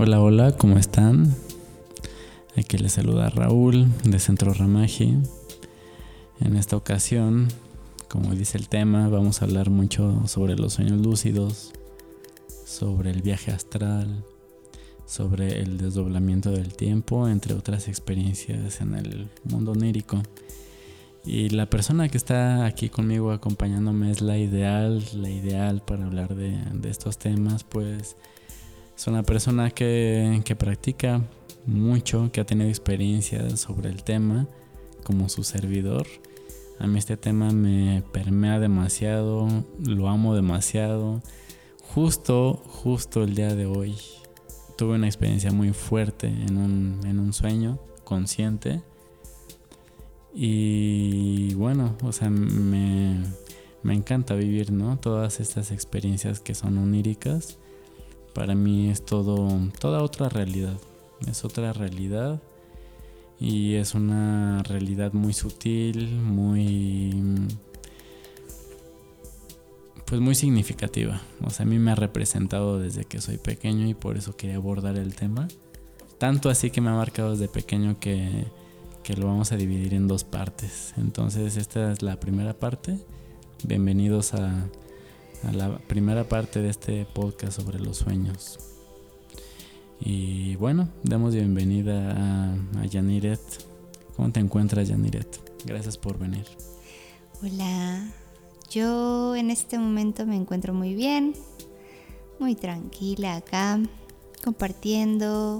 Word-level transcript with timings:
Hola, 0.00 0.20
hola, 0.20 0.52
¿cómo 0.56 0.78
están? 0.78 1.34
Aquí 2.56 2.78
les 2.78 2.92
saluda 2.92 3.30
Raúl 3.30 3.88
de 4.04 4.20
Centro 4.20 4.54
Ramaji. 4.54 5.16
En 6.38 6.54
esta 6.54 6.76
ocasión, 6.76 7.48
como 8.06 8.32
dice 8.36 8.58
el 8.58 8.68
tema, 8.68 9.08
vamos 9.08 9.42
a 9.42 9.46
hablar 9.46 9.70
mucho 9.70 10.22
sobre 10.28 10.54
los 10.54 10.74
sueños 10.74 11.04
lúcidos, 11.04 11.72
sobre 12.64 13.10
el 13.10 13.22
viaje 13.22 13.50
astral, 13.50 14.22
sobre 15.04 15.62
el 15.62 15.78
desdoblamiento 15.78 16.52
del 16.52 16.74
tiempo, 16.74 17.28
entre 17.28 17.54
otras 17.54 17.88
experiencias 17.88 18.80
en 18.80 18.94
el 18.94 19.28
mundo 19.42 19.72
onírico. 19.72 20.22
Y 21.24 21.48
la 21.48 21.68
persona 21.68 22.08
que 22.08 22.18
está 22.18 22.66
aquí 22.66 22.88
conmigo 22.88 23.32
acompañándome 23.32 24.12
es 24.12 24.20
la 24.20 24.38
ideal, 24.38 25.02
la 25.14 25.28
ideal 25.28 25.82
para 25.84 26.06
hablar 26.06 26.36
de, 26.36 26.56
estos 26.88 27.18
temas, 27.18 27.64
pues 27.64 28.14
es 28.98 29.06
una 29.06 29.22
persona 29.22 29.70
que, 29.70 30.42
que 30.44 30.56
practica 30.56 31.22
mucho, 31.66 32.30
que 32.32 32.40
ha 32.40 32.44
tenido 32.44 32.68
experiencia 32.68 33.56
sobre 33.56 33.90
el 33.90 34.02
tema 34.02 34.48
como 35.04 35.28
su 35.28 35.44
servidor. 35.44 36.06
A 36.80 36.88
mí 36.88 36.98
este 36.98 37.16
tema 37.16 37.50
me 37.50 38.02
permea 38.12 38.58
demasiado, 38.58 39.48
lo 39.78 40.08
amo 40.08 40.34
demasiado. 40.34 41.22
Justo, 41.94 42.60
justo 42.66 43.22
el 43.22 43.36
día 43.36 43.54
de 43.54 43.66
hoy 43.66 43.96
tuve 44.76 44.96
una 44.96 45.06
experiencia 45.06 45.52
muy 45.52 45.72
fuerte 45.72 46.26
en 46.26 46.56
un, 46.56 47.00
en 47.06 47.20
un 47.20 47.32
sueño 47.32 47.78
consciente 48.02 48.82
y 50.34 51.54
bueno, 51.54 51.96
o 52.02 52.12
sea, 52.12 52.30
me, 52.30 53.24
encanta 53.84 54.34
vivir, 54.34 54.72
¿no? 54.72 54.98
Todas 54.98 55.40
estas 55.40 55.70
experiencias 55.72 56.40
que 56.40 56.54
son 56.54 56.78
oníricas. 56.78 57.58
Para 58.38 58.54
mí 58.54 58.88
es 58.88 59.04
todo, 59.04 59.48
toda 59.80 60.00
otra 60.00 60.28
realidad. 60.28 60.78
Es 61.28 61.44
otra 61.44 61.72
realidad. 61.72 62.40
Y 63.40 63.74
es 63.74 63.96
una 63.96 64.62
realidad 64.62 65.12
muy 65.12 65.32
sutil, 65.32 66.14
muy 66.20 67.20
pues 70.06 70.20
muy 70.20 70.36
significativa. 70.36 71.20
O 71.44 71.50
sea, 71.50 71.66
a 71.66 71.68
mí 71.68 71.80
me 71.80 71.90
ha 71.90 71.96
representado 71.96 72.78
desde 72.78 73.04
que 73.04 73.20
soy 73.20 73.38
pequeño 73.38 73.88
y 73.88 73.94
por 73.94 74.16
eso 74.16 74.36
quería 74.36 74.54
abordar 74.54 74.96
el 74.96 75.16
tema. 75.16 75.48
Tanto 76.18 76.48
así 76.48 76.70
que 76.70 76.80
me 76.80 76.90
ha 76.90 76.94
marcado 76.94 77.32
desde 77.32 77.48
pequeño 77.48 77.98
que 77.98 78.46
que 79.02 79.16
lo 79.16 79.26
vamos 79.26 79.50
a 79.50 79.56
dividir 79.56 79.94
en 79.94 80.06
dos 80.06 80.22
partes. 80.22 80.94
Entonces 80.96 81.56
esta 81.56 81.90
es 81.90 82.02
la 82.02 82.20
primera 82.20 82.52
parte. 82.52 83.00
Bienvenidos 83.64 84.32
a, 84.34 84.68
la 85.52 85.78
primera 85.78 86.28
parte 86.28 86.60
de 86.60 86.70
este 86.70 87.06
podcast 87.06 87.60
sobre 87.60 87.80
los 87.80 87.98
sueños. 87.98 88.58
Y 90.00 90.56
bueno, 90.56 90.88
damos 91.02 91.34
bienvenida 91.34 92.12
a, 92.12 92.80
a 92.80 92.86
Yaniret. 92.86 93.40
¿Cómo 94.16 94.30
te 94.30 94.40
encuentras, 94.40 94.88
Yaniret? 94.88 95.40
Gracias 95.64 95.96
por 95.96 96.18
venir. 96.18 96.46
Hola, 97.42 98.12
yo 98.70 99.36
en 99.36 99.50
este 99.50 99.78
momento 99.78 100.26
me 100.26 100.36
encuentro 100.36 100.74
muy 100.74 100.94
bien, 100.94 101.34
muy 102.38 102.54
tranquila 102.54 103.36
acá, 103.36 103.80
compartiendo 104.44 105.58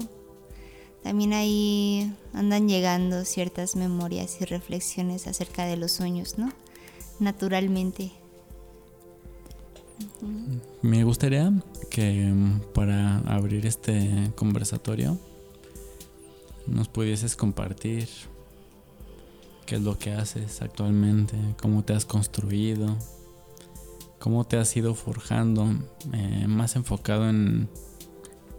también 1.03 1.33
ahí 1.33 2.13
andan 2.33 2.67
llegando 2.67 3.23
ciertas 3.23 3.75
memorias 3.75 4.41
y 4.41 4.45
reflexiones 4.45 5.27
acerca 5.27 5.65
de 5.65 5.77
los 5.77 5.91
sueños, 5.91 6.37
¿no? 6.37 6.51
Naturalmente. 7.19 8.11
Me 10.81 11.03
gustaría 11.03 11.51
que 11.89 12.31
mm, 12.31 12.73
para 12.73 13.19
abrir 13.19 13.65
este 13.65 14.31
conversatorio 14.35 15.17
nos 16.67 16.87
pudieses 16.87 17.35
compartir 17.35 18.07
qué 19.65 19.75
es 19.75 19.81
lo 19.81 19.97
que 19.97 20.11
haces 20.13 20.61
actualmente, 20.61 21.35
cómo 21.61 21.83
te 21.83 21.93
has 21.93 22.05
construido, 22.05 22.97
cómo 24.19 24.45
te 24.45 24.57
has 24.57 24.75
ido 24.75 24.95
forjando, 24.95 25.69
eh, 26.13 26.45
más 26.47 26.75
enfocado 26.75 27.29
en 27.29 27.69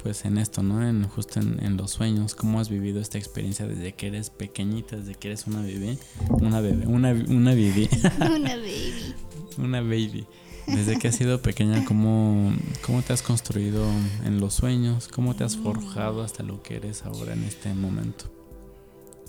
pues 0.03 0.25
en 0.25 0.39
esto, 0.39 0.63
¿no? 0.63 0.87
En 0.87 1.07
justo 1.09 1.41
en, 1.41 1.77
los 1.77 1.91
sueños, 1.91 2.35
cómo 2.35 2.59
has 2.59 2.71
vivido 2.71 3.01
esta 3.01 3.19
experiencia 3.19 3.67
desde 3.67 3.93
que 3.93 4.07
eres 4.07 4.31
pequeñita, 4.31 4.97
desde 4.97 5.15
que 5.15 5.29
eres 5.29 5.47
una 5.47 5.61
bebé, 5.63 5.99
una 6.41 6.61
bebé, 6.61 6.87
una, 6.87 7.13
una 7.13 7.55
bebé. 7.55 7.89
una 8.19 8.57
baby. 8.57 9.15
una 9.59 9.81
baby. 9.81 10.27
Desde 10.75 10.99
que 10.99 11.09
has 11.09 11.17
sido 11.17 11.43
pequeña, 11.43 11.85
¿cómo, 11.85 12.53
¿cómo 12.85 13.03
te 13.03 13.13
has 13.13 13.23
construido 13.23 13.85
en 14.25 14.41
los 14.41 14.55
sueños? 14.55 15.09
¿Cómo 15.09 15.35
te 15.35 15.45
has 15.45 15.57
mm. 15.57 15.63
forjado 15.63 16.23
hasta 16.23 16.43
lo 16.43 16.63
que 16.63 16.77
eres 16.77 17.05
ahora 17.05 17.33
en 17.33 17.45
este 17.45 17.73
momento? 17.75 18.27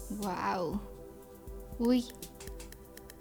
Wow. 0.09 0.79
Uy, 1.79 2.05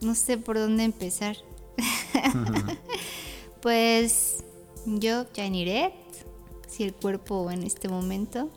no 0.00 0.14
sé 0.14 0.38
por 0.38 0.58
dónde 0.58 0.84
empezar. 0.84 1.36
pues 3.62 4.44
yo, 4.86 5.26
Janiret, 5.34 5.94
si 6.68 6.84
el 6.84 6.94
cuerpo 6.94 7.50
en 7.50 7.62
este 7.62 7.88
momento. 7.88 8.50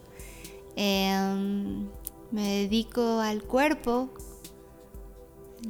Em, 0.76 1.88
me 2.32 2.48
dedico 2.62 3.20
al 3.20 3.44
cuerpo, 3.44 4.10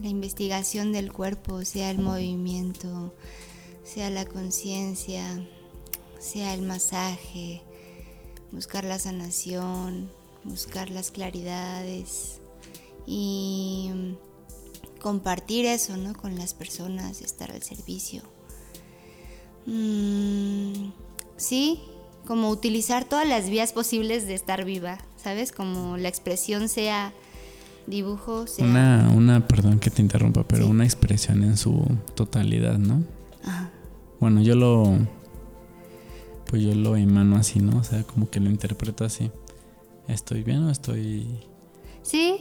la 0.01 0.07
investigación 0.07 0.91
del 0.91 1.11
cuerpo, 1.11 1.63
sea 1.65 1.91
el 1.91 1.99
movimiento, 1.99 3.13
sea 3.83 4.09
la 4.09 4.25
conciencia, 4.25 5.45
sea 6.19 6.53
el 6.53 6.61
masaje, 6.61 7.61
buscar 8.51 8.83
la 8.83 8.99
sanación, 8.99 10.09
buscar 10.43 10.89
las 10.89 11.11
claridades 11.11 12.39
y 13.05 14.15
compartir 15.01 15.65
eso 15.65 15.97
¿no? 15.97 16.13
con 16.13 16.35
las 16.35 16.53
personas, 16.53 17.21
estar 17.21 17.51
al 17.51 17.61
servicio. 17.61 18.21
Mm, 19.65 20.91
sí, 21.35 21.79
como 22.25 22.49
utilizar 22.49 23.05
todas 23.05 23.27
las 23.27 23.49
vías 23.49 23.73
posibles 23.73 24.27
de 24.27 24.33
estar 24.33 24.65
viva, 24.65 24.99
¿sabes? 25.17 25.51
Como 25.51 25.97
la 25.97 26.09
expresión 26.09 26.69
sea 26.69 27.13
dibujo, 27.87 28.47
sea... 28.47 28.65
Una, 28.65 29.11
una 29.13 29.47
perdón 29.47 29.79
que 29.79 29.89
te 29.89 30.01
interrumpa, 30.01 30.43
pero 30.47 30.67
una 30.67 30.85
expresión 30.85 31.43
en 31.43 31.57
su 31.57 31.85
totalidad, 32.15 32.77
¿no? 32.77 33.03
Bueno, 34.23 34.41
yo 34.41 34.55
lo... 34.55 34.85
Pues 36.45 36.63
yo 36.63 36.73
lo 36.73 36.95
emano 36.95 37.35
así, 37.35 37.59
¿no? 37.59 37.77
O 37.77 37.83
sea, 37.83 38.03
como 38.03 38.29
que 38.29 38.39
lo 38.39 38.49
interpreto 38.49 39.03
así. 39.03 39.29
¿Estoy 40.07 40.43
bien 40.43 40.59
o 40.59 40.71
estoy...? 40.71 41.41
Sí, 42.03 42.37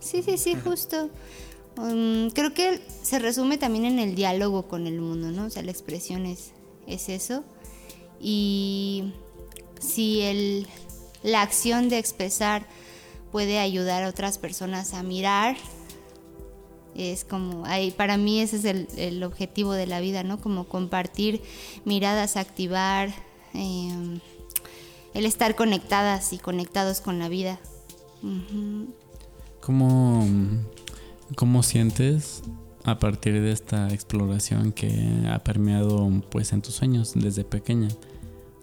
sí, 0.00 0.22
sí, 0.22 0.38
sí, 0.38 0.54
justo. 0.54 1.10
Um, 1.76 2.30
creo 2.30 2.54
que 2.54 2.80
se 3.02 3.18
resume 3.18 3.58
también 3.58 3.84
en 3.84 3.98
el 3.98 4.14
diálogo 4.14 4.68
con 4.68 4.86
el 4.86 5.02
mundo, 5.02 5.30
¿no? 5.30 5.44
O 5.44 5.50
sea, 5.50 5.62
la 5.62 5.70
expresión 5.70 6.24
es, 6.24 6.52
es 6.86 7.10
eso 7.10 7.44
y 8.18 9.12
si 9.80 10.22
el, 10.22 10.66
la 11.22 11.42
acción 11.42 11.90
de 11.90 11.98
expresar 11.98 12.66
puede 13.32 13.58
ayudar 13.58 14.02
a 14.02 14.08
otras 14.08 14.38
personas 14.38 14.94
a 14.94 15.02
mirar, 15.02 15.58
es 16.98 17.24
como, 17.24 17.62
para 17.96 18.16
mí 18.16 18.40
ese 18.40 18.56
es 18.56 18.64
el, 18.96 19.22
objetivo 19.22 19.72
de 19.72 19.86
la 19.86 20.00
vida, 20.00 20.24
¿no? 20.24 20.40
Como 20.40 20.64
compartir 20.64 21.40
miradas, 21.84 22.36
activar, 22.36 23.14
em, 23.54 24.18
el 25.14 25.24
estar 25.24 25.54
conectadas 25.54 26.32
y 26.32 26.38
conectados 26.38 27.00
con 27.00 27.18
la 27.20 27.28
vida. 27.28 27.60
¿Cómo, 29.60 30.26
¿Cómo 31.36 31.62
sientes 31.62 32.42
a 32.84 32.98
partir 32.98 33.40
de 33.40 33.52
esta 33.52 33.88
exploración 33.92 34.72
que 34.72 35.24
ha 35.30 35.38
permeado 35.38 36.10
pues 36.30 36.52
en 36.52 36.62
tus 36.62 36.74
sueños 36.74 37.12
desde 37.14 37.44
pequeña? 37.44 37.88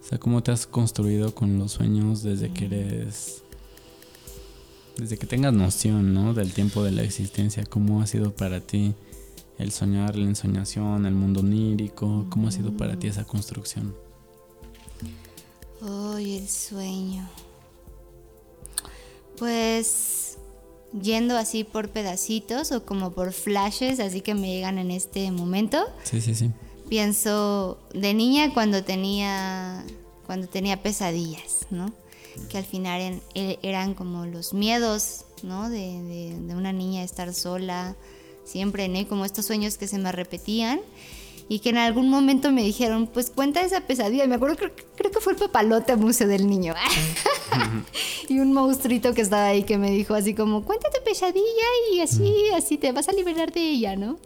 O 0.00 0.04
sea, 0.08 0.18
¿cómo 0.18 0.42
te 0.42 0.52
has 0.52 0.66
construido 0.66 1.34
con 1.34 1.58
los 1.58 1.72
sueños 1.72 2.22
desde 2.22 2.52
que 2.52 2.66
eres... 2.66 3.42
Desde 4.96 5.18
que 5.18 5.26
tengas 5.26 5.52
noción, 5.52 6.14
¿no? 6.14 6.34
Del 6.34 6.52
tiempo 6.52 6.82
de 6.82 6.90
la 6.90 7.02
existencia. 7.02 7.64
¿Cómo 7.64 8.00
ha 8.00 8.06
sido 8.06 8.34
para 8.34 8.60
ti 8.60 8.94
el 9.58 9.72
soñar, 9.72 10.16
la 10.16 10.24
ensoñación, 10.24 11.06
el 11.06 11.14
mundo 11.14 11.40
onírico? 11.40 12.26
¿Cómo 12.30 12.48
ha 12.48 12.50
sido 12.50 12.76
para 12.76 12.98
ti 12.98 13.08
esa 13.08 13.24
construcción? 13.24 13.94
Hoy 15.82 16.38
el 16.38 16.48
sueño. 16.48 17.28
Pues 19.38 20.38
yendo 21.02 21.36
así 21.36 21.64
por 21.64 21.90
pedacitos 21.90 22.72
o 22.72 22.86
como 22.86 23.12
por 23.12 23.32
flashes, 23.32 24.00
así 24.00 24.22
que 24.22 24.34
me 24.34 24.48
llegan 24.48 24.78
en 24.78 24.90
este 24.90 25.30
momento. 25.30 25.84
Sí, 26.04 26.20
sí, 26.22 26.34
sí 26.34 26.50
pienso 26.88 27.78
de 27.92 28.14
niña 28.14 28.52
cuando 28.54 28.84
tenía, 28.84 29.84
cuando 30.26 30.46
tenía 30.46 30.82
pesadillas, 30.82 31.66
¿no? 31.70 31.92
Que 32.48 32.58
al 32.58 32.64
final 32.64 33.20
e, 33.34 33.58
eran, 33.62 33.94
como 33.94 34.26
los 34.26 34.54
miedos, 34.54 35.24
¿no? 35.42 35.68
De, 35.68 36.36
una 36.54 36.72
niña 36.72 37.02
estar 37.02 37.32
sola, 37.34 37.96
siempre, 38.44 38.88
¿no? 38.88 39.06
como 39.08 39.24
estos 39.24 39.46
sueños 39.46 39.78
que 39.78 39.88
se 39.88 39.98
me 39.98 40.12
repetían. 40.12 40.80
y 41.48 41.60
que 41.60 41.68
en 41.70 41.78
algún 41.78 42.08
momento 42.08 42.50
me 42.50 42.62
dijeron, 42.62 43.06
pues 43.06 43.30
cuenta 43.30 43.60
esa 43.60 43.80
pesadilla. 43.82 44.26
Me 44.26 44.34
acuerdo, 44.34 44.56
creo, 44.56 44.72
creo 44.96 45.10
que 45.12 45.20
fue 45.20 45.34
el 45.34 45.38
papalote 45.38 45.94
museo 45.96 46.26
del 46.26 46.48
niño. 46.48 46.74
y 48.28 48.40
un 48.40 48.52
monstruito 48.52 49.14
que 49.14 49.22
estaba 49.22 49.46
ahí 49.46 49.62
que 49.62 49.78
me 49.78 49.90
dijo 49.90 50.14
así 50.14 50.34
como, 50.34 50.64
cuenta 50.64 50.88
tu 50.90 51.04
pesadilla 51.04 51.68
y 51.92 52.00
así, 52.00 52.32
así 52.56 52.78
te 52.78 52.92
vas 52.92 53.08
a 53.08 53.12
liberar 53.12 53.52
de 53.52 53.60
ella, 53.60 53.96
¿no? 53.96 54.18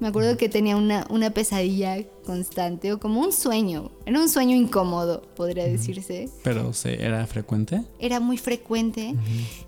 Me 0.00 0.08
acuerdo 0.08 0.38
que 0.38 0.48
tenía 0.48 0.76
una, 0.76 1.06
una 1.10 1.30
pesadilla 1.30 2.02
constante 2.24 2.92
o 2.92 2.98
como 2.98 3.20
un 3.20 3.32
sueño. 3.32 3.90
Era 4.06 4.18
un 4.18 4.30
sueño 4.30 4.56
incómodo, 4.56 5.22
podría 5.36 5.64
decirse. 5.64 6.30
¿Pero 6.42 6.72
se, 6.72 7.04
era 7.04 7.26
frecuente? 7.26 7.82
Era 7.98 8.18
muy 8.18 8.38
frecuente 8.38 9.14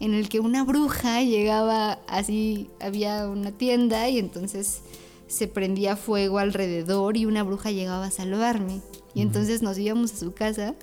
en 0.01 0.15
el 0.15 0.31
que 0.31 0.41
una 0.41 0.65
bruja 0.65 1.23
llegaba 1.23 1.99
así, 2.09 2.71
había 2.81 3.29
una 3.29 3.53
tienda 3.53 4.09
y 4.09 4.19
entonces 4.19 4.81
se 5.29 5.49
prendía 5.49 5.97
fuego 5.97 6.39
alrededor 6.39 7.19
y 7.19 7.27
una 7.27 7.43
bruja 7.43 7.71
llegaba 7.71 8.07
a 8.07 8.11
salvarme. 8.11 8.81
Y 9.15 9.21
entonces 9.21 9.61
nos 9.61 9.77
íbamos 9.79 10.15
a 10.15 10.17
su 10.17 10.33
casa 10.33 10.75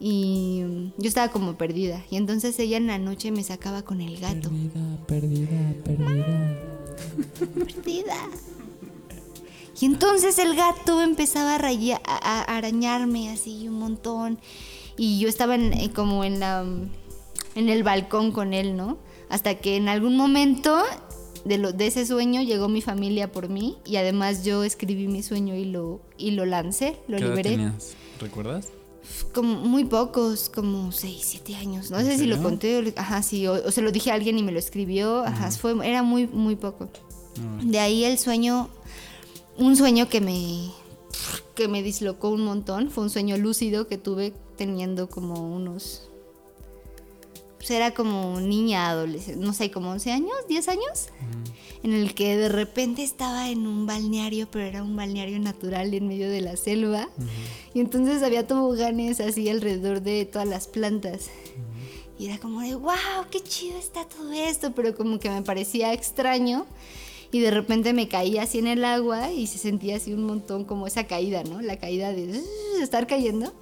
y 0.00 0.64
yo 0.98 1.08
estaba 1.08 1.30
como 1.30 1.56
perdida. 1.56 2.04
Y 2.10 2.16
entonces 2.16 2.58
ella 2.58 2.76
en 2.76 2.88
la 2.88 2.98
noche 2.98 3.30
me 3.30 3.44
sacaba 3.44 3.82
con 3.82 4.00
el 4.00 4.18
gato. 4.18 4.50
Perdida, 5.06 5.06
perdida, 5.06 5.74
perdida. 5.84 6.58
Perdida. 7.54 8.16
Y 9.80 9.86
entonces 9.86 10.38
el 10.38 10.54
gato 10.54 11.00
empezaba 11.02 11.56
a, 11.56 11.58
raya- 11.58 12.00
a- 12.04 12.42
a 12.42 12.56
arañarme 12.56 13.30
así 13.30 13.66
un 13.68 13.78
montón. 13.78 14.38
Y 14.96 15.18
yo 15.18 15.28
estaba 15.28 15.54
en- 15.56 15.72
eh, 15.74 15.90
como 15.94 16.24
en 16.24 16.40
la 16.40 16.64
en 17.56 17.68
el 17.68 17.82
balcón 17.84 18.32
con 18.32 18.52
él, 18.52 18.76
¿no? 18.76 18.98
Hasta 19.28 19.54
que 19.56 19.76
en 19.76 19.88
algún 19.88 20.16
momento 20.16 20.82
de, 21.44 21.58
lo, 21.58 21.72
de 21.72 21.86
ese 21.86 22.04
sueño 22.04 22.42
llegó 22.42 22.68
mi 22.68 22.82
familia 22.82 23.30
por 23.30 23.48
mí 23.48 23.76
y 23.84 23.94
además 23.96 24.44
yo 24.44 24.64
escribí 24.64 25.06
mi 25.06 25.22
sueño 25.22 25.54
y 25.54 25.64
lo, 25.66 26.00
y 26.18 26.32
lo 26.32 26.46
lancé, 26.46 26.96
lo 27.06 27.16
¿Qué 27.18 27.22
edad 27.24 27.30
liberé. 27.36 27.50
tenías? 27.50 27.94
¿Recuerdas? 28.20 28.68
Como 29.32 29.54
muy 29.60 29.84
pocos, 29.84 30.48
como 30.48 30.90
6, 30.90 31.20
7 31.22 31.54
años. 31.56 31.90
No 31.92 31.98
¿En 32.00 32.06
sé 32.06 32.18
si 32.18 32.26
lo 32.26 32.42
conté 32.42 32.92
ajá, 32.96 33.22
sí, 33.22 33.46
o, 33.46 33.52
o 33.52 33.70
se 33.70 33.82
lo 33.82 33.92
dije 33.92 34.10
a 34.10 34.14
alguien 34.14 34.36
y 34.38 34.42
me 34.42 34.50
lo 34.50 34.58
escribió. 34.58 35.22
Ajá, 35.24 35.50
fue, 35.52 35.76
era 35.88 36.02
muy, 36.02 36.26
muy 36.26 36.56
poco. 36.56 36.88
Ah, 37.38 37.60
De 37.62 37.78
ahí 37.78 38.04
el 38.04 38.18
sueño, 38.18 38.68
un 39.56 39.76
sueño 39.76 40.08
que 40.08 40.20
me, 40.20 40.70
que 41.54 41.68
me 41.68 41.82
dislocó 41.82 42.30
un 42.30 42.44
montón, 42.44 42.90
fue 42.90 43.04
un 43.04 43.10
sueño 43.10 43.36
lúcido 43.36 43.86
que 43.86 43.98
tuve 43.98 44.32
teniendo 44.56 45.08
como 45.08 45.54
unos, 45.54 46.08
pues 47.56 47.70
era 47.70 47.94
como 47.94 48.40
niña, 48.40 48.90
adolescente, 48.90 49.44
no 49.44 49.52
sé, 49.52 49.70
como 49.70 49.90
11 49.90 50.12
años, 50.12 50.34
10 50.48 50.68
años, 50.68 51.08
en 51.82 51.92
el 51.92 52.14
que 52.14 52.36
de 52.36 52.48
repente 52.48 53.02
estaba 53.02 53.48
en 53.48 53.66
un 53.66 53.86
balneario, 53.86 54.48
pero 54.50 54.64
era 54.64 54.82
un 54.82 54.96
balneario 54.96 55.38
natural 55.38 55.94
en 55.94 56.08
medio 56.08 56.28
de 56.28 56.40
la 56.40 56.56
selva, 56.56 57.08
y 57.72 57.80
entonces 57.80 58.22
había 58.22 58.46
toboganes 58.46 59.20
así 59.20 59.48
alrededor 59.48 60.02
de 60.02 60.24
todas 60.24 60.48
las 60.48 60.66
plantas. 60.66 61.30
Y 62.16 62.26
era 62.26 62.38
como 62.38 62.60
de, 62.60 62.76
wow, 62.76 63.26
qué 63.30 63.40
chido 63.40 63.76
está 63.76 64.04
todo 64.04 64.32
esto, 64.32 64.72
pero 64.72 64.94
como 64.94 65.18
que 65.18 65.30
me 65.30 65.42
parecía 65.42 65.92
extraño. 65.92 66.64
Y 67.34 67.40
de 67.40 67.50
repente 67.50 67.92
me 67.94 68.06
caía 68.06 68.44
así 68.44 68.60
en 68.60 68.68
el 68.68 68.84
agua 68.84 69.32
y 69.32 69.48
se 69.48 69.58
sentía 69.58 69.96
así 69.96 70.12
un 70.12 70.22
montón 70.24 70.64
como 70.64 70.86
esa 70.86 71.08
caída, 71.08 71.42
¿no? 71.42 71.60
La 71.62 71.80
caída 71.80 72.12
de 72.12 72.40
estar 72.80 73.08
cayendo. 73.08 73.52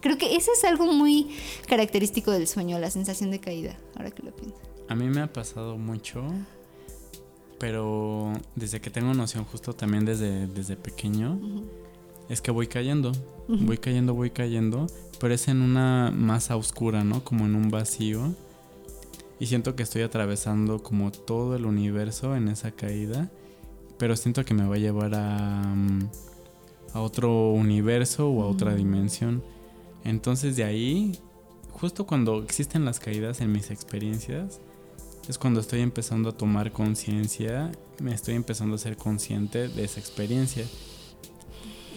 Creo 0.00 0.16
que 0.16 0.36
eso 0.36 0.52
es 0.56 0.62
algo 0.62 0.86
muy 0.86 1.26
característico 1.66 2.30
del 2.30 2.46
sueño, 2.46 2.78
la 2.78 2.92
sensación 2.92 3.32
de 3.32 3.40
caída, 3.40 3.76
ahora 3.96 4.12
que 4.12 4.22
lo 4.22 4.30
pienso. 4.30 4.54
A 4.88 4.94
mí 4.94 5.08
me 5.08 5.20
ha 5.20 5.32
pasado 5.32 5.76
mucho, 5.78 6.22
pero 7.58 8.34
desde 8.54 8.80
que 8.80 8.90
tengo 8.90 9.12
noción, 9.14 9.46
justo 9.46 9.72
también 9.72 10.04
desde, 10.04 10.46
desde 10.46 10.76
pequeño, 10.76 11.40
es 12.28 12.40
que 12.40 12.52
voy 12.52 12.68
cayendo, 12.68 13.10
voy 13.48 13.78
cayendo, 13.78 14.14
voy 14.14 14.30
cayendo, 14.30 14.86
pero 15.18 15.34
es 15.34 15.48
en 15.48 15.60
una 15.60 16.12
masa 16.14 16.54
oscura, 16.54 17.02
¿no? 17.02 17.24
Como 17.24 17.46
en 17.46 17.56
un 17.56 17.68
vacío. 17.68 18.32
Y 19.42 19.46
siento 19.46 19.74
que 19.74 19.82
estoy 19.82 20.02
atravesando 20.02 20.84
como 20.84 21.10
todo 21.10 21.56
el 21.56 21.66
universo 21.66 22.36
en 22.36 22.46
esa 22.46 22.70
caída, 22.70 23.28
pero 23.98 24.14
siento 24.14 24.44
que 24.44 24.54
me 24.54 24.68
va 24.68 24.76
a 24.76 24.78
llevar 24.78 25.16
a, 25.16 25.64
mm, 25.64 26.10
a 26.92 27.00
otro 27.00 27.50
universo 27.50 28.30
o 28.30 28.44
a 28.44 28.46
otra 28.46 28.72
dimensión. 28.76 29.42
Entonces 30.04 30.54
de 30.54 30.62
ahí, 30.62 31.18
justo 31.72 32.06
cuando 32.06 32.40
existen 32.40 32.84
las 32.84 33.00
caídas 33.00 33.40
en 33.40 33.50
mis 33.50 33.72
experiencias, 33.72 34.60
es 35.28 35.38
cuando 35.38 35.58
estoy 35.58 35.80
empezando 35.80 36.28
a 36.28 36.36
tomar 36.36 36.70
conciencia, 36.70 37.72
me 38.00 38.14
estoy 38.14 38.36
empezando 38.36 38.76
a 38.76 38.78
ser 38.78 38.96
consciente 38.96 39.66
de 39.66 39.82
esa 39.82 39.98
experiencia. 39.98 40.64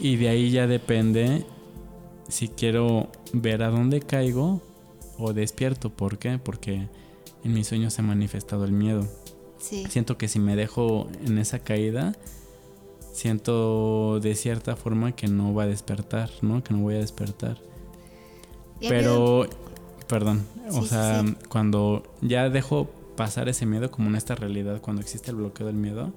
Y 0.01 0.15
de 0.15 0.29
ahí 0.29 0.49
ya 0.49 0.65
depende 0.65 1.45
si 2.27 2.47
quiero 2.47 3.11
ver 3.33 3.61
a 3.61 3.69
dónde 3.69 3.99
caigo 3.99 4.63
o 5.19 5.31
despierto. 5.31 5.91
¿Por 5.91 6.17
qué? 6.17 6.39
Porque 6.39 6.87
en 7.45 7.53
mis 7.53 7.67
sueños 7.67 7.93
se 7.93 8.01
ha 8.01 8.03
manifestado 8.03 8.65
el 8.65 8.71
miedo. 8.71 9.07
Sí. 9.59 9.85
Siento 9.89 10.17
que 10.17 10.27
si 10.27 10.39
me 10.39 10.55
dejo 10.55 11.07
en 11.23 11.37
esa 11.37 11.59
caída, 11.59 12.13
siento 13.13 14.19
de 14.19 14.35
cierta 14.35 14.75
forma 14.75 15.13
que 15.13 15.27
no 15.27 15.53
va 15.53 15.63
a 15.63 15.67
despertar, 15.67 16.29
¿no? 16.41 16.63
Que 16.63 16.73
no 16.73 16.81
voy 16.81 16.95
a 16.95 16.99
despertar. 16.99 17.57
Pero, 18.81 19.47
perdón, 20.07 20.43
o 20.71 20.81
sí, 20.81 20.89
sea, 20.89 21.21
sí. 21.21 21.35
cuando 21.47 22.03
ya 22.21 22.49
dejo 22.49 22.89
pasar 23.15 23.47
ese 23.47 23.65
miedo 23.65 23.91
como 23.91 24.09
en 24.09 24.15
esta 24.15 24.35
realidad, 24.35 24.81
cuando 24.81 25.01
existe 25.01 25.29
el 25.29 25.37
bloqueo 25.37 25.67
del 25.67 25.75
miedo, 25.75 26.11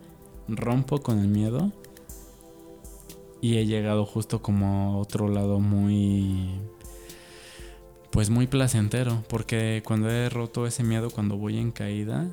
rompo 0.48 1.02
con 1.02 1.18
el 1.18 1.28
miedo 1.28 1.70
y 3.40 3.58
he 3.58 3.66
llegado 3.66 4.06
justo 4.06 4.40
como 4.40 4.94
a 4.94 4.96
otro 4.96 5.28
lado 5.28 5.60
muy, 5.60 6.48
pues 8.10 8.30
muy 8.30 8.46
placentero, 8.46 9.22
porque 9.28 9.82
cuando 9.84 10.10
he 10.10 10.28
roto 10.28 10.66
ese 10.66 10.82
miedo, 10.82 11.10
cuando 11.10 11.36
voy 11.36 11.58
en 11.58 11.70
caída, 11.70 12.28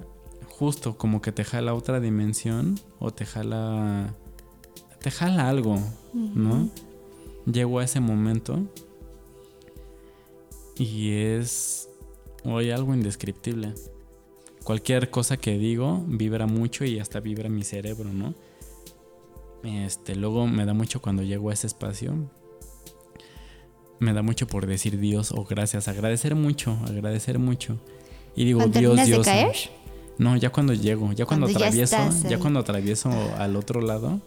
justo 0.47 0.97
como 0.97 1.21
que 1.21 1.31
te 1.31 1.43
jala 1.43 1.73
otra 1.73 1.99
dimensión 1.99 2.79
o 2.99 3.11
te 3.11 3.25
jala, 3.25 4.13
te 5.01 5.11
jala 5.11 5.49
algo, 5.49 5.79
¿no? 6.13 6.69
Llego 7.45 7.79
a 7.79 7.83
ese 7.83 7.99
momento 7.99 8.63
y 10.77 11.11
es 11.11 11.89
hoy 12.43 12.71
algo 12.71 12.93
indescriptible. 12.93 13.73
Cualquier 14.63 15.11
cosa 15.11 15.37
que 15.37 15.57
digo 15.57 16.03
vibra 16.07 16.47
mucho 16.47 16.85
y 16.85 16.99
hasta 16.99 17.19
vibra 17.19 17.49
mi 17.49 17.63
cerebro, 17.63 18.11
¿no? 18.11 18.33
Este, 19.63 20.15
luego 20.15 20.47
me 20.47 20.65
da 20.65 20.73
mucho 20.73 21.01
cuando 21.01 21.23
llego 21.23 21.49
a 21.49 21.53
ese 21.53 21.67
espacio. 21.67 22.13
Me 23.99 24.13
da 24.13 24.21
mucho 24.21 24.47
por 24.47 24.65
decir 24.67 24.99
Dios 24.99 25.31
o 25.31 25.45
gracias, 25.45 25.87
agradecer 25.87 26.35
mucho, 26.35 26.77
agradecer 26.87 27.39
mucho. 27.39 27.77
Y 28.35 28.45
digo 28.45 28.59
¿Cuando 28.59 28.79
Dios, 28.79 28.95
terminas 28.95 29.07
de 29.07 29.13
Dios. 29.13 29.25
caer? 29.25 29.55
No, 30.17 30.35
ya 30.37 30.49
cuando 30.51 30.73
llego, 30.73 31.11
ya 31.13 31.25
cuando, 31.25 31.47
Cuando 31.47 31.59
ya 31.59 31.65
atravieso, 31.67 32.27
ya 32.29 32.39
cuando 32.39 32.59
atravieso 32.59 33.09
al 33.37 33.55
otro 33.55 33.81
lado, 33.81 34.19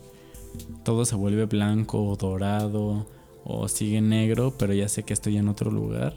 todo 0.85 1.05
se 1.05 1.15
vuelve 1.15 1.47
blanco 1.47 2.05
o 2.05 2.17
dorado 2.17 3.07
o 3.45 3.69
sigue 3.69 4.01
negro, 4.01 4.55
pero 4.59 4.75
ya 4.75 4.89
sé 4.89 5.03
que 5.03 5.15
estoy 5.15 5.39
en 5.39 5.49
otro 5.49 5.71
lugar 5.71 6.17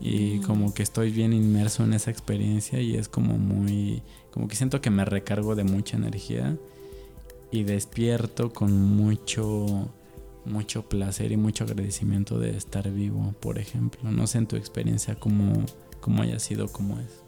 y 0.00 0.40
como 0.40 0.74
que 0.74 0.82
estoy 0.82 1.10
bien 1.10 1.32
inmerso 1.32 1.84
en 1.84 1.94
esa 1.94 2.10
experiencia 2.10 2.80
y 2.80 2.96
es 2.96 3.08
como 3.08 3.38
muy, 3.38 4.02
como 4.30 4.48
que 4.48 4.56
siento 4.56 4.80
que 4.80 4.90
me 4.90 5.04
recargo 5.04 5.54
de 5.54 5.64
mucha 5.64 5.96
energía 5.96 6.56
y 7.50 7.62
despierto 7.62 8.52
con 8.52 8.72
mucho, 8.72 9.88
mucho 10.46 10.88
placer 10.88 11.32
y 11.32 11.36
mucho 11.36 11.64
agradecimiento 11.64 12.38
de 12.38 12.56
estar 12.56 12.90
vivo, 12.90 13.34
por 13.40 13.58
ejemplo. 13.58 14.10
No 14.10 14.26
sé 14.26 14.38
en 14.38 14.46
tu 14.46 14.56
experiencia 14.56 15.16
cómo, 15.16 15.64
cómo 16.00 16.22
haya 16.22 16.38
sido, 16.38 16.68
cómo 16.68 16.98
es. 16.98 17.26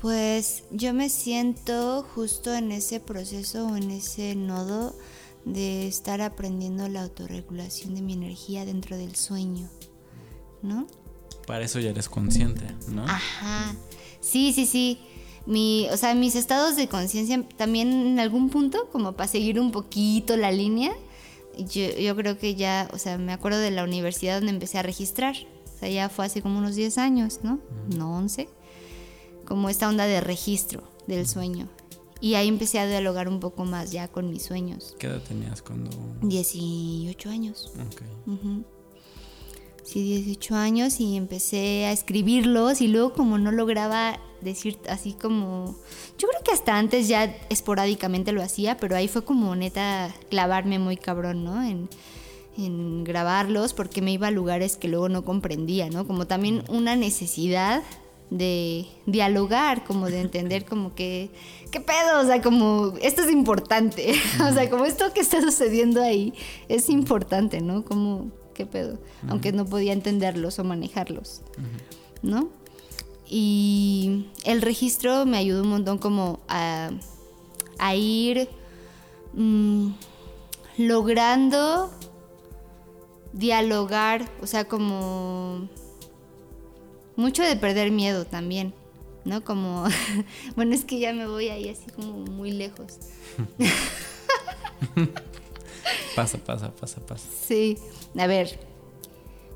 Pues 0.00 0.64
yo 0.70 0.94
me 0.94 1.08
siento 1.08 2.02
justo 2.14 2.54
en 2.54 2.72
ese 2.72 3.00
proceso 3.00 3.66
o 3.66 3.76
en 3.76 3.90
ese 3.90 4.34
nodo 4.34 4.94
de 5.44 5.86
estar 5.86 6.20
aprendiendo 6.20 6.88
la 6.88 7.02
autorregulación 7.02 7.94
de 7.94 8.02
mi 8.02 8.12
energía 8.12 8.64
dentro 8.64 8.96
del 8.96 9.16
sueño, 9.16 9.68
¿no? 10.62 10.86
Para 11.46 11.64
eso 11.64 11.80
ya 11.80 11.90
eres 11.90 12.08
consciente, 12.08 12.64
¿no? 12.88 13.04
Ajá. 13.04 13.74
Sí, 14.20 14.52
sí, 14.52 14.66
sí. 14.66 15.00
Mi, 15.50 15.88
o 15.90 15.96
sea, 15.96 16.14
mis 16.14 16.36
estados 16.36 16.76
de 16.76 16.86
conciencia 16.86 17.42
también 17.56 17.90
en 17.90 18.20
algún 18.20 18.50
punto, 18.50 18.88
como 18.92 19.14
para 19.14 19.26
seguir 19.26 19.58
un 19.58 19.72
poquito 19.72 20.36
la 20.36 20.52
línea, 20.52 20.92
yo, 21.58 21.90
yo 21.98 22.14
creo 22.14 22.38
que 22.38 22.54
ya, 22.54 22.88
o 22.92 22.98
sea, 22.98 23.18
me 23.18 23.32
acuerdo 23.32 23.58
de 23.58 23.72
la 23.72 23.82
universidad 23.82 24.36
donde 24.36 24.52
empecé 24.52 24.78
a 24.78 24.82
registrar. 24.82 25.34
O 25.64 25.78
sea, 25.80 25.88
ya 25.88 26.08
fue 26.08 26.26
hace 26.26 26.40
como 26.40 26.60
unos 26.60 26.76
10 26.76 26.98
años, 26.98 27.40
¿no? 27.42 27.58
No 27.96 28.16
11. 28.16 28.48
Como 29.44 29.68
esta 29.68 29.88
onda 29.88 30.06
de 30.06 30.20
registro 30.20 30.84
del 31.08 31.26
sueño. 31.26 31.68
Y 32.20 32.34
ahí 32.34 32.46
empecé 32.46 32.78
a 32.78 32.86
dialogar 32.86 33.28
un 33.28 33.40
poco 33.40 33.64
más 33.64 33.90
ya 33.90 34.06
con 34.06 34.30
mis 34.30 34.44
sueños. 34.44 34.94
¿Qué 35.00 35.08
edad 35.08 35.20
tenías 35.22 35.62
cuando...? 35.62 35.90
18 36.22 37.28
años. 37.28 37.72
Ok. 37.74 38.02
Ujú. 38.28 38.64
Sí, 39.82 40.22
18 40.22 40.54
años 40.54 41.00
y 41.00 41.16
empecé 41.16 41.86
a 41.86 41.92
escribirlos 41.92 42.80
y 42.80 42.88
luego 42.88 43.12
como 43.12 43.38
no 43.38 43.52
lograba 43.52 44.18
decir 44.40 44.78
así 44.88 45.12
como... 45.12 45.76
Yo 46.18 46.28
creo 46.28 46.42
que 46.44 46.52
hasta 46.52 46.76
antes 46.76 47.08
ya 47.08 47.36
esporádicamente 47.48 48.32
lo 48.32 48.42
hacía, 48.42 48.76
pero 48.76 48.96
ahí 48.96 49.08
fue 49.08 49.24
como 49.24 49.54
neta 49.56 50.14
clavarme 50.28 50.78
muy 50.78 50.96
cabrón, 50.96 51.44
¿no? 51.44 51.62
En, 51.62 51.88
en 52.56 53.04
grabarlos 53.04 53.74
porque 53.74 54.02
me 54.02 54.12
iba 54.12 54.28
a 54.28 54.30
lugares 54.30 54.76
que 54.76 54.88
luego 54.88 55.08
no 55.08 55.24
comprendía, 55.24 55.88
¿no? 55.90 56.06
Como 56.06 56.26
también 56.26 56.64
una 56.68 56.96
necesidad 56.96 57.82
de 58.30 58.86
dialogar, 59.06 59.84
como 59.84 60.06
de 60.08 60.20
entender 60.20 60.64
como 60.64 60.94
que, 60.94 61.30
¿qué 61.70 61.80
pedo? 61.80 62.20
O 62.20 62.24
sea, 62.24 62.40
como 62.40 62.94
esto 63.02 63.22
es 63.22 63.30
importante, 63.30 64.14
o 64.48 64.52
sea, 64.52 64.70
como 64.70 64.84
esto 64.84 65.12
que 65.12 65.20
está 65.20 65.40
sucediendo 65.40 66.00
ahí 66.00 66.32
es 66.68 66.88
importante, 66.88 67.60
¿no? 67.60 67.84
Como, 67.84 68.30
¿qué 68.54 68.66
pedo? 68.66 68.98
Aunque 69.28 69.52
no 69.52 69.64
podía 69.64 69.92
entenderlos 69.92 70.58
o 70.58 70.64
manejarlos, 70.64 71.42
¿no? 72.22 72.48
Y 73.28 74.26
el 74.44 74.60
registro 74.60 75.24
me 75.24 75.36
ayudó 75.36 75.62
un 75.62 75.68
montón 75.68 75.98
como 75.98 76.40
a, 76.48 76.90
a 77.78 77.94
ir 77.94 78.48
mm, 79.34 79.90
logrando 80.78 81.92
dialogar, 83.32 84.28
o 84.42 84.46
sea, 84.46 84.66
como 84.66 85.68
mucho 87.16 87.42
de 87.42 87.56
perder 87.56 87.90
miedo 87.90 88.24
también, 88.24 88.74
¿no? 89.24 89.44
Como, 89.44 89.84
bueno, 90.56 90.74
es 90.74 90.84
que 90.84 90.98
ya 90.98 91.12
me 91.12 91.26
voy 91.26 91.48
ahí 91.48 91.68
así 91.68 91.90
como 91.90 92.12
muy 92.12 92.50
lejos. 92.50 92.98
pasa, 96.16 96.38
pasa, 96.38 96.74
pasa, 96.74 97.00
pasa. 97.00 97.28
Sí, 97.46 97.78
a 98.18 98.26
ver, 98.26 98.58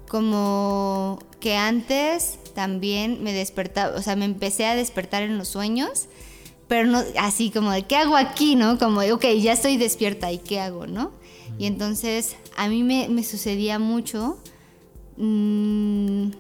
como 0.09 1.19
que 1.41 1.57
antes 1.57 2.39
también 2.55 3.23
me 3.23 3.33
despertaba, 3.33 3.97
o 3.97 4.03
sea, 4.03 4.17
me 4.17 4.25
empecé 4.25 4.67
a 4.67 4.77
despertar 4.77 5.23
en 5.23 5.39
los 5.39 5.49
sueños, 5.49 6.07
pero 6.69 6.89
no 6.89 7.03
así 7.19 7.51
como 7.51 7.71
de, 7.73 7.83
¿qué 7.83 7.97
hago 7.97 8.17
aquí, 8.17 8.57
no? 8.57 8.79
Como, 8.79 9.01
ok, 9.01 9.25
ya 9.41 9.53
estoy 9.53 9.77
despierta, 9.77 10.31
¿y 10.33 10.39
qué 10.39 10.61
hago, 10.61 10.87
no? 10.87 11.11
Y 11.59 11.67
entonces 11.67 12.37
a 12.57 12.69
mí 12.69 12.83
me, 12.83 13.23
sucedía 13.23 13.79
mucho 13.79 14.39
mmm, 15.17 16.31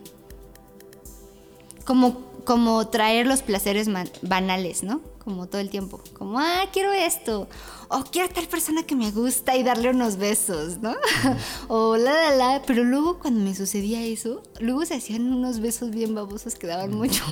como, 1.84 2.20
como 2.44 2.88
traer 2.88 3.26
los 3.26 3.42
placeres 3.42 3.88
banales, 4.22 4.82
¿no? 4.82 5.00
Como 5.24 5.46
todo 5.46 5.62
el 5.62 5.70
tiempo. 5.70 6.00
Como, 6.18 6.38
ah, 6.38 6.66
quiero 6.70 6.92
esto. 6.92 7.48
O 7.88 8.04
quiero 8.04 8.28
tal 8.28 8.46
persona 8.46 8.82
que 8.82 8.94
me 8.94 9.10
gusta 9.10 9.56
y 9.56 9.62
darle 9.62 9.88
unos 9.88 10.16
besos, 10.16 10.78
¿no? 10.82 10.94
o 11.68 11.96
la, 11.96 12.12
la, 12.12 12.36
la. 12.36 12.62
Pero 12.66 12.84
luego 12.84 13.18
cuando 13.18 13.40
me 13.40 13.54
sucedía 13.54 14.02
eso, 14.02 14.42
luego 14.60 14.84
se 14.84 14.96
hacían 14.96 15.32
unos 15.32 15.60
besos 15.60 15.90
bien 15.90 16.14
babosos 16.14 16.56
que 16.56 16.66
daban 16.66 16.94
mucho 16.94 17.22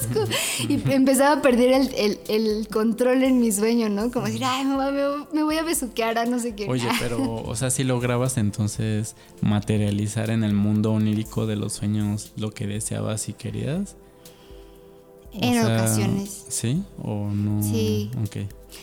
asco. 0.00 0.24
y 0.68 0.80
empezaba 0.92 1.32
a 1.32 1.42
perder 1.42 1.90
el, 1.96 2.20
el, 2.28 2.68
control 2.68 3.24
en 3.24 3.40
mi 3.40 3.50
sueño, 3.50 3.88
¿no? 3.88 4.12
Como 4.12 4.26
decir, 4.26 4.44
ay, 4.44 4.64
me, 4.64 5.42
voy 5.42 5.56
a 5.56 5.64
besuquear 5.64 6.18
a 6.18 6.26
no 6.26 6.38
sé 6.38 6.54
qué. 6.54 6.68
Oye, 6.68 6.88
pero, 7.00 7.42
o 7.42 7.56
sea, 7.56 7.70
si 7.70 7.82
lograbas 7.82 8.36
entonces 8.36 9.16
materializar 9.40 10.30
en 10.30 10.44
el 10.44 10.54
mundo 10.54 10.92
onírico 10.92 11.46
de 11.46 11.56
los 11.56 11.72
sueños 11.72 12.32
lo 12.36 12.52
que 12.52 12.68
deseabas 12.68 13.28
y 13.28 13.32
querías. 13.32 13.96
En 15.40 15.58
ocasiones. 15.60 16.44
¿Sí? 16.48 16.82
¿O 17.02 17.28
no? 17.28 17.62
Sí. 17.62 18.10
Ok. 18.22 18.36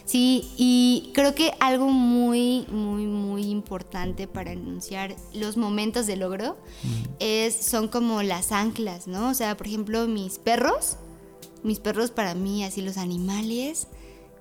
Sí, 0.06 0.52
y 0.58 1.12
creo 1.14 1.36
que 1.36 1.54
algo 1.60 1.90
muy, 1.90 2.66
muy, 2.70 3.06
muy 3.06 3.44
importante 3.44 4.28
para 4.28 4.52
enunciar 4.52 5.16
los 5.34 5.58
momentos 5.58 6.08
de 6.08 6.18
logro 6.18 6.58
es, 7.20 7.56
son 7.56 7.88
como 7.88 8.24
las 8.24 8.52
anclas, 8.52 9.08
¿no? 9.08 9.30
O 9.30 9.34
sea, 9.34 9.56
por 9.56 9.68
ejemplo, 9.68 10.08
mis 10.08 10.40
perros, 10.40 10.98
mis 11.64 11.80
perros 11.80 12.12
para 12.12 12.36
mí, 12.36 12.64
así 12.64 12.82
los 12.82 12.98
animales, 12.98 13.88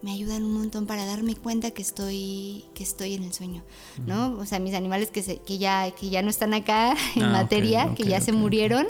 me 0.03 0.13
ayudan 0.13 0.45
un 0.45 0.55
montón 0.55 0.87
para 0.87 1.05
darme 1.05 1.35
cuenta 1.35 1.71
que 1.73 1.83
estoy, 1.83 2.65
que 2.75 2.83
estoy 2.83 3.15
en 3.15 3.25
el 3.25 3.33
sueño, 3.33 3.63
¿no? 4.07 4.39
O 4.39 4.47
sea, 4.47 4.59
mis 4.59 4.75
animales 4.75 5.11
que, 5.11 5.23
se, 5.23 5.39
que, 5.39 5.59
ya, 5.59 5.91
que 5.91 6.09
ya 6.09 6.23
no 6.23 6.31
están 6.31 6.55
acá 6.55 6.97
en 7.17 7.25
ah, 7.25 7.31
materia, 7.31 7.95
que 7.95 8.05
ya 8.05 8.21
se 8.21 8.33
murieron. 8.33 8.87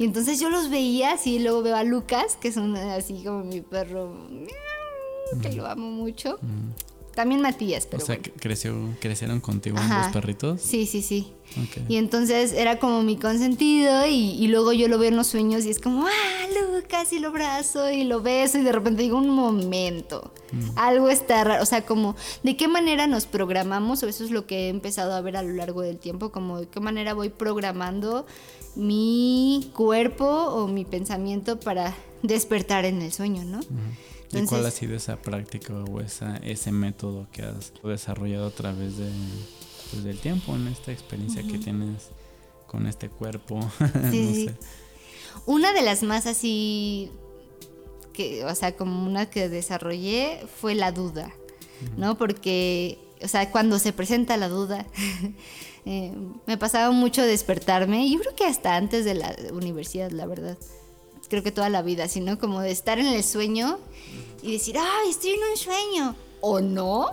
Y 0.00 0.04
entonces 0.04 0.40
yo 0.40 0.48
los 0.48 0.70
veía 0.70 1.12
así, 1.12 1.40
luego 1.40 1.60
veo 1.60 1.76
a 1.76 1.84
Lucas, 1.84 2.38
que 2.40 2.48
es 2.48 2.56
así 2.56 3.22
como 3.22 3.44
mi 3.44 3.60
perro, 3.60 4.10
que 5.42 5.52
lo 5.52 5.66
amo 5.66 5.90
mucho. 5.90 6.38
También 7.14 7.42
Matías, 7.42 7.84
pero. 7.84 8.02
O 8.02 8.06
sea, 8.06 8.18
creció, 8.18 8.74
crecieron 8.98 9.40
contigo 9.40 9.76
los 9.76 10.06
perritos. 10.10 10.62
Sí, 10.62 10.86
sí, 10.86 11.02
sí. 11.02 11.34
Y 11.86 11.96
entonces 11.96 12.54
era 12.54 12.78
como 12.78 13.02
mi 13.02 13.18
consentido 13.18 14.06
y, 14.06 14.46
luego 14.46 14.72
yo 14.72 14.88
lo 14.88 14.98
veo 14.98 15.10
en 15.10 15.16
los 15.18 15.26
sueños 15.26 15.66
y 15.66 15.70
es 15.70 15.80
como, 15.80 16.06
ah, 16.06 16.10
Lucas, 16.74 17.12
y 17.12 17.18
lo 17.18 17.28
abrazo 17.28 17.90
y 17.90 18.04
lo 18.04 18.22
beso 18.22 18.56
y 18.56 18.62
de 18.62 18.72
repente 18.72 19.02
digo, 19.02 19.18
un 19.18 19.28
momento, 19.28 20.32
algo 20.76 21.10
está 21.10 21.44
raro, 21.44 21.62
o 21.62 21.66
sea, 21.66 21.84
como, 21.84 22.16
¿de 22.42 22.56
qué 22.56 22.68
manera 22.68 23.06
nos 23.06 23.26
programamos? 23.26 24.02
O 24.02 24.08
eso 24.08 24.24
es 24.24 24.30
lo 24.30 24.46
que 24.46 24.66
he 24.66 24.68
empezado 24.70 25.12
a 25.12 25.20
ver 25.20 25.36
a 25.36 25.42
lo 25.42 25.52
largo 25.52 25.82
del 25.82 25.98
tiempo, 25.98 26.32
como 26.32 26.60
de 26.60 26.68
qué 26.68 26.80
manera 26.80 27.12
voy 27.12 27.28
programando 27.28 28.24
mi 28.76 29.70
cuerpo 29.74 30.26
o 30.26 30.68
mi 30.68 30.84
pensamiento 30.84 31.58
para 31.58 31.94
despertar 32.22 32.84
en 32.84 33.02
el 33.02 33.12
sueño, 33.12 33.44
¿no? 33.44 33.60
¿Y 34.32 34.44
cuál 34.46 34.66
ha 34.66 34.70
sido 34.70 34.94
esa 34.94 35.16
práctica 35.16 35.74
o 35.74 36.00
esa, 36.00 36.36
ese 36.38 36.70
método 36.70 37.26
que 37.32 37.42
has 37.42 37.72
desarrollado 37.82 38.46
a 38.46 38.50
través 38.50 38.96
de, 38.96 39.10
pues, 39.90 40.04
del 40.04 40.18
tiempo, 40.18 40.54
en 40.54 40.68
esta 40.68 40.92
experiencia 40.92 41.42
que 41.42 41.58
tienes 41.58 42.10
con 42.66 42.86
este 42.86 43.08
cuerpo? 43.08 43.58
Sí, 44.10 44.50
Una 45.46 45.72
de 45.72 45.82
las 45.82 46.02
más 46.02 46.26
así, 46.26 47.10
que, 48.12 48.44
o 48.44 48.54
sea, 48.54 48.76
como 48.76 49.04
una 49.04 49.28
que 49.30 49.48
desarrollé 49.48 50.46
fue 50.60 50.74
la 50.74 50.92
duda, 50.92 51.32
¿no? 51.96 52.16
Porque, 52.16 52.98
o 53.22 53.28
sea, 53.28 53.50
cuando 53.50 53.78
se 53.78 53.92
presenta 53.92 54.36
la 54.36 54.48
duda, 54.48 54.86
eh, 55.84 56.12
me 56.46 56.56
pasaba 56.56 56.90
mucho 56.90 57.22
despertarme, 57.22 58.10
yo 58.10 58.18
creo 58.20 58.34
que 58.34 58.44
hasta 58.44 58.76
antes 58.76 59.04
de 59.04 59.14
la 59.14 59.34
universidad, 59.52 60.10
la 60.10 60.26
verdad 60.26 60.56
creo 61.30 61.42
que 61.42 61.52
toda 61.52 61.70
la 61.70 61.80
vida, 61.80 62.08
sino 62.08 62.38
como 62.38 62.60
de 62.60 62.72
estar 62.72 62.98
en 62.98 63.06
el 63.06 63.24
sueño 63.24 63.78
y 64.42 64.52
decir, 64.52 64.76
ay, 64.76 65.08
estoy 65.08 65.30
en 65.30 65.40
un 65.50 65.56
sueño. 65.56 66.16
O 66.42 66.60
no, 66.60 67.08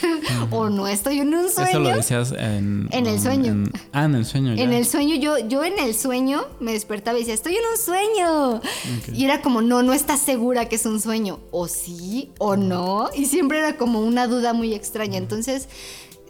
o 0.50 0.70
no 0.70 0.88
estoy 0.88 1.20
en 1.20 1.34
un 1.34 1.50
sueño. 1.50 1.68
Eso 1.68 1.80
lo 1.80 1.88
decías 1.90 2.32
en, 2.32 2.88
en 2.92 3.06
el 3.06 3.20
sueño. 3.20 3.64
ah, 3.92 4.04
en 4.04 4.14
el 4.14 4.24
sueño. 4.24 4.52
En 4.52 4.72
el 4.72 4.86
sueño, 4.86 5.16
yo, 5.16 5.38
yo 5.38 5.64
en 5.64 5.78
el 5.78 5.94
sueño 5.94 6.46
me 6.60 6.72
despertaba 6.72 7.18
y 7.18 7.20
decía, 7.20 7.34
estoy 7.34 7.56
en 7.56 7.62
un 7.70 7.76
sueño. 7.76 8.60
Y 9.12 9.24
era 9.24 9.42
como, 9.42 9.60
no, 9.60 9.82
no 9.82 9.92
estás 9.92 10.20
segura 10.20 10.68
que 10.68 10.76
es 10.76 10.86
un 10.86 11.00
sueño. 11.00 11.40
O 11.50 11.68
sí, 11.68 12.32
o 12.38 12.56
no. 12.56 13.10
Y 13.14 13.26
siempre 13.26 13.58
era 13.58 13.76
como 13.76 14.00
una 14.00 14.26
duda 14.26 14.54
muy 14.54 14.72
extraña. 14.74 15.18
Entonces 15.18 15.68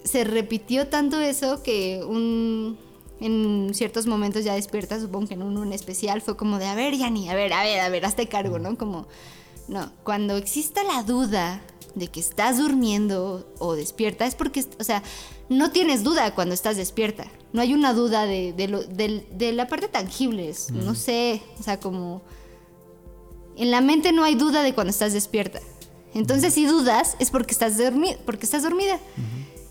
se 0.04 0.24
repitió 0.24 0.88
tanto 0.88 1.20
eso 1.20 1.62
que 1.62 2.02
un 2.04 2.78
en 3.20 3.74
ciertos 3.74 4.06
momentos 4.06 4.44
ya 4.44 4.54
despierta, 4.54 4.98
supongo 4.98 5.28
que 5.28 5.34
en 5.34 5.42
en 5.42 5.72
especial 5.72 6.22
fue 6.22 6.36
como 6.36 6.58
de, 6.58 6.66
a 6.66 6.74
ver, 6.74 6.96
Yani, 6.96 7.28
a 7.28 7.34
ver, 7.34 7.52
a 7.52 7.62
ver, 7.62 7.80
a 7.80 7.88
ver, 7.88 8.04
hazte 8.06 8.28
cargo, 8.28 8.58
¿no? 8.58 8.76
Como, 8.78 9.06
no, 9.68 9.92
cuando 10.04 10.36
exista 10.36 10.82
la 10.84 11.02
duda 11.02 11.60
de 11.94 12.08
que 12.08 12.20
estás 12.20 12.58
durmiendo 12.58 13.46
o 13.58 13.74
despierta, 13.74 14.26
es 14.26 14.34
porque, 14.34 14.64
o 14.78 14.84
sea, 14.84 15.02
no 15.48 15.70
tienes 15.70 16.04
duda 16.04 16.34
cuando 16.34 16.54
estás 16.54 16.76
despierta. 16.76 17.26
No 17.52 17.60
hay 17.60 17.74
una 17.74 17.92
duda 17.92 18.26
de, 18.26 18.52
de, 18.52 19.52
la 19.52 19.66
parte 19.66 19.88
tangible, 19.88 20.54
no 20.72 20.94
sé, 20.94 21.42
o 21.58 21.62
sea, 21.62 21.80
como... 21.80 22.22
En 23.56 23.70
la 23.70 23.80
mente 23.80 24.12
no 24.12 24.24
hay 24.24 24.36
duda 24.36 24.62
de 24.62 24.72
cuando 24.72 24.90
estás 24.90 25.12
despierta. 25.12 25.60
Entonces, 26.14 26.54
si 26.54 26.66
dudas, 26.66 27.16
es 27.18 27.30
porque 27.30 27.52
estás, 27.52 27.76
dormi 27.76 28.16
porque 28.24 28.44
estás 28.44 28.62
dormida. 28.62 28.98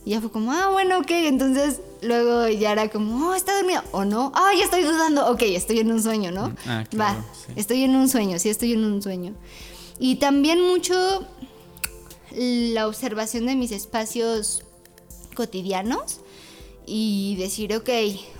Y 0.05 0.11
ya 0.11 0.21
fue 0.21 0.31
como, 0.31 0.51
ah, 0.51 0.69
bueno, 0.71 0.99
ok. 0.99 1.11
Entonces 1.11 1.81
luego 2.01 2.47
ya 2.47 2.71
era 2.71 2.89
como, 2.89 3.29
oh, 3.29 3.33
está 3.33 3.55
dormido. 3.55 3.81
O 3.91 4.05
no, 4.05 4.31
ah, 4.35 4.51
ya 4.57 4.63
estoy 4.63 4.83
dudando. 4.83 5.29
Ok, 5.29 5.41
estoy 5.43 5.79
en 5.79 5.91
un 5.91 6.01
sueño, 6.01 6.31
¿no? 6.31 6.53
Ah, 6.65 6.83
Va, 6.99 7.25
estoy 7.55 7.83
en 7.83 7.95
un 7.95 8.07
sueño, 8.09 8.39
sí, 8.39 8.49
estoy 8.49 8.73
en 8.73 8.85
un 8.85 9.01
sueño. 9.01 9.33
Y 9.99 10.15
también 10.15 10.61
mucho 10.61 11.25
la 12.39 12.87
observación 12.87 13.47
de 13.47 13.55
mis 13.55 13.71
espacios 13.71 14.63
cotidianos 15.35 16.21
y 16.85 17.35
decir, 17.37 17.75
ok, 17.75 17.89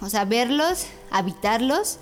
o 0.02 0.10
sea, 0.10 0.24
verlos, 0.24 0.86
habitarlos. 1.12 1.98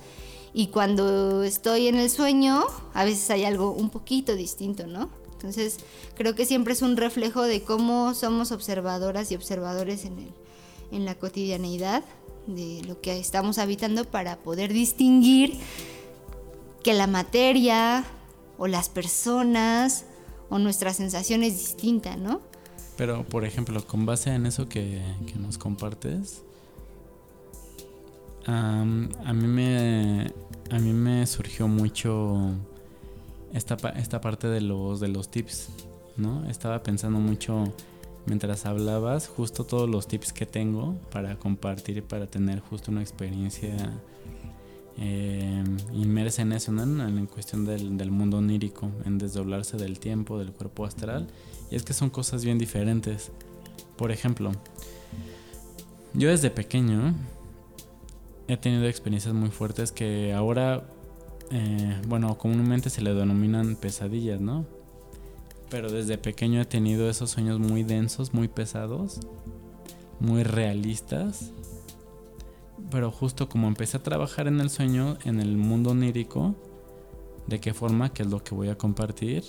Y 0.54 0.68
cuando 0.68 1.44
estoy 1.44 1.88
en 1.88 1.96
el 1.96 2.12
sueño, 2.12 2.66
a 2.94 3.04
veces 3.04 3.30
hay 3.32 3.46
algo 3.46 3.72
un 3.72 3.90
poquito 3.90 4.36
distinto, 4.36 4.86
¿no? 4.86 5.10
Entonces, 5.34 5.78
creo 6.16 6.36
que 6.36 6.46
siempre 6.46 6.74
es 6.74 6.84
un 6.84 6.98
reflejo 6.98 7.42
de 7.44 7.64
cómo 7.64 8.14
somos 8.14 8.52
observadoras 8.52 9.32
y 9.32 9.36
observadores 9.36 10.06
en, 10.06 10.20
el, 10.20 10.34
en 10.92 11.06
la 11.06 11.16
cotidianeidad 11.16 12.04
de 12.46 12.84
lo 12.88 13.02
que 13.02 13.18
estamos 13.20 13.58
habitando 13.58 14.06
para 14.06 14.38
poder 14.38 14.72
distinguir 14.72 15.60
que 16.84 16.94
la 16.94 17.08
materia 17.08 18.06
o 18.58 18.68
las 18.68 18.90
personas 18.90 20.06
o 20.50 20.60
nuestra 20.60 20.94
sensación 20.94 21.44
es 21.44 21.58
distinta, 21.58 22.16
¿no? 22.16 22.42
Pero, 22.98 23.24
por 23.26 23.46
ejemplo, 23.46 23.86
con 23.86 24.06
base 24.06 24.34
en 24.34 24.46
eso 24.46 24.68
que, 24.68 25.02
que 25.28 25.36
nos 25.40 25.58
compartes, 25.58 26.42
Am, 28.48 29.10
a 29.26 29.34
mí 29.34 29.46
me 29.46 30.32
a 30.72 30.80
mí 30.80 30.94
me 30.94 31.28
surgió 31.28 31.68
mucho 31.68 32.54
esta, 33.54 33.76
esta 33.90 34.22
parte 34.22 34.48
de 34.48 34.62
los 34.62 35.02
de 35.02 35.10
los 35.10 35.30
tips, 35.30 35.68
¿no? 36.16 36.50
Estaba 36.50 36.82
pensando 36.82 37.20
mucho 37.20 37.74
mientras 38.26 38.66
hablabas 38.66 39.28
justo 39.28 39.66
todos 39.66 39.90
los 39.90 40.08
tips 40.08 40.32
que 40.32 40.46
tengo 40.46 40.96
para 41.12 41.38
compartir 41.38 42.04
para 42.04 42.28
tener 42.28 42.62
justo 42.62 42.90
una 42.90 43.02
experiencia 43.02 43.76
eh, 44.98 45.64
inmersa 45.94 46.42
en 46.42 46.54
eso, 46.54 46.72
¿no? 46.72 46.84
En, 47.08 47.26
cuestión 47.28 47.66
del, 47.66 47.98
del 47.98 48.12
mundo 48.12 48.38
onírico, 48.38 48.92
en 49.06 49.18
desdoblarse 49.18 49.78
del 49.78 50.00
tiempo, 50.00 50.40
del 50.40 50.52
cuerpo 50.52 50.86
astral. 50.86 51.28
Y 51.70 51.76
es 51.76 51.84
que 51.84 51.94
son 51.94 52.10
cosas 52.10 52.44
bien 52.44 52.58
diferentes. 52.58 53.32
Por 53.96 54.12
ejemplo, 54.12 54.52
yo 56.14 56.30
desde 56.30 56.50
pequeño 56.50 57.14
he 58.48 58.58
tenido 58.58 58.88
experiencias 58.88 59.34
muy 59.34 59.50
fuertes 59.50 59.92
que 59.92 60.34
ahora, 60.34 60.84
eh, 61.52 62.02
bueno, 62.08 62.38
comúnmente 62.38 62.90
se 62.90 63.02
le 63.02 63.14
denominan 63.14 63.76
pesadillas, 63.76 64.40
¿no? 64.40 64.66
Pero 65.70 65.92
desde 65.92 66.18
pequeño 66.18 66.62
he 66.62 66.66
tenido 66.66 67.10
esos 67.10 67.32
sueños 67.32 67.60
muy 67.60 67.84
densos, 67.84 68.34
muy 68.34 68.48
pesados, 68.48 69.20
muy 70.20 70.44
realistas. 70.44 71.52
Pero 72.92 73.12
justo 73.12 73.50
como 73.50 73.68
empecé 73.68 73.98
a 73.98 74.04
trabajar 74.04 74.48
en 74.48 74.60
el 74.60 74.70
sueño, 74.70 75.18
en 75.26 75.40
el 75.40 75.58
mundo 75.58 75.92
onírico, 75.92 76.56
de 77.48 77.60
qué 77.60 77.74
forma, 77.74 78.14
que 78.14 78.24
es 78.24 78.30
lo 78.30 78.44
que 78.44 78.54
voy 78.54 78.70
a 78.70 78.78
compartir, 78.78 79.44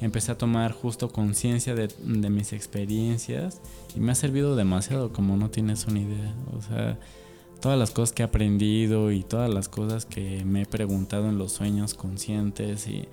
empecé 0.00 0.32
a 0.32 0.38
tomar 0.38 0.72
justo 0.72 1.10
conciencia 1.10 1.74
de, 1.74 1.88
de 1.88 2.30
mis 2.30 2.52
experiencias 2.52 3.60
y 3.96 4.00
me 4.00 4.12
ha 4.12 4.14
servido 4.14 4.54
demasiado, 4.54 5.12
como 5.12 5.36
no 5.36 5.50
tienes 5.50 5.86
una 5.86 6.00
idea. 6.00 6.34
O 6.56 6.62
sea, 6.62 6.98
todas 7.60 7.78
las 7.78 7.90
cosas 7.90 8.12
que 8.12 8.22
he 8.22 8.26
aprendido 8.26 9.10
y 9.10 9.22
todas 9.22 9.52
las 9.52 9.68
cosas 9.68 10.06
que 10.06 10.44
me 10.44 10.62
he 10.62 10.66
preguntado 10.66 11.28
en 11.28 11.38
los 11.38 11.52
sueños 11.52 11.94
conscientes 11.94 12.86
y 12.86 13.08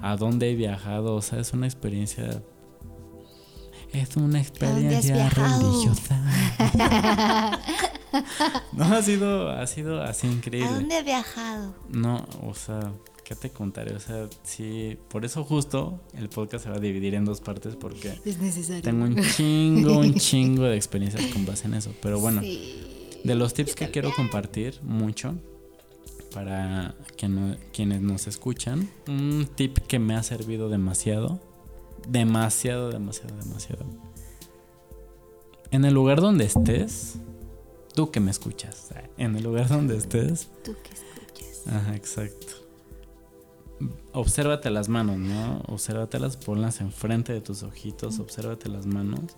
a 0.00 0.16
dónde 0.16 0.50
he 0.50 0.54
viajado, 0.54 1.14
o 1.14 1.22
sea, 1.22 1.40
es 1.40 1.52
una 1.52 1.66
experiencia... 1.66 2.42
Es 3.92 4.16
una 4.16 4.40
experiencia 4.40 5.28
religiosa. 5.30 6.22
no, 8.72 8.84
ha 8.84 9.02
sido, 9.02 9.50
ha 9.50 9.66
sido 9.66 10.02
así 10.02 10.26
increíble. 10.26 10.68
¿A 10.68 10.74
dónde 10.74 10.98
he 10.98 11.02
viajado? 11.02 11.74
No, 11.90 12.26
o 12.42 12.54
sea, 12.54 12.92
¿qué 13.24 13.34
te 13.34 13.50
contaré? 13.50 13.94
O 13.94 14.00
sea, 14.00 14.28
sí, 14.42 14.98
por 15.08 15.24
eso 15.24 15.44
justo 15.44 16.00
el 16.16 16.28
podcast 16.28 16.64
se 16.64 16.70
va 16.70 16.76
a 16.76 16.80
dividir 16.80 17.14
en 17.14 17.24
dos 17.24 17.40
partes 17.40 17.76
porque 17.76 18.14
Es 18.24 18.38
necesario. 18.38 18.82
tengo 18.82 19.04
un 19.04 19.16
chingo, 19.22 19.98
un 19.98 20.14
chingo 20.18 20.64
de 20.64 20.76
experiencias 20.76 21.24
con 21.32 21.46
base 21.46 21.66
en 21.66 21.74
eso. 21.74 21.92
Pero 22.02 22.18
bueno, 22.20 22.40
Sí. 22.42 23.20
de 23.24 23.34
los 23.34 23.54
tips 23.54 23.74
que 23.74 23.90
quiero 23.90 24.12
compartir 24.14 24.80
mucho 24.82 25.34
para 26.34 26.94
que 27.16 27.28
no- 27.28 27.56
quienes 27.72 28.00
nos 28.02 28.26
escuchan, 28.28 28.88
un 29.08 29.48
tip 29.56 29.78
que 29.78 29.98
me 29.98 30.14
ha 30.14 30.22
servido 30.22 30.68
demasiado, 30.68 31.40
demasiado, 32.08 32.90
demasiado, 32.90 33.34
demasiado. 33.36 33.84
En 35.70 35.84
el 35.84 35.94
lugar 35.94 36.20
donde 36.20 36.44
estés, 36.44 37.18
tú 37.94 38.10
que 38.10 38.18
me 38.20 38.30
escuchas, 38.30 38.88
en 39.16 39.36
el 39.36 39.44
lugar 39.44 39.68
donde 39.68 39.96
estés, 39.96 40.48
Tú 40.64 40.74
que 40.82 40.90
escuchas. 40.90 41.66
Ajá, 41.66 41.94
exacto. 41.94 42.46
Obsérvate 44.12 44.68
las 44.70 44.88
manos, 44.88 45.18
¿no? 45.18 45.62
Obsérvatelas, 45.68 46.36
ponlas 46.36 46.80
enfrente 46.80 47.32
de 47.32 47.40
tus 47.40 47.62
ojitos, 47.62 48.18
obsérvate 48.18 48.68
las 48.68 48.86
manos. 48.86 49.36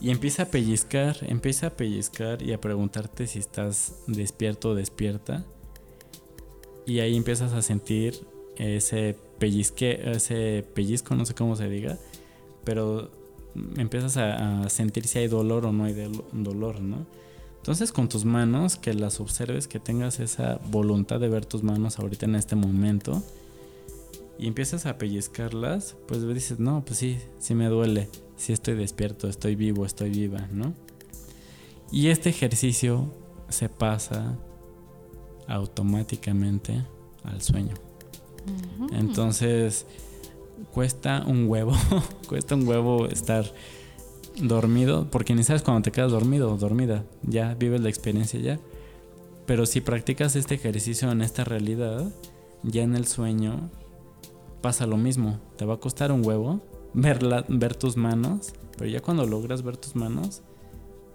Y 0.00 0.10
empieza 0.10 0.44
a 0.44 0.46
pellizcar, 0.46 1.16
empieza 1.22 1.68
a 1.68 1.70
pellizcar 1.70 2.42
y 2.42 2.52
a 2.52 2.60
preguntarte 2.60 3.26
si 3.26 3.38
estás 3.38 3.96
despierto 4.06 4.70
o 4.70 4.74
despierta. 4.74 5.44
Y 6.86 7.00
ahí 7.00 7.16
empiezas 7.16 7.52
a 7.52 7.62
sentir 7.62 8.26
ese 8.56 9.16
pellizque, 9.38 10.00
ese 10.04 10.64
pellizco, 10.74 11.14
no 11.14 11.26
sé 11.26 11.34
cómo 11.34 11.56
se 11.56 11.68
diga, 11.68 11.98
pero 12.64 13.10
empiezas 13.76 14.16
a, 14.16 14.62
a 14.62 14.68
sentir 14.68 15.06
si 15.06 15.18
hay 15.18 15.28
dolor 15.28 15.66
o 15.66 15.72
no 15.72 15.84
hay 15.84 15.94
dolor, 16.32 16.80
¿no? 16.80 17.06
Entonces 17.58 17.92
con 17.92 18.08
tus 18.08 18.24
manos, 18.24 18.76
que 18.76 18.92
las 18.92 19.20
observes, 19.20 19.68
que 19.68 19.78
tengas 19.78 20.18
esa 20.18 20.60
voluntad 20.70 21.20
de 21.20 21.28
ver 21.28 21.46
tus 21.46 21.62
manos 21.62 21.98
ahorita 21.98 22.26
en 22.26 22.34
este 22.34 22.56
momento 22.56 23.22
y 24.38 24.48
empiezas 24.48 24.86
a 24.86 24.98
pellizcarlas, 24.98 25.94
pues 26.08 26.26
dices, 26.26 26.58
no, 26.58 26.84
pues 26.84 26.98
sí, 26.98 27.18
sí 27.38 27.54
me 27.54 27.66
duele, 27.66 28.08
sí 28.36 28.52
estoy 28.52 28.74
despierto, 28.74 29.28
estoy 29.28 29.54
vivo, 29.54 29.86
estoy 29.86 30.10
viva, 30.10 30.48
¿no? 30.52 30.74
Y 31.92 32.08
este 32.08 32.30
ejercicio 32.30 33.14
se 33.48 33.68
pasa 33.68 34.36
automáticamente 35.46 36.84
al 37.22 37.42
sueño. 37.42 37.74
Entonces, 38.92 39.86
cuesta 40.72 41.24
un 41.26 41.48
huevo, 41.48 41.72
cuesta 42.28 42.54
un 42.54 42.66
huevo 42.66 43.06
estar 43.06 43.44
dormido, 44.36 45.08
porque 45.10 45.34
ni 45.34 45.42
sabes 45.44 45.62
cuando 45.62 45.82
te 45.82 45.92
quedas 45.92 46.10
dormido 46.12 46.52
o 46.52 46.56
dormida, 46.56 47.04
ya 47.22 47.54
vives 47.54 47.80
la 47.80 47.88
experiencia 47.88 48.40
ya. 48.40 48.58
Pero 49.46 49.66
si 49.66 49.80
practicas 49.80 50.36
este 50.36 50.54
ejercicio 50.54 51.10
en 51.10 51.20
esta 51.20 51.44
realidad, 51.44 52.10
ya 52.62 52.82
en 52.82 52.94
el 52.94 53.06
sueño 53.06 53.70
pasa 54.60 54.86
lo 54.86 54.96
mismo. 54.96 55.38
Te 55.56 55.64
va 55.64 55.74
a 55.74 55.80
costar 55.80 56.12
un 56.12 56.24
huevo 56.24 56.60
ver, 56.94 57.22
la- 57.22 57.44
ver 57.48 57.74
tus 57.74 57.96
manos, 57.96 58.52
pero 58.78 58.88
ya 58.88 59.00
cuando 59.00 59.26
logras 59.26 59.62
ver 59.62 59.76
tus 59.76 59.96
manos, 59.96 60.42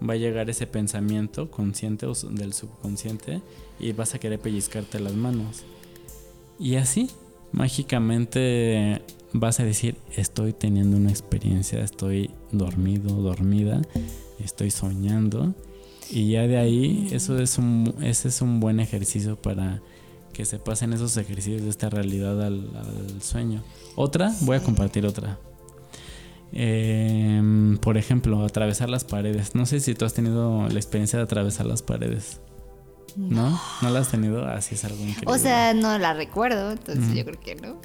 va 0.08 0.14
a 0.14 0.18
llegar 0.18 0.50
ese 0.50 0.68
pensamiento 0.68 1.50
consciente 1.50 2.06
o 2.06 2.14
del 2.14 2.54
subconsciente 2.54 3.42
y 3.80 3.94
vas 3.94 4.14
a 4.14 4.20
querer 4.20 4.40
pellizcarte 4.40 5.00
las 5.00 5.14
manos. 5.14 5.64
Y 6.60 6.76
así, 6.76 7.10
mágicamente 7.52 9.02
vas 9.34 9.60
a 9.60 9.64
decir, 9.64 9.98
estoy 10.16 10.54
teniendo 10.54 10.98
una 10.98 11.10
experiencia, 11.10 11.84
estoy 11.84 12.32
dormido, 12.52 13.16
dormida, 13.16 13.82
estoy 14.44 14.72
soñando. 14.72 15.54
Y 16.10 16.32
ya 16.32 16.48
de 16.48 16.58
ahí, 16.58 17.10
eso 17.12 17.38
es 17.40 17.58
un, 17.58 17.94
ese 18.02 18.30
es 18.30 18.42
un 18.42 18.60
buen 18.60 18.80
ejercicio 18.80 19.36
para 19.36 19.82
que 20.34 20.46
se 20.46 20.60
pasen 20.60 20.94
esos 20.94 21.18
ejercicios 21.18 21.64
de 21.64 21.70
esta 21.70 21.90
realidad 21.90 22.42
al, 22.42 22.70
sueño. 23.22 23.64
Otra, 23.96 24.34
voy 24.42 24.58
a 24.58 24.62
compartir 24.62 25.06
otra. 25.06 25.40
Em, 26.54 27.78
por 27.80 27.98
ejemplo, 27.98 28.46
atravesar 28.46 28.90
las 28.90 29.04
paredes. 29.04 29.56
No 29.56 29.66
sé 29.66 29.80
si 29.80 29.96
tú 29.96 30.06
has 30.06 30.14
tenido 30.14 30.70
la 30.70 30.76
experiencia 30.76 31.18
de 31.18 31.24
atravesar 31.24 31.66
las 31.66 31.82
paredes. 31.82 32.40
¿No? 33.18 33.60
¿No 33.82 33.90
la 33.90 34.00
has 34.00 34.10
tenido? 34.10 34.46
Así 34.46 34.76
es 34.76 34.86
algo 34.86 35.02
increíble. 35.02 35.26
O 35.34 35.38
sea, 35.38 35.74
no 35.74 35.98
la 35.98 36.14
recuerdo, 36.14 36.72
entonces 36.72 37.16
yo 37.16 37.26
creo 37.26 37.40
que 37.40 37.56
no. 37.56 37.82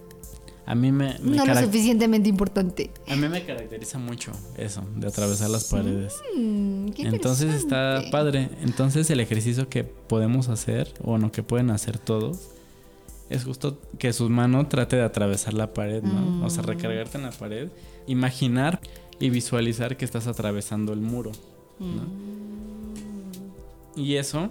a 0.66 0.74
mí 0.74 0.92
me, 0.92 1.18
me 1.20 1.36
No 1.36 1.46
lo 1.46 1.58
suficientemente 1.58 2.28
importante. 2.28 2.90
a 3.08 3.16
mí 3.16 3.28
me 3.28 3.42
caracteriza 3.44 3.98
mucho 3.98 4.32
eso, 4.58 4.84
de 4.94 5.08
atravesar 5.08 5.48
las 5.48 5.64
paredes. 5.64 6.20
Mm, 6.36 6.90
qué 6.90 7.02
Entonces 7.08 7.54
está 7.54 8.02
padre. 8.10 8.50
Entonces 8.60 9.08
el 9.10 9.20
ejercicio 9.20 9.70
que 9.70 9.84
podemos 9.84 10.48
hacer, 10.50 10.92
o 11.02 11.16
no 11.16 11.32
que 11.32 11.42
pueden 11.42 11.70
hacer 11.70 11.98
todos, 11.98 12.50
es 13.30 13.44
justo 13.44 13.80
que 13.98 14.12
su 14.12 14.28
mano 14.28 14.68
trate 14.68 14.96
de 14.96 15.02
atravesar 15.02 15.54
la 15.54 15.72
pared, 15.72 16.02
¿no? 16.02 16.44
O 16.44 16.50
sea, 16.50 16.62
recargarte 16.62 17.16
en 17.16 17.24
la 17.24 17.30
pared, 17.30 17.70
imaginar 18.06 18.80
y 19.18 19.30
visualizar 19.30 19.96
que 19.96 20.04
estás 20.04 20.26
atravesando 20.26 20.92
el 20.92 21.00
muro, 21.00 21.32
¿no? 21.80 22.02
Y 23.96 24.16
eso 24.16 24.50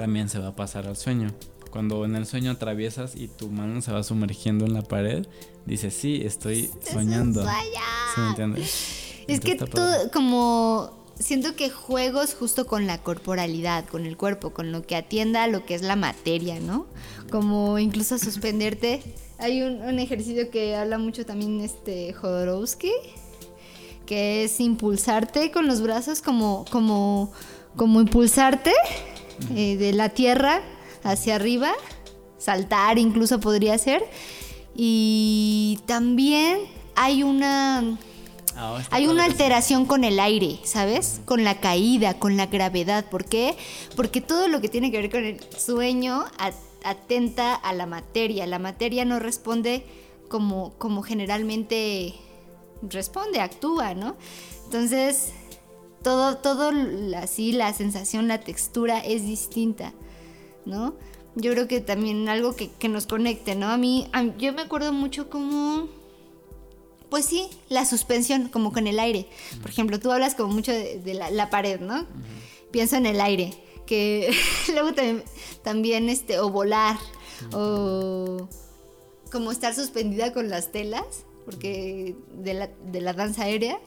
también 0.00 0.30
se 0.30 0.38
va 0.38 0.48
a 0.48 0.56
pasar 0.56 0.86
al 0.86 0.96
sueño. 0.96 1.30
Cuando 1.70 2.06
en 2.06 2.16
el 2.16 2.24
sueño 2.24 2.52
atraviesas 2.52 3.14
y 3.14 3.28
tu 3.28 3.48
mano 3.48 3.82
se 3.82 3.92
va 3.92 4.02
sumergiendo 4.02 4.64
en 4.64 4.72
la 4.72 4.80
pared, 4.80 5.26
dices, 5.66 5.92
sí, 5.92 6.22
estoy 6.24 6.70
soñando. 6.90 7.44
¿Sí 7.44 8.20
me 8.20 8.28
entiendes? 8.28 9.24
Es 9.28 9.40
que 9.40 9.52
Entonces 9.52 9.74
todo, 9.74 10.10
como 10.10 10.90
siento 11.18 11.54
que 11.54 11.68
juegos 11.68 12.34
justo 12.34 12.66
con 12.66 12.86
la 12.86 13.02
corporalidad, 13.02 13.84
con 13.86 14.06
el 14.06 14.16
cuerpo, 14.16 14.54
con 14.54 14.72
lo 14.72 14.82
que 14.82 14.96
atienda 14.96 15.42
a 15.42 15.48
lo 15.48 15.66
que 15.66 15.74
es 15.74 15.82
la 15.82 15.96
materia, 15.96 16.58
¿no? 16.60 16.86
Como 17.30 17.78
incluso 17.78 18.18
suspenderte. 18.18 19.02
Hay 19.38 19.60
un, 19.60 19.82
un 19.82 19.98
ejercicio 19.98 20.50
que 20.50 20.76
habla 20.76 20.96
mucho 20.96 21.26
también 21.26 21.60
este 21.60 22.14
Jodorowsky, 22.14 22.92
que 24.06 24.44
es 24.44 24.60
impulsarte 24.60 25.50
con 25.50 25.66
los 25.66 25.82
brazos, 25.82 26.22
como, 26.22 26.64
como, 26.70 27.32
como 27.76 28.00
impulsarte 28.00 28.72
eh, 29.54 29.76
de 29.76 29.92
la 29.92 30.10
tierra 30.10 30.62
hacia 31.02 31.36
arriba, 31.36 31.72
saltar 32.38 32.98
incluso 32.98 33.40
podría 33.40 33.76
ser. 33.78 34.02
Y 34.74 35.80
también 35.86 36.58
hay 36.94 37.22
una 37.22 37.98
Ah, 38.56 38.82
hay 38.90 39.06
una 39.06 39.24
alteración 39.24 39.86
con 39.86 40.04
el 40.04 40.18
aire, 40.18 40.58
¿sabes? 40.64 41.20
Con 41.24 41.44
la 41.44 41.60
caída, 41.60 42.18
con 42.18 42.36
la 42.36 42.46
gravedad. 42.46 43.06
¿Por 43.06 43.24
qué? 43.24 43.56
Porque 43.96 44.20
todo 44.20 44.48
lo 44.48 44.60
que 44.60 44.68
tiene 44.68 44.90
que 44.90 45.00
ver 45.00 45.10
con 45.10 45.24
el 45.24 45.40
sueño 45.56 46.24
atenta 46.84 47.54
a 47.54 47.72
la 47.72 47.86
materia. 47.86 48.46
La 48.46 48.58
materia 48.58 49.04
no 49.04 49.18
responde 49.18 49.86
como, 50.28 50.74
como 50.78 51.02
generalmente 51.02 52.14
responde, 52.82 53.40
actúa, 53.40 53.94
¿no? 53.94 54.16
Entonces, 54.64 55.32
todo, 56.02 56.38
todo 56.38 56.72
así, 57.16 57.52
la 57.52 57.72
sensación, 57.72 58.28
la 58.28 58.40
textura 58.40 59.00
es 59.00 59.22
distinta, 59.22 59.92
¿no? 60.64 60.94
Yo 61.36 61.52
creo 61.52 61.68
que 61.68 61.80
también 61.80 62.28
algo 62.28 62.56
que, 62.56 62.88
nos 62.88 63.06
conecte, 63.06 63.54
¿no? 63.54 63.68
A 63.68 63.76
mí, 63.76 64.08
yo 64.38 64.52
me 64.52 64.62
acuerdo 64.62 64.92
mucho 64.92 65.30
como, 65.30 65.88
pues 67.08 67.26
sí, 67.26 67.48
la 67.68 67.84
suspensión, 67.84 68.48
como 68.48 68.72
con 68.72 68.86
el 68.86 68.98
aire. 68.98 69.28
Por 69.60 69.70
ejemplo, 69.70 70.00
tú 70.00 70.10
hablas 70.10 70.34
como 70.34 70.52
mucho 70.52 70.72
de, 70.72 71.14
la, 71.14 71.50
pared, 71.50 71.80
¿no? 71.80 72.06
Pienso 72.72 72.96
en 72.96 73.06
el 73.06 73.20
aire, 73.20 73.52
que 73.86 74.34
luego 74.72 74.92
también, 74.92 75.24
también, 75.62 76.08
este, 76.08 76.40
o 76.40 76.50
volar, 76.50 76.98
o 77.52 78.48
como 79.30 79.52
estar 79.52 79.74
suspendida 79.74 80.32
con 80.32 80.50
las 80.50 80.72
telas, 80.72 81.24
porque 81.44 82.16
de 82.34 82.54
la, 82.54 82.70
de 82.86 83.00
la 83.00 83.12
danza 83.12 83.44
aérea 83.44 83.78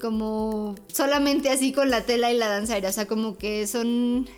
como 0.00 0.74
solamente 0.92 1.50
así 1.50 1.72
con 1.72 1.90
la 1.90 2.04
tela 2.04 2.32
y 2.32 2.36
la 2.36 2.48
danza 2.48 2.74
aérea, 2.74 2.90
o 2.90 2.92
sea, 2.92 3.06
como 3.06 3.36
que 3.36 3.66
son 3.66 4.28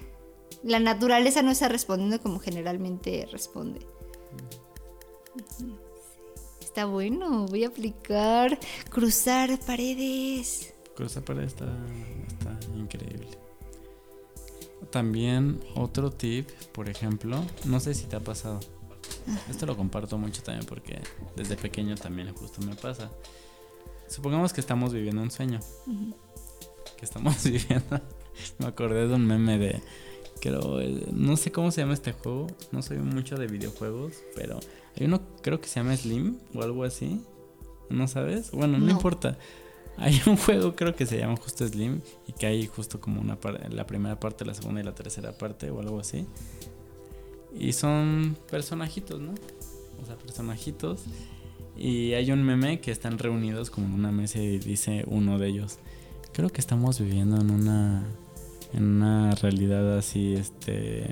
la 0.63 0.79
naturaleza 0.79 1.43
no 1.43 1.51
está 1.51 1.69
respondiendo 1.69 2.21
como 2.21 2.39
generalmente 2.39 3.27
responde. 3.31 3.81
Está 6.61 6.85
bueno, 6.85 7.47
voy 7.47 7.65
a 7.65 7.69
aplicar 7.69 8.59
cruzar 8.91 9.59
paredes. 9.61 10.75
Cruzar 10.95 11.25
paredes 11.25 11.55
está, 11.55 11.67
increíble. 12.77 13.29
También 14.91 15.61
otro 15.75 16.11
tip, 16.11 16.49
por 16.73 16.89
ejemplo, 16.89 17.43
no 17.65 17.81
sé 17.81 17.95
si 17.95 18.05
te 18.05 18.17
ha 18.17 18.21
pasado. 18.21 18.61
Esto 19.49 19.67
lo 19.67 19.77
comparto 19.77 20.19
mucho 20.19 20.43
también 20.43 20.67
porque 20.67 21.01
desde 21.37 21.57
pequeño 21.57 21.97
también 21.97 22.33
justo 22.35 22.61
me 22.63 22.75
pasa. 22.75 23.11
Supongamos 24.11 24.53
que 24.53 24.61
estamos 24.61 24.93
viviendo 24.93 25.23
un 25.23 25.31
sueño. 25.31 25.61
Que 26.99 27.05
estamos 27.05 27.43
viviendo. 27.45 28.01
me 28.59 28.67
acordé 28.67 29.07
de 29.09 29.15
un 29.15 29.27
meme 29.27 29.59
de 29.59 29.81
Creo, 30.41 30.81
no 31.13 31.37
sé 31.37 31.53
cómo 31.53 31.71
se 31.71 31.83
llama 31.83 31.93
este 31.93 32.13
juego, 32.13 32.47
no 32.73 32.81
soy 32.81 32.97
mucho 32.97 33.37
de 33.37 33.47
videojuegos, 33.47 34.15
pero 34.35 34.59
hay 34.97 35.05
uno 35.05 35.21
creo 35.43 35.61
que 35.61 35.69
se 35.69 35.81
llama 35.81 35.95
Slim 35.95 36.39
o 36.55 36.63
algo 36.63 36.85
así. 36.85 37.21
¿No 37.91 38.09
sabes? 38.09 38.51
Bueno, 38.51 38.79
no, 38.79 38.91
importa. 38.91 39.37
Hay 39.99 40.19
un 40.27 40.37
juego 40.39 40.75
creo 40.75 40.97
que 40.97 41.05
se 41.05 41.19
llama 41.19 41.37
justo 41.37 41.69
Slim 41.69 42.01
y 42.27 42.33
que 42.33 42.47
hay 42.47 42.67
justo 42.67 43.01
como 43.01 43.21
una 43.21 43.37
la 43.69 43.87
primera 43.87 44.19
parte, 44.19 44.47
la 44.47 44.55
segunda 44.55 44.81
y 44.81 44.85
la 44.85 44.95
tercera 44.95 45.33
parte 45.33 45.71
o 45.71 45.81
algo 45.81 46.01
así. 46.01 46.27
Y 47.55 47.75
son 47.75 48.37
personajitos, 48.51 49.21
¿no? 49.21 49.35
O 50.03 50.07
sea, 50.07 50.17
personajitos. 50.17 51.03
Y 51.81 52.13
hay 52.13 52.31
un 52.31 52.43
meme 52.45 52.81
que 52.81 52.91
están 52.91 53.19
reunidos 53.19 53.71
como 53.71 53.87
en 53.87 53.95
una 53.95 54.13
mesa 54.13 54.39
y 54.39 54.59
dice 54.59 55.05
uno 55.07 55.39
de 55.39 55.49
ellos, 55.49 55.79
creo 56.33 56.51
que 56.51 56.61
estamos 56.61 57.01
viviendo 57.01 57.41
en 57.41 57.51
una 57.51 58.05
en 58.73 58.85
una 58.85 59.35
realidad 59.35 59.97
así, 59.99 60.35
este... 60.35 61.07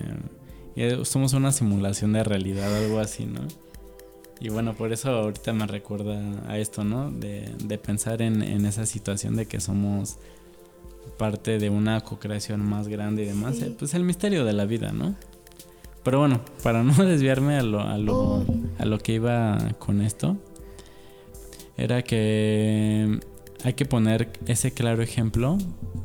Somos 1.02 1.32
una 1.32 1.50
simulación 1.50 2.12
de 2.12 2.22
realidad, 2.22 2.72
algo 2.76 3.00
así, 3.00 3.26
¿no? 3.26 3.40
Y 4.38 4.50
bueno, 4.50 4.74
por 4.74 4.92
eso 4.92 5.10
ahorita 5.10 5.52
me 5.52 5.66
recuerda 5.66 6.20
a 6.46 6.56
esto, 6.58 6.84
¿no? 6.84 7.10
De, 7.10 7.80
pensar 7.82 8.22
en, 8.22 8.42
esa 8.64 8.86
situación 8.86 9.34
de 9.34 9.46
que 9.46 9.58
somos 9.58 10.18
parte 11.16 11.58
de 11.58 11.68
una 11.68 12.00
co-creación 12.02 12.64
más 12.64 12.86
grande 12.86 13.24
y 13.24 13.26
demás. 13.26 13.56
Pues 13.76 13.94
el 13.94 14.04
misterio 14.04 14.44
de 14.44 14.52
la 14.52 14.66
vida, 14.66 14.92
¿no? 14.92 15.16
Pero 16.04 16.20
bueno, 16.20 16.42
para 16.62 16.84
no 16.84 16.94
desviarme 17.04 17.56
a 17.56 17.62
lo, 17.64 17.80
a 17.80 17.98
lo, 17.98 18.16
oh. 18.16 18.46
a 18.78 18.84
lo 18.84 18.98
que 18.98 19.14
iba 19.14 19.58
con 19.80 20.00
esto, 20.00 20.36
era 21.78 22.02
que 22.02 23.20
hay 23.64 23.72
que 23.74 23.86
poner 23.86 24.30
ese 24.46 24.72
claro 24.72 25.02
ejemplo. 25.02 25.56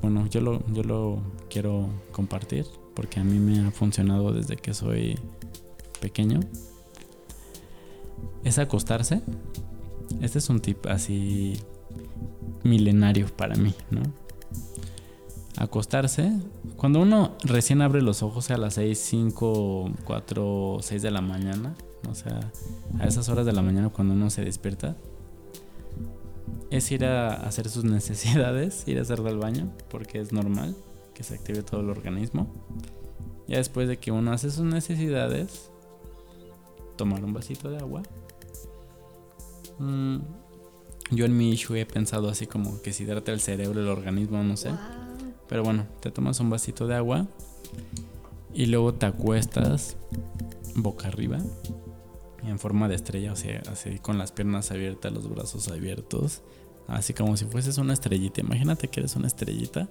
Bueno, 0.02 0.28
yo 0.28 0.40
lo, 0.40 0.66
yo 0.72 0.84
lo 0.84 1.22
quiero 1.50 1.90
compartir 2.12 2.66
porque 2.94 3.20
a 3.20 3.24
mí 3.24 3.40
me 3.40 3.68
ha 3.68 3.72
funcionado 3.72 4.32
desde 4.32 4.56
que 4.56 4.74
soy 4.74 5.20
pequeño. 6.00 6.40
Es 8.44 8.60
acostarse. 8.60 9.22
Este 10.22 10.38
es 10.38 10.50
un 10.50 10.60
tip 10.60 10.86
así 10.86 11.60
milenario 12.64 13.28
para 13.36 13.56
mí, 13.56 13.74
¿no? 13.90 14.02
Acostarse. 15.58 16.32
Cuando 16.78 17.02
uno 17.02 17.36
recién 17.44 17.82
abre 17.82 18.02
los 18.04 18.22
ojos 18.22 18.52
a 18.52 18.58
las 18.58 18.76
6, 18.76 19.00
5, 19.00 19.92
4, 20.04 20.78
6 20.82 21.02
de 21.02 21.12
la 21.12 21.22
mañana, 21.22 21.74
o 22.10 22.14
sea, 22.14 22.52
a 23.00 23.08
esas 23.08 23.28
horas 23.30 23.46
de 23.46 23.54
la 23.54 23.62
mañana 23.64 23.90
cuando 23.90 24.14
uno 24.14 24.30
se 24.30 24.44
despierta, 24.44 24.98
es 26.70 26.92
ir 26.92 27.06
a 27.06 27.34
hacer 27.34 27.70
sus 27.70 27.84
necesidades, 27.84 28.88
ir 28.88 29.00
a 29.00 29.02
hacer 29.02 29.22
del 29.22 29.38
baño, 29.38 29.72
porque 29.90 30.20
es 30.20 30.32
normal 30.32 30.76
que 31.14 31.24
se 31.24 31.36
active 31.36 31.64
todo 31.64 31.82
el 31.82 31.90
organismo. 31.90 32.48
Ya 33.48 33.58
después 33.58 33.88
de 33.88 33.98
que 33.98 34.12
uno 34.12 34.32
hace 34.32 34.50
sus 34.50 34.64
necesidades, 34.64 35.70
tomar 36.96 37.24
un 37.24 37.34
vasito 37.34 37.70
de 37.70 37.78
agua. 37.78 38.04
Mm, 39.80 40.18
yo 41.12 41.26
en 41.26 41.38
mi 41.38 41.52
issue 41.52 41.76
he 41.76 41.86
pensado 41.86 42.30
así 42.30 42.48
como 42.48 42.82
que 42.82 42.94
si 42.94 43.04
hidrata 43.04 43.32
el 43.32 43.42
cerebro, 43.42 43.82
el 43.82 43.90
organismo, 43.90 44.44
no 44.44 44.58
sé. 44.58 44.72
Pero 45.48 45.64
bueno, 45.64 45.86
te 46.00 46.10
tomas 46.10 46.40
un 46.40 46.50
vasito 46.50 46.88
de 46.88 46.96
agua 46.96 47.28
y 48.54 48.68
luego 48.68 48.94
te 48.94 49.06
acuestas 49.06 49.98
boca 50.76 51.08
arriba 51.08 51.40
en 52.46 52.60
forma 52.60 52.88
de 52.88 52.96
estrella, 52.96 53.34
o 53.34 53.36
sea, 53.36 53.62
así 53.72 54.00
con 54.00 54.18
las 54.18 54.32
piernas 54.32 54.72
abiertas, 54.72 55.12
los 55.14 55.30
brazos 55.30 55.68
abiertos, 55.70 56.42
así 56.88 57.14
como 57.14 57.38
si 57.38 57.46
fueses 57.46 57.78
una 57.78 57.94
estrellita. 57.94 58.42
Imagínate 58.42 58.88
que 58.88 59.00
eres 59.00 59.16
una 59.16 59.28
estrellita. 59.28 59.90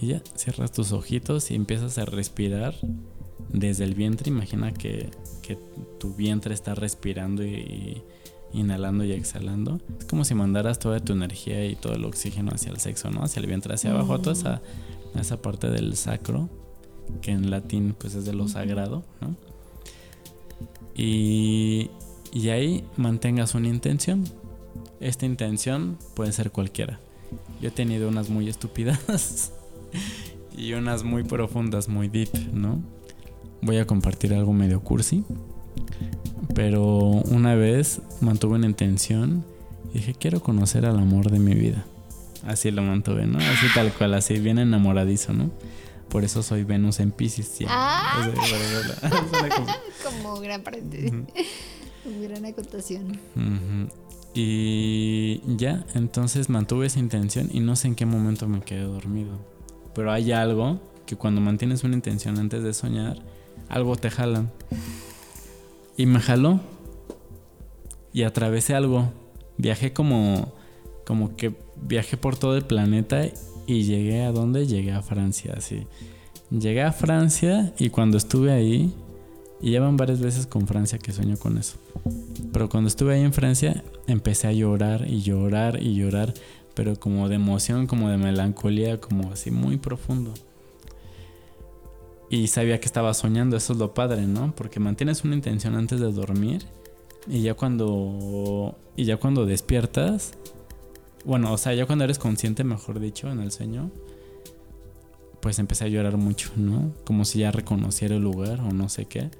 Y 0.00 0.08
ya, 0.08 0.22
cierras 0.36 0.72
tus 0.72 0.92
ojitos 0.92 1.50
y 1.50 1.54
empiezas 1.54 1.98
a 1.98 2.04
respirar 2.04 2.74
desde 3.48 3.84
el 3.84 3.94
vientre. 3.94 4.28
Imagina 4.30 4.72
que, 4.72 5.10
tu 5.98 6.14
vientre 6.14 6.54
está 6.54 6.74
respirando 6.74 7.44
y, 7.44 8.02
inhalando 8.52 9.04
y 9.04 9.12
exhalando. 9.12 9.80
Es 9.98 10.06
como 10.06 10.24
si 10.24 10.34
mandaras 10.34 10.78
toda 10.78 11.00
tu 11.00 11.12
energía 11.12 11.66
y 11.66 11.76
todo 11.76 11.94
el 11.94 12.04
oxígeno 12.04 12.50
hacia 12.52 12.70
el 12.70 12.78
sexo, 12.78 13.10
¿no? 13.10 13.22
Hacia 13.22 13.40
el 13.40 13.46
vientre, 13.46 13.74
hacia 13.74 13.90
abajo, 13.90 14.18
toda 14.20 14.32
esa, 14.32 14.62
esa 15.18 15.40
parte 15.40 15.70
del 15.70 15.96
sacro, 15.96 16.48
que 17.20 17.30
en 17.30 17.50
latín 17.50 17.94
pues 17.98 18.14
es 18.14 18.24
de 18.24 18.32
lo 18.32 18.48
sagrado, 18.48 19.04
¿no? 19.20 19.36
Y, 20.94 21.90
y 22.32 22.48
ahí 22.48 22.84
mantengas 22.96 23.54
una 23.54 23.68
intención. 23.68 24.24
Esta 25.00 25.26
intención 25.26 25.98
puede 26.14 26.32
ser 26.32 26.50
cualquiera. 26.50 27.00
Yo 27.60 27.68
he 27.68 27.72
tenido 27.72 28.08
unas 28.08 28.30
muy 28.30 28.48
estúpidas 28.48 29.52
y 30.56 30.72
unas 30.74 31.02
muy 31.02 31.24
profundas, 31.24 31.88
muy 31.88 32.08
deep, 32.08 32.30
¿no? 32.52 32.80
Voy 33.62 33.78
a 33.78 33.86
compartir 33.86 34.34
algo 34.34 34.52
medio 34.52 34.80
cursi. 34.80 35.24
Pero 36.54 36.84
una 36.84 37.54
vez 37.54 38.00
mantuve 38.20 38.56
una 38.56 38.66
intención 38.66 39.44
y 39.92 39.98
dije, 39.98 40.14
quiero 40.14 40.40
conocer 40.40 40.86
al 40.86 40.98
amor 40.98 41.30
de 41.30 41.38
mi 41.38 41.54
vida. 41.54 41.84
Así 42.46 42.70
lo 42.70 42.82
mantuve, 42.82 43.26
¿no? 43.26 43.38
Así 43.38 43.66
tal 43.74 43.92
cual, 43.92 44.14
así 44.14 44.38
bien 44.38 44.58
enamoradizo, 44.58 45.32
¿no? 45.32 45.50
Por 46.08 46.24
eso 46.24 46.42
soy 46.42 46.64
Venus 46.64 47.00
en 47.00 47.10
Pisces. 47.10 47.58
Ah. 47.66 48.30
como... 50.04 50.40
gran 50.40 50.62
paréntesis. 50.62 51.12
gran 52.22 52.44
acotación. 52.44 53.18
Y 54.34 55.40
ya, 55.56 55.86
entonces 55.94 56.48
mantuve 56.48 56.86
esa 56.86 56.98
intención 56.98 57.48
y 57.52 57.60
no 57.60 57.76
sé 57.76 57.88
en 57.88 57.94
qué 57.94 58.04
momento 58.04 58.48
me 58.48 58.60
quedé 58.60 58.82
dormido. 58.82 59.38
Pero 59.94 60.10
hay 60.10 60.32
algo 60.32 60.80
que 61.06 61.16
cuando 61.16 61.40
mantienes 61.40 61.84
una 61.84 61.94
intención 61.94 62.38
antes 62.38 62.62
de 62.62 62.74
soñar, 62.74 63.18
algo 63.68 63.96
te 63.96 64.10
jala. 64.10 64.46
Y 65.96 66.06
me 66.06 66.20
jaló. 66.20 66.60
Y 68.12 68.22
atravesé 68.22 68.74
algo. 68.74 69.12
Viajé 69.56 69.92
como, 69.92 70.52
como 71.04 71.36
que 71.36 71.54
viajé 71.76 72.16
por 72.16 72.36
todo 72.36 72.56
el 72.56 72.64
planeta 72.64 73.24
y 73.66 73.84
llegué 73.84 74.22
a 74.22 74.32
dónde? 74.32 74.66
Llegué 74.66 74.92
a 74.92 75.02
Francia, 75.02 75.60
sí. 75.60 75.86
Llegué 76.50 76.82
a 76.82 76.92
Francia 76.92 77.72
y 77.78 77.90
cuando 77.90 78.18
estuve 78.18 78.52
ahí, 78.52 78.92
y 79.60 79.78
varias 79.78 80.20
veces 80.20 80.46
con 80.46 80.66
Francia 80.66 80.98
que 80.98 81.12
sueño 81.12 81.36
con 81.36 81.56
eso. 81.56 81.76
Pero 82.52 82.68
cuando 82.68 82.88
estuve 82.88 83.14
ahí 83.14 83.22
en 83.22 83.32
Francia, 83.32 83.82
empecé 84.06 84.46
a 84.46 84.52
llorar 84.52 85.08
y 85.08 85.22
llorar 85.22 85.82
y 85.82 85.94
llorar, 85.94 86.34
pero 86.74 86.96
como 86.96 87.28
de 87.28 87.36
emoción, 87.36 87.86
como 87.86 88.10
de 88.10 88.18
melancolía, 88.18 89.00
como 89.00 89.32
así 89.32 89.50
muy 89.50 89.78
profundo. 89.78 90.34
Y 92.28 92.48
sabía 92.48 92.78
que 92.78 92.86
estaba 92.86 93.14
soñando, 93.14 93.56
eso 93.56 93.72
es 93.72 93.78
lo 93.78 93.94
padre, 93.94 94.26
¿no? 94.26 94.54
Porque 94.54 94.80
mantienes 94.80 95.24
una 95.24 95.34
intención 95.34 95.74
antes 95.76 96.00
de 96.00 96.12
dormir 96.12 96.66
y 97.26 97.40
ya 97.40 97.54
cuando 97.54 98.76
y 98.96 99.04
ya 99.04 99.16
cuando 99.16 99.46
despiertas 99.46 100.34
bueno, 101.24 101.52
o 101.52 101.58
sea, 101.58 101.74
ya 101.74 101.86
cuando 101.86 102.04
eres 102.04 102.18
consciente, 102.18 102.64
mejor 102.64 103.00
dicho, 103.00 103.30
en 103.30 103.40
el 103.40 103.50
sueño, 103.50 103.90
pues 105.40 105.58
empecé 105.58 105.84
a 105.84 105.88
llorar 105.88 106.16
mucho, 106.16 106.50
¿no? 106.56 106.92
Como 107.04 107.24
si 107.24 107.40
ya 107.40 107.50
reconociera 107.50 108.16
el 108.16 108.22
lugar 108.22 108.60
o 108.60 108.72
no 108.72 108.88
sé 108.88 109.06
qué. 109.06 109.30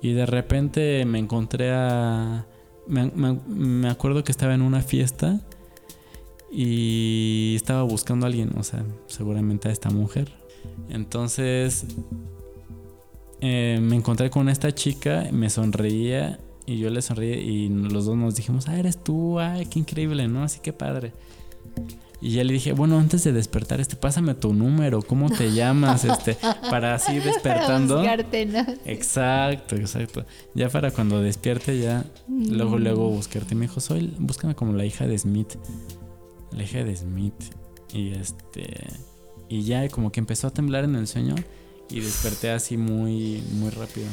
Y 0.00 0.12
de 0.12 0.26
repente 0.26 1.04
me 1.04 1.18
encontré 1.18 1.72
a... 1.72 2.46
Me, 2.86 3.88
acuerdo 3.88 4.24
que 4.24 4.32
estaba 4.32 4.54
en 4.54 4.62
una 4.62 4.80
fiesta 4.80 5.40
y 6.50 7.52
estaba 7.54 7.82
buscando 7.82 8.24
a 8.24 8.28
alguien, 8.28 8.52
o 8.56 8.62
sea, 8.62 8.82
seguramente 9.08 9.68
a 9.68 9.72
esta 9.72 9.90
mujer. 9.90 10.32
Entonces 10.88 11.84
eh, 13.40 13.78
me 13.82 13.96
encontré 13.96 14.30
con 14.30 14.48
esta 14.48 14.74
chica, 14.74 15.28
me 15.32 15.50
sonreía 15.50 16.40
y 16.68 16.76
yo 16.76 16.90
le 16.90 17.00
sonreí 17.00 17.32
y 17.32 17.68
los 17.70 18.04
dos 18.04 18.14
nos 18.14 18.34
dijimos, 18.34 18.68
ah, 18.68 18.78
eres 18.78 19.02
tú, 19.02 19.40
ay, 19.40 19.64
qué 19.64 19.78
increíble, 19.78 20.28
¿no? 20.28 20.42
Así 20.42 20.60
que 20.60 20.74
padre. 20.74 21.12
Y 22.20 22.32
ya 22.32 22.44
le 22.44 22.52
dije, 22.52 22.72
bueno, 22.72 22.98
antes 22.98 23.24
de 23.24 23.32
despertar, 23.32 23.80
este, 23.80 23.96
pásame 23.96 24.34
tu 24.34 24.52
número, 24.52 25.00
¿cómo 25.00 25.30
te 25.30 25.50
llamas? 25.54 26.04
Este, 26.04 26.36
para 26.68 26.94
así 26.94 27.20
despertando. 27.20 28.02
Exacto, 28.84 29.76
exacto. 29.76 30.26
Ya 30.54 30.68
para 30.68 30.90
cuando 30.90 31.22
despierte, 31.22 31.78
ya 31.78 32.04
luego, 32.28 32.76
mm. 32.76 32.82
luego 32.82 33.08
buscarte. 33.08 33.54
Me 33.54 33.62
dijo, 33.62 33.80
soy, 33.80 34.14
búscame 34.18 34.54
como 34.54 34.74
la 34.74 34.84
hija 34.84 35.06
de 35.06 35.16
Smith. 35.16 35.54
La 36.52 36.64
hija 36.64 36.84
de 36.84 36.94
Smith. 36.94 37.54
Y 37.94 38.10
este. 38.10 38.88
Y 39.48 39.62
ya 39.62 39.88
como 39.88 40.12
que 40.12 40.20
empezó 40.20 40.48
a 40.48 40.50
temblar 40.50 40.84
en 40.84 40.96
el 40.96 41.06
sueño. 41.06 41.34
Y 41.88 42.00
desperté 42.00 42.50
así 42.50 42.76
muy, 42.76 43.42
muy 43.52 43.70
rápido. 43.70 44.08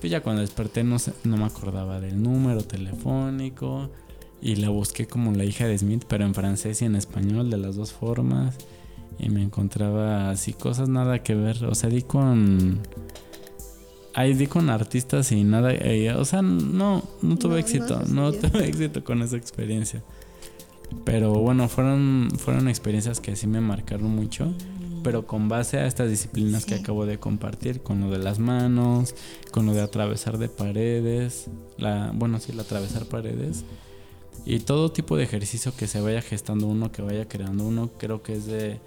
Pues 0.00 0.10
ya 0.10 0.22
cuando 0.22 0.42
desperté 0.42 0.84
no, 0.84 0.96
no 1.24 1.36
me 1.36 1.44
acordaba 1.44 2.00
del 2.00 2.22
número 2.22 2.62
telefónico 2.62 3.90
y 4.40 4.56
la 4.56 4.70
busqué 4.70 5.06
como 5.06 5.32
la 5.32 5.44
hija 5.44 5.66
de 5.66 5.76
Smith, 5.76 6.04
pero 6.06 6.24
en 6.24 6.34
francés 6.34 6.80
y 6.82 6.84
en 6.84 6.94
español, 6.94 7.50
de 7.50 7.58
las 7.58 7.76
dos 7.76 7.92
formas. 7.92 8.56
Y 9.18 9.30
me 9.30 9.42
encontraba 9.42 10.30
así 10.30 10.52
cosas 10.52 10.88
nada 10.88 11.22
que 11.22 11.34
ver. 11.34 11.64
O 11.64 11.74
sea, 11.74 11.90
di 11.90 12.02
con. 12.02 12.80
Ahí 14.14 14.34
di 14.34 14.46
con 14.46 14.70
artistas 14.70 15.32
y 15.32 15.42
nada. 15.42 15.72
Eh, 15.72 16.12
o 16.14 16.24
sea, 16.24 16.42
no, 16.42 17.02
no 17.22 17.36
tuve 17.36 17.58
éxito. 17.58 18.00
No, 18.08 18.32
tuve 18.32 18.64
éxito 18.68 19.02
con 19.02 19.22
esa 19.22 19.36
experiencia. 19.36 20.04
Pero 21.04 21.32
bueno, 21.32 21.68
fueron, 21.68 22.28
fueron 22.38 22.68
experiencias 22.68 23.20
que 23.20 23.34
sí 23.34 23.48
me 23.48 23.60
marcaron 23.60 24.14
mucho. 24.14 24.52
Pero 25.08 25.26
con 25.26 25.48
base 25.48 25.78
a 25.78 25.86
estas 25.86 26.10
disciplinas 26.10 26.66
que 26.66 26.74
acabo 26.74 27.06
de 27.06 27.18
compartir, 27.18 27.80
con 27.80 27.98
lo 28.02 28.10
de 28.10 28.18
las 28.18 28.38
manos, 28.38 29.14
con 29.50 29.64
lo 29.64 29.72
de 29.72 29.80
atravesar 29.80 30.36
de 30.36 30.50
paredes, 30.50 31.46
la, 31.78 32.12
bueno, 32.14 32.38
sí, 32.40 32.52
el 32.52 32.60
atravesar 32.60 33.06
paredes, 33.06 33.64
y 34.44 34.58
todo 34.58 34.92
tipo 34.92 35.16
de 35.16 35.24
ejercicio 35.24 35.74
que 35.74 35.86
se 35.86 36.02
vaya 36.02 36.20
gestando 36.20 36.66
uno, 36.66 36.92
que 36.92 37.00
vaya 37.00 37.26
creando 37.26 37.64
uno, 37.64 37.88
creo 37.96 38.22
que 38.22 38.34
es 38.34 38.44
de 38.44 38.80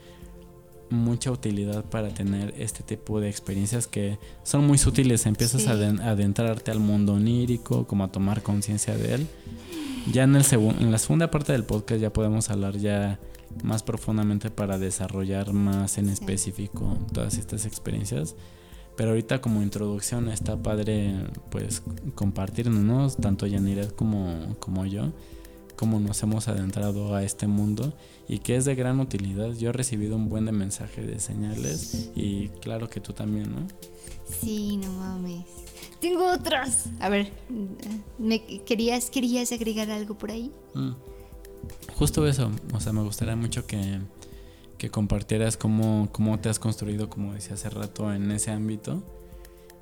mucha 0.91 1.31
utilidad 1.31 1.85
para 1.85 2.09
tener 2.09 2.53
este 2.55 2.83
tipo 2.83 3.19
de 3.19 3.27
experiencias 3.27 3.87
que 3.87 4.19
son 4.43 4.67
muy 4.67 4.77
sutiles. 4.77 5.25
Empiezas 5.25 5.65
a 5.65 5.71
adentrarte 5.71 6.69
al 6.69 6.79
mundo 6.79 7.15
onírico, 7.15 7.87
como 7.87 8.03
a 8.03 8.11
tomar 8.11 8.43
conciencia 8.43 8.95
de 8.95 9.15
él. 9.15 9.27
Ya 10.13 10.25
en, 10.25 10.35
el 10.35 10.45
en 10.53 10.91
la 10.91 10.99
segunda 10.99 11.31
parte 11.31 11.51
del 11.51 11.63
podcast 11.63 11.99
ya 11.99 12.13
podemos 12.13 12.51
hablar 12.51 12.77
ya 12.77 13.17
más 13.63 13.83
profundamente 13.83 14.49
para 14.49 14.77
desarrollar 14.77 15.53
más 15.53 15.97
en 15.97 16.09
específico 16.09 16.97
todas 17.13 17.37
estas 17.37 17.65
experiencias. 17.65 18.35
Pero 18.97 19.11
ahorita 19.11 19.41
como 19.41 19.61
introducción 19.61 20.29
está 20.29 20.61
padre 20.61 21.15
pues 21.49 21.81
compartirnos, 22.13 23.17
tanto 23.17 23.47
Yaniret 23.47 23.95
como, 23.95 24.55
como 24.59 24.85
yo 24.85 25.11
cómo 25.81 25.99
nos 25.99 26.21
hemos 26.21 26.47
adentrado 26.47 27.15
a 27.15 27.23
este 27.23 27.47
mundo 27.47 27.91
y 28.27 28.37
que 28.37 28.55
es 28.55 28.65
de 28.65 28.75
gran 28.75 28.99
utilidad. 28.99 29.51
Yo 29.53 29.69
he 29.69 29.73
recibido 29.73 30.15
un 30.15 30.29
buen 30.29 30.45
de 30.45 30.51
mensaje 30.51 31.01
de 31.01 31.19
señales 31.19 32.11
y 32.15 32.49
claro 32.61 32.87
que 32.87 32.99
tú 32.99 33.13
también, 33.13 33.51
¿no? 33.51 33.67
Sí, 34.43 34.77
no 34.77 34.91
mames. 34.91 35.43
Tengo 35.99 36.31
otras. 36.31 36.85
A 36.99 37.09
ver, 37.09 37.31
¿me 38.19 38.43
querías, 38.63 39.09
querías 39.09 39.51
agregar 39.51 39.89
algo 39.89 40.15
por 40.15 40.29
ahí? 40.29 40.51
Mm. 40.75 40.91
Justo 41.95 42.27
eso, 42.27 42.51
o 42.73 42.79
sea, 42.79 42.93
me 42.93 43.01
gustaría 43.03 43.35
mucho 43.35 43.65
que, 43.67 43.99
que 44.77 44.89
compartieras 44.89 45.57
cómo, 45.57 46.09
cómo 46.11 46.39
te 46.39 46.49
has 46.49 46.59
construido, 46.59 47.09
como 47.09 47.33
decía 47.33 47.53
hace 47.53 47.69
rato, 47.69 48.13
en 48.13 48.31
ese 48.31 48.51
ámbito 48.51 49.03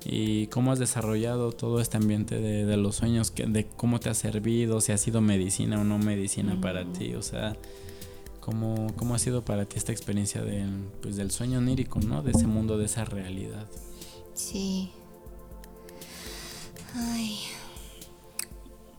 y 0.04 0.46
cómo 0.46 0.72
has 0.72 0.78
desarrollado 0.78 1.52
todo 1.52 1.80
este 1.80 1.96
ambiente 1.96 2.40
de, 2.40 2.76
los 2.76 2.96
sueños, 2.96 3.30
que, 3.30 3.46
de 3.46 3.66
cómo 3.66 4.00
te 4.00 4.08
ha 4.08 4.14
servido, 4.14 4.80
si 4.80 4.92
ha 4.92 4.98
sido 4.98 5.20
medicina 5.20 5.80
o 5.80 5.84
no 5.84 5.98
medicina 5.98 6.58
para 6.60 6.84
ti, 6.84 7.14
o 7.14 7.22
sea, 7.22 7.56
cómo, 8.40 8.94
cómo 8.96 9.14
ha 9.14 9.18
sido 9.18 9.44
para 9.44 9.66
ti 9.66 9.76
esta 9.76 9.92
experiencia 9.92 10.42
del, 10.42 10.88
pues, 11.02 11.16
del 11.16 11.30
sueño 11.30 11.58
onírico, 11.58 12.00
¿no? 12.00 12.22
De 12.22 12.30
ese 12.30 12.46
mundo, 12.46 12.78
de 12.78 12.86
esa 12.86 13.04
realidad. 13.04 13.66
Sí. 14.34 14.90
Ay. 16.94 17.40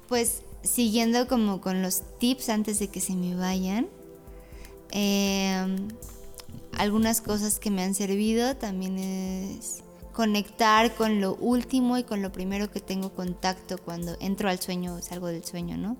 Pues 0.08 0.44
siguiendo 0.64 1.28
como 1.28 1.62
con 1.62 1.82
los 1.82 2.04
tips 2.20 2.50
antes 2.50 2.80
de 2.80 2.90
que 2.90 3.02
se 3.02 3.16
me 3.16 3.36
vayan, 3.36 3.88
em, 4.92 5.88
algunas 6.78 7.22
cosas 7.22 7.60
que 7.60 7.70
me 7.70 7.84
han 7.84 7.96
servido 7.96 8.56
también 8.56 8.98
es 8.98 9.84
conectar 10.14 10.94
con 10.96 11.22
lo 11.22 11.36
último 11.36 11.98
y 11.98 12.04
con 12.04 12.22
lo 12.22 12.32
primero 12.32 12.70
que 12.70 12.80
tengo 12.80 13.14
contacto 13.14 13.78
cuando 13.78 14.18
entro 14.20 14.50
al 14.50 14.60
sueño 14.60 14.96
o 14.96 15.02
salgo 15.02 15.28
del 15.28 15.44
sueño, 15.44 15.78
¿no? 15.78 15.98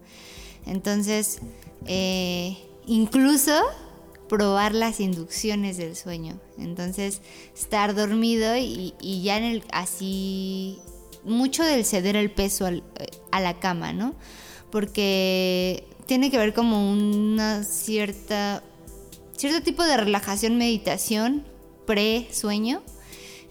Entonces, 0.66 1.40
eh, 1.86 2.58
incluso 2.86 3.54
probar 4.28 4.74
las 4.74 5.00
inducciones 5.00 5.78
del 5.78 5.96
sueño. 5.96 6.40
Entonces, 6.58 7.22
estar 7.54 7.96
dormido 7.96 8.56
y, 8.56 8.94
ya 9.24 9.38
en 9.38 9.44
el 9.44 9.64
así 9.74 10.80
mucho 11.24 11.64
del 11.64 11.86
ceder 11.86 12.16
el 12.16 12.32
peso 12.32 12.66
a 12.66 13.40
la 13.40 13.60
cama, 13.60 13.94
¿no? 13.94 14.16
Porque 14.72 15.86
tiene 16.06 16.32
que 16.32 16.38
ver 16.38 16.54
como 16.54 16.92
una 16.92 17.64
cierta 17.64 18.64
cierto 19.42 19.64
tipo 19.64 19.84
de 19.84 19.98
relajación, 19.98 20.58
meditación 20.58 21.44
pre-sueño 21.88 22.84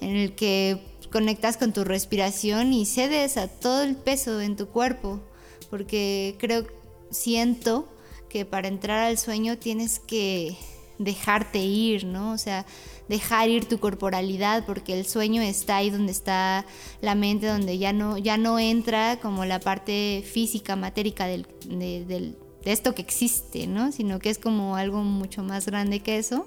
en 0.01 0.17
el 0.17 0.35
que 0.37 0.81
conectas 1.11 1.57
con 1.57 1.73
tu 1.73 1.83
respiración 1.83 2.73
y 2.73 2.87
cedes 2.87 3.37
a 3.37 3.49
todo 3.49 3.83
el 3.83 3.97
peso 3.97 4.41
en 4.41 4.55
tu 4.55 4.69
cuerpo, 4.69 5.21
porque 5.69 6.37
creo, 6.39 6.65
siento 7.11 7.89
que 8.29 8.45
para 8.45 8.69
entrar 8.69 9.01
al 9.01 9.19
sueño 9.19 9.59
tienes 9.59 9.99
que 9.99 10.57
dejarte 10.99 11.59
ir, 11.59 12.05
¿no? 12.05 12.31
O 12.31 12.39
sea, 12.39 12.65
dejar 13.11 13.49
ir 13.49 13.65
tu 13.65 13.81
corporalidad 13.81 14.65
porque 14.65 14.97
el 14.97 15.05
sueño 15.05 15.43
está 15.43 15.79
ahí 15.79 15.91
donde 15.91 16.13
está 16.13 16.65
la 17.01 17.17
mente, 17.17 17.49
donde 17.49 17.77
ya 17.77 17.93
no, 17.93 18.17
ya 18.19 18.37
no 18.37 18.61
entra 18.61 19.19
como 19.19 19.45
la 19.45 19.59
parte 19.59 20.23
física, 20.25 20.77
matérica 20.77 21.27
del, 21.27 21.45
de 21.67 22.37
esto 22.65 22.95
que 22.95 23.03
existe, 23.03 23.67
¿no? 23.67 23.91
Sino 23.91 24.21
que 24.21 24.31
es 24.31 24.39
como 24.39 24.77
algo 24.77 25.03
mucho 25.03 25.43
más 25.43 25.67
grande 25.67 25.99
que 25.99 26.19
eso. 26.19 26.47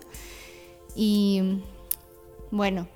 Y 0.96 1.60
bueno, 2.50 2.88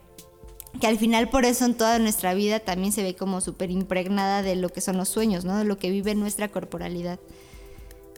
que 0.79 0.87
al 0.87 0.97
final 0.97 1.29
por 1.29 1.43
eso 1.43 1.65
en 1.65 1.75
toda 1.75 1.99
nuestra 1.99 2.33
vida 2.33 2.61
también 2.61 2.93
se 2.93 3.03
ve 3.03 3.17
como 3.17 3.41
súper 3.41 3.69
impregnada 3.69 4.43
de 4.43 4.55
lo 4.55 4.69
que 4.69 4.79
son 4.79 4.95
los 4.95 5.09
sueños, 5.09 5.43
¿no? 5.43 5.57
De 5.57 5.65
lo 5.65 5.77
que 5.77 5.91
vive 5.91 6.15
nuestra 6.15 6.47
corporalidad. 6.47 7.19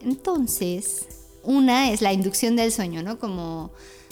Entonces, 0.04 1.08
una 1.42 1.90
es 1.90 2.04
la 2.04 2.14
inducción 2.14 2.56
del 2.56 2.72
sueño, 2.72 3.02
¿no? 3.02 3.18
Como 3.18 3.72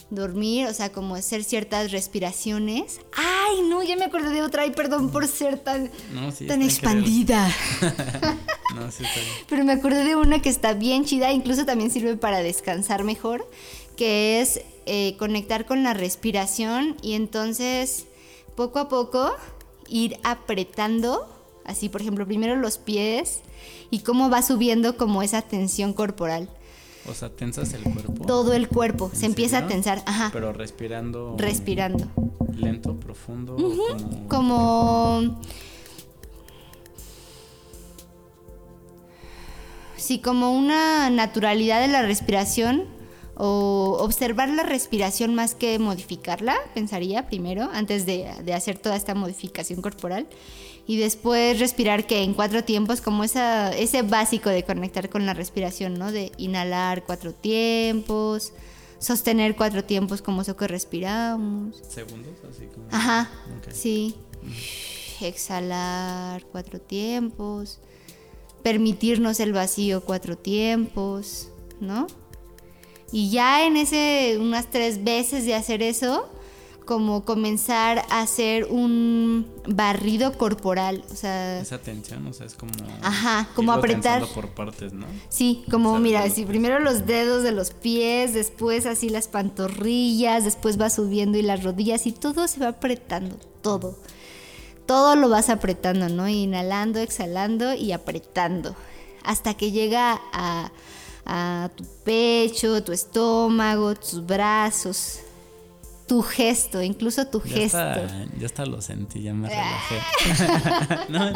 dormir, 0.10 0.68
o 0.68 0.74
sea, 0.74 0.92
como 0.92 1.16
hacer 1.16 1.44
ciertas 1.44 1.92
respiraciones. 1.92 3.00
Ay, 3.16 3.62
no, 3.68 3.84
ya 3.84 3.96
me 3.96 4.06
acordé 4.06 4.30
de 4.30 4.42
otra, 4.42 4.64
ay, 4.64 4.72
perdón 4.72 5.10
por 5.12 5.28
ser 5.28 5.60
tan, 5.60 5.92
tan 6.48 6.62
expandida. 6.62 7.48
no, 8.76 8.92
sí, 8.92 9.04
está 9.04 9.20
bien. 9.20 9.34
Pero 9.50 9.66
me 9.66 9.74
acordé 9.74 10.04
de 10.04 10.16
una 10.16 10.42
que 10.42 10.50
está 10.50 10.74
bien 10.74 11.06
chida, 11.06 11.32
incluso 11.32 11.66
también 11.66 11.92
sirve 11.92 12.16
para 12.16 12.40
descansar 12.40 13.04
mejor, 13.04 13.50
que 13.96 14.42
es 14.42 14.62
eh, 14.86 15.16
conectar 15.18 15.66
con 15.66 15.84
la 15.84 15.94
respiración 15.94 16.96
y 17.02 17.14
entonces 17.14 18.06
poco 18.56 18.80
a 18.80 18.90
poco 18.90 19.36
ir 19.90 20.18
apretando, 20.24 21.28
así 21.66 21.90
por 21.90 22.02
ejemplo, 22.02 22.26
primero 22.26 22.56
los 22.56 22.78
pies 22.78 23.42
y 23.90 24.00
cómo 24.00 24.30
va 24.30 24.42
subiendo 24.42 24.98
como 24.98 25.24
esa 25.24 25.42
tensión 25.42 25.94
corporal. 25.94 26.50
O 27.10 27.14
sea, 27.14 27.30
tensas 27.30 27.74
el 27.74 27.84
cuerpo. 27.84 28.26
Todo 28.26 28.54
el 28.54 28.68
cuerpo, 28.68 29.10
se 29.14 29.26
empieza 29.26 29.60
a 29.60 29.68
tensar, 29.68 30.04
ajá. 30.06 30.30
Pero 30.34 30.54
respirando. 30.54 31.36
Respirando. 31.38 32.08
Lento, 32.56 33.00
profundo. 33.00 33.56
como... 33.56 34.28
como... 34.28 35.42
Sí, 39.96 40.20
como 40.20 40.54
una 40.54 41.10
naturalidad 41.10 41.82
de 41.82 41.88
la 41.90 42.02
respiración 42.02 42.86
o 43.36 43.98
observar 44.00 44.50
la 44.50 44.64
respiración 44.64 45.36
más 45.36 45.54
que 45.54 45.78
modificarla, 45.80 46.56
pensaría 46.74 47.28
primero, 47.28 47.70
antes 47.72 48.06
de, 48.06 48.28
hacer 48.54 48.80
toda 48.80 48.96
esta 48.96 49.14
modificación 49.14 49.82
corporal. 49.82 50.28
Y 50.88 50.98
después 50.98 51.60
respirar 51.60 52.08
que 52.08 52.24
en 52.24 52.34
cuatro 52.34 52.64
tiempos, 52.64 53.02
como 53.02 53.24
esa, 53.24 53.76
ese 53.76 54.04
básico 54.04 54.50
de 54.50 54.64
conectar 54.64 55.10
con 55.10 55.26
la 55.26 55.34
respiración, 55.34 55.96
¿no? 55.96 56.12
De 56.12 56.32
inhalar 56.38 57.04
cuatro 57.04 57.34
tiempos, 57.34 58.54
sostener 58.98 59.56
cuatro 59.56 59.84
tiempos 59.84 60.22
como 60.22 60.42
eso 60.42 60.56
que 60.56 60.68
respiramos. 60.68 61.84
¿Segundos? 61.90 62.36
Así 62.50 62.66
como... 62.68 62.88
Ajá, 62.90 63.30
sí. 63.72 64.16
Exhalar 65.20 66.46
cuatro 66.46 66.80
tiempos. 66.80 67.80
Permitirnos 68.64 69.42
el 69.42 69.52
vacío 69.52 70.02
cuatro 70.02 70.38
tiempos 70.38 71.50
¿no? 71.80 72.08
Y 73.12 73.30
ya 73.30 73.66
en 73.66 73.78
ese, 73.78 74.38
unas 74.40 74.70
tres 74.70 75.04
veces 75.04 75.46
de 75.46 75.56
hacer 75.56 75.82
eso, 75.82 76.30
como 76.88 77.24
comenzar 77.24 78.00
a 78.10 78.22
hacer 78.22 78.66
un 78.66 79.46
barrido 79.68 80.34
corporal, 80.36 81.04
o 81.12 81.16
sea... 81.16 81.60
Esa 81.60 81.78
tensión, 81.78 82.26
o 82.26 82.34
sea, 82.34 82.48
es 82.48 82.56
como... 82.56 82.72
Ajá, 83.04 83.48
como 83.56 83.72
apretar. 83.74 84.26
por 84.34 84.50
partes, 84.56 84.94
¿no? 84.94 85.06
Sí, 85.30 85.64
como 85.70 86.00
mira, 86.00 86.26
los- 86.26 86.40
primero 86.48 86.80
los 86.80 87.06
dedos 87.06 87.44
de 87.44 87.52
los 87.52 87.70
pies, 87.72 88.34
después 88.34 88.88
así 88.88 89.10
las 89.10 89.28
pantorrillas, 89.28 90.44
después 90.46 90.82
va 90.82 90.90
subiendo 90.90 91.38
y 91.38 91.44
las 91.44 91.64
rodillas 91.64 92.08
y 92.08 92.12
todo 92.14 92.48
se 92.48 92.60
va 92.60 92.70
apretando, 92.70 93.36
todo. 93.62 94.00
Todo 94.88 95.16
lo 95.18 95.30
vas 95.30 95.50
apretando, 95.50 96.10
¿no? 96.10 96.28
Inhalando, 96.30 97.00
exhalando 97.00 97.74
y 97.76 97.92
apretando. 97.92 98.74
Hasta 99.24 99.54
que 99.56 99.72
llega 99.72 100.22
a, 100.32 100.72
a 101.26 101.70
tu 101.76 101.84
pecho, 102.06 102.82
tu 102.82 102.94
estómago, 102.94 103.94
tus 103.96 104.26
brazos, 104.26 105.20
tu 106.08 106.22
gesto, 106.22 106.82
incluso 106.82 107.28
tu 107.28 107.42
Ya 107.44 107.54
gesto. 107.56 107.78
hasta, 107.78 108.08
ya 108.40 108.46
hasta 108.46 108.66
lo 108.66 108.82
sentí, 108.82 109.22
ya 109.22 109.34
me 109.34 109.50
relajé. 109.50 109.96
No, 111.10 111.32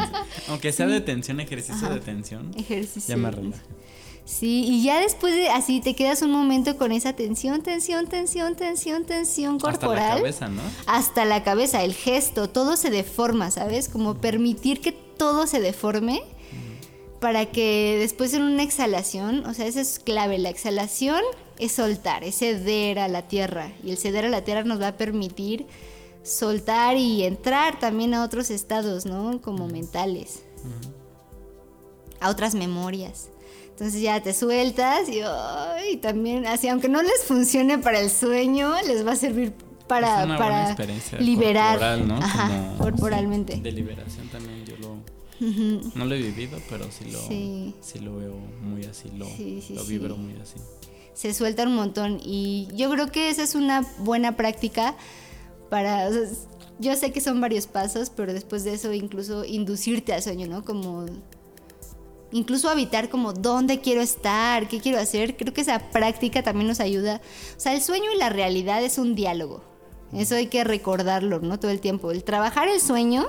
aunque 0.49 0.71
sea 0.71 0.87
de 0.87 1.01
tensión, 1.01 1.39
ejercicio 1.39 1.89
de 1.89 1.99
tensión, 1.99 2.51
Ejercicio. 2.57 3.15
ya 3.15 3.21
me 3.21 3.29
relajé. 3.31 3.61
Sí, 4.23 4.63
y 4.67 4.83
ya 4.83 4.99
después 5.01 5.33
de 5.33 5.49
así 5.49 5.81
te 5.81 5.93
quedas 5.95 6.21
un 6.21 6.31
momento 6.31 6.77
con 6.77 6.91
esa 6.91 7.13
tensión, 7.13 7.63
tensión, 7.63 8.07
tensión, 8.07 8.55
tensión, 8.55 9.03
tensión 9.05 9.55
Hasta 9.55 9.71
corporal. 9.71 10.09
la 10.09 10.15
cabeza, 10.17 10.47
¿no? 10.47 10.61
Hasta 10.85 11.25
la 11.25 11.43
cabeza, 11.43 11.83
el 11.83 11.93
gesto, 11.93 12.47
todo 12.49 12.77
se 12.77 12.91
deforma, 12.91 13.51
¿sabes? 13.51 13.89
Como 13.89 14.15
permitir 14.15 14.79
que 14.79 14.91
todo 14.93 15.47
se 15.47 15.59
deforme 15.59 16.21
para 17.21 17.45
que 17.45 17.97
después 17.99 18.33
en 18.33 18.41
una 18.41 18.63
exhalación, 18.63 19.45
o 19.45 19.53
sea, 19.53 19.67
eso 19.67 19.79
es 19.79 19.99
clave, 19.99 20.39
la 20.39 20.49
exhalación 20.49 21.21
es 21.59 21.71
soltar, 21.71 22.23
es 22.23 22.39
ceder 22.39 22.97
a 22.97 23.07
la 23.07 23.27
tierra 23.27 23.71
y 23.83 23.91
el 23.91 23.97
ceder 23.97 24.25
a 24.25 24.29
la 24.29 24.43
tierra 24.43 24.63
nos 24.63 24.81
va 24.81 24.87
a 24.87 24.97
permitir 24.97 25.67
soltar 26.23 26.97
y 26.97 27.23
entrar 27.23 27.79
también 27.79 28.15
a 28.15 28.23
otros 28.23 28.49
estados, 28.49 29.05
¿no? 29.05 29.39
Como 29.39 29.67
mentales, 29.67 30.41
a 32.19 32.29
otras 32.31 32.55
memorias. 32.55 33.29
Entonces 33.69 34.01
ya 34.01 34.19
te 34.21 34.33
sueltas 34.33 35.07
y 35.09 35.97
también, 35.97 36.47
así, 36.47 36.69
aunque 36.69 36.89
no 36.89 37.03
les 37.03 37.23
funcione 37.23 37.77
para 37.77 37.99
el 37.99 38.09
sueño, 38.09 38.73
les 38.87 39.05
va 39.05 39.11
a 39.11 39.15
servir 39.15 39.53
para, 39.87 40.21
es 40.21 40.25
una 40.25 40.37
para 40.37 40.51
buena 40.55 40.67
experiencia 40.69 41.19
liberar 41.19 41.77
corporal, 41.77 42.07
¿no? 42.07 42.15
Ajá, 42.17 42.47
Como, 42.47 42.77
corporalmente. 42.77 43.53
sí, 43.55 43.61
de 43.61 43.71
liberación 43.71 44.27
también 44.29 44.65
yo 44.65 44.75
no 45.95 46.05
lo 46.05 46.13
he 46.15 46.19
vivido, 46.21 46.59
pero 46.69 46.85
sí 46.91 47.09
lo 47.11 47.19
Sí. 47.27 47.73
sí, 47.81 47.99
lo 47.99 48.15
veo 48.15 48.35
muy 48.61 48.85
así, 48.85 49.09
lo, 49.17 49.25
Sí, 49.25 49.63
lo 49.73 49.83
vibro 49.85 50.15
muy 50.15 50.33
así. 50.41 50.55
se 51.13 51.33
suelta 51.33 51.63
un 51.63 51.75
montón 51.75 52.19
y 52.23 52.67
yo 52.75 52.89
creo 52.91 53.11
que 53.11 53.29
esa 53.29 53.43
es 53.43 53.55
una 53.55 53.81
buena 53.99 54.37
práctica 54.37 54.95
para 55.69 56.07
o 56.07 56.13
sea, 56.13 56.21
yo 56.79 56.95
sé 56.95 57.11
que 57.11 57.21
son 57.21 57.41
varios 57.41 57.67
pasos 57.67 58.09
pero 58.09 58.33
después 58.33 58.63
de 58.63 58.73
eso 58.73 58.93
incluso 58.93 59.43
inducirte 59.45 60.13
al 60.13 60.21
sueño 60.21 60.47
no 60.47 60.63
como 60.63 61.05
incluso 62.31 62.69
habitar 62.69 63.09
como 63.09 63.33
dónde 63.33 63.81
quiero 63.81 64.01
estar 64.01 64.67
qué 64.67 64.79
quiero 64.79 64.99
hacer. 64.99 65.35
Creo 65.37 65.53
que 65.53 65.61
esa 65.61 65.79
práctica 65.91 66.43
también 66.43 66.67
nos 66.67 66.79
ayuda. 66.79 67.21
O 67.57 67.59
sea 67.59 67.73
el 67.73 67.81
sueño 67.81 68.05
y 68.13 68.17
la 68.17 68.29
realidad 68.29 68.83
es 68.83 68.97
un 68.97 69.15
diálogo. 69.15 69.63
Eso 70.13 70.35
hay 70.35 70.47
que 70.47 70.63
recordarlo 70.63 71.39
no 71.39 71.59
todo 71.59 71.71
el 71.71 71.79
tiempo. 71.79 72.11
El 72.11 72.23
trabajar 72.23 72.67
el 72.67 72.79
sueño 72.81 73.27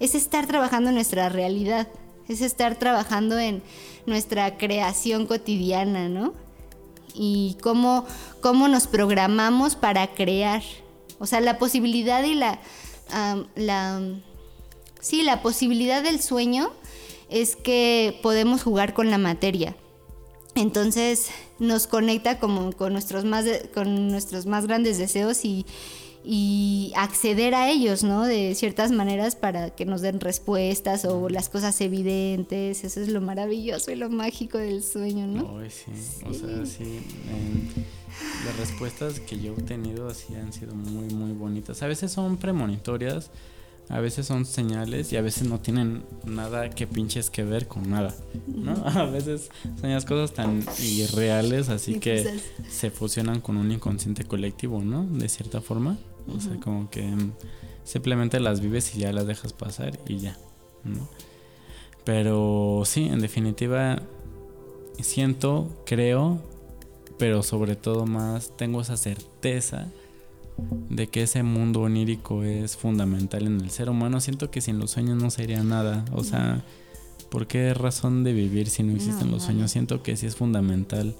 es 0.00 0.14
estar 0.14 0.46
trabajando 0.46 0.90
en 0.90 0.94
nuestra 0.94 1.28
realidad 1.28 1.88
es 2.28 2.42
estar 2.42 2.76
trabajando 2.78 3.38
en 3.38 3.62
nuestra 4.06 4.58
creación 4.58 5.26
cotidiana 5.26 6.08
no 6.08 6.34
y 7.14 7.56
cómo, 7.62 8.04
cómo 8.40 8.68
nos 8.68 8.86
programamos 8.86 9.74
para 9.74 10.14
crear. 10.14 10.62
O 11.18 11.26
sea, 11.26 11.40
la 11.40 11.58
posibilidad 11.58 12.22
y 12.22 12.34
la. 12.34 12.60
Sí, 15.00 15.22
la 15.22 15.42
posibilidad 15.42 16.02
del 16.02 16.20
sueño 16.20 16.70
es 17.28 17.56
que 17.56 18.20
podemos 18.22 18.62
jugar 18.62 18.94
con 18.94 19.10
la 19.10 19.18
materia. 19.18 19.74
Entonces 20.54 21.30
nos 21.58 21.86
conecta 21.88 22.38
como 22.38 22.72
con 22.72 22.92
nuestros 22.92 23.24
más, 23.24 23.46
con 23.74 24.08
nuestros 24.08 24.46
más 24.46 24.66
grandes 24.66 24.98
deseos 24.98 25.44
y, 25.44 25.66
y 26.24 26.92
acceder 26.96 27.54
a 27.54 27.70
ellos, 27.70 28.02
¿no? 28.02 28.24
De 28.24 28.54
ciertas 28.54 28.90
maneras 28.90 29.36
para 29.36 29.70
que 29.70 29.84
nos 29.84 30.00
den 30.00 30.20
respuestas 30.20 31.04
o 31.04 31.28
las 31.28 31.48
cosas 31.48 31.80
evidentes. 31.80 32.84
Eso 32.84 33.00
es 33.00 33.08
lo 33.08 33.20
maravilloso 33.20 33.90
y 33.90 33.96
lo 33.96 34.10
mágico 34.10 34.58
del 34.58 34.82
sueño, 34.82 35.26
¿no? 35.26 35.58
Ay, 35.58 35.70
sí. 35.70 35.90
O 36.26 36.34
sea, 36.34 36.66
sí. 36.66 37.00
em, 37.30 37.84
las 38.44 38.56
respuestas 38.56 39.20
que 39.20 39.38
yo 39.38 39.52
he 39.52 39.56
obtenido 39.56 40.08
así 40.08 40.34
han 40.34 40.52
sido 40.52 40.74
muy, 40.74 41.12
muy 41.14 41.32
bonitas. 41.32 41.82
A 41.82 41.86
veces 41.86 42.12
son 42.12 42.36
premonitorias, 42.36 43.30
a 43.90 44.00
veces 44.00 44.26
son 44.26 44.44
señales 44.44 45.12
y 45.12 45.16
a 45.16 45.22
veces 45.22 45.48
no 45.48 45.60
tienen 45.60 46.02
nada 46.24 46.68
que 46.70 46.86
pinches 46.86 47.30
que 47.30 47.42
ver 47.44 47.66
con 47.66 47.88
nada, 47.90 48.14
¿no? 48.46 48.72
A 48.86 49.04
veces 49.06 49.50
sueñas 49.80 50.04
cosas 50.04 50.32
tan 50.34 50.62
irreales, 50.80 51.68
así 51.70 51.94
Sí, 51.94 52.00
que 52.00 52.22
cosas. 52.22 52.42
se 52.70 52.90
fusionan 52.90 53.40
con 53.40 53.56
un 53.56 53.72
inconsciente 53.72 54.24
colectivo, 54.24 54.82
¿no? 54.82 55.04
De 55.04 55.28
cierta 55.28 55.60
forma. 55.62 55.96
O 56.34 56.38
sea, 56.40 56.56
como 56.60 56.90
que 56.90 57.00
em, 57.00 57.32
simplemente 57.84 58.40
las 58.40 58.60
vives 58.60 58.94
y 58.94 58.98
ya 59.00 59.12
las 59.12 59.26
dejas 59.26 59.54
pasar 59.54 59.98
y 60.06 60.18
ya, 60.18 60.36
¿no? 60.84 61.08
Pero 62.04 62.82
sí, 62.84 63.04
en 63.06 63.20
definitiva, 63.20 64.02
siento, 65.00 65.68
creo, 65.86 66.40
pero 67.18 67.42
sobre 67.42 67.76
todo 67.76 68.06
más 68.06 68.56
tengo 68.56 68.80
esa 68.80 68.96
certeza 68.96 69.88
de 70.88 71.06
que 71.08 71.22
ese 71.22 71.42
mundo 71.42 71.82
onírico 71.82 72.42
es 72.42 72.76
fundamental 72.76 73.46
en 73.46 73.60
el 73.60 73.70
ser 73.70 73.90
humano. 73.90 74.20
Siento 74.20 74.50
que 74.50 74.60
sin 74.60 74.78
los 74.78 74.90
sueños 74.92 75.20
no 75.22 75.30
sería 75.30 75.62
nada. 75.62 76.04
O 76.12 76.24
sea, 76.24 76.62
¿por 77.30 77.46
qué 77.46 77.74
razón 77.74 78.24
de 78.24 78.32
vivir 78.32 78.68
si 78.68 78.82
no 78.82 78.94
existen 78.94 79.28
No, 79.28 79.34
los 79.34 79.44
sueños? 79.44 79.62
no. 79.62 79.68
Siento 79.68 80.02
que 80.02 80.16
sí 80.16 80.26
es 80.26 80.36
fundamental 80.36 81.14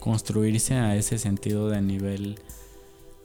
construirse 0.00 0.74
a 0.74 0.96
ese 0.96 1.18
sentido 1.18 1.68
de 1.68 1.82
nivel 1.82 2.38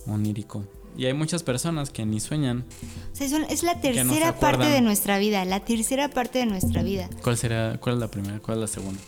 onírico. 0.07 0.63
Y 0.97 1.05
hay 1.05 1.13
muchas 1.13 1.41
personas 1.41 1.89
que 1.89 2.05
ni 2.05 2.19
sueñan. 2.19 2.65
O 3.13 3.15
sea, 3.15 3.25
es 3.49 3.63
la 3.63 3.75
no 3.75 3.81
tercera 3.81 4.39
parte 4.39 4.65
de 4.65 4.81
nuestra 4.81 5.17
vida, 5.17 5.43
la 5.45 5.59
tercera 5.61 6.09
parte 6.09 6.39
de 6.39 6.45
nuestra 6.45 6.83
vida. 6.83 7.09
¿Cuál 7.23 7.37
será, 7.37 7.79
cuál 7.79 7.95
es 7.95 8.01
la 8.01 8.09
primera, 8.09 8.39
cuál 8.39 8.57
es 8.57 8.61
la 8.61 8.67
segunda? 8.67 8.99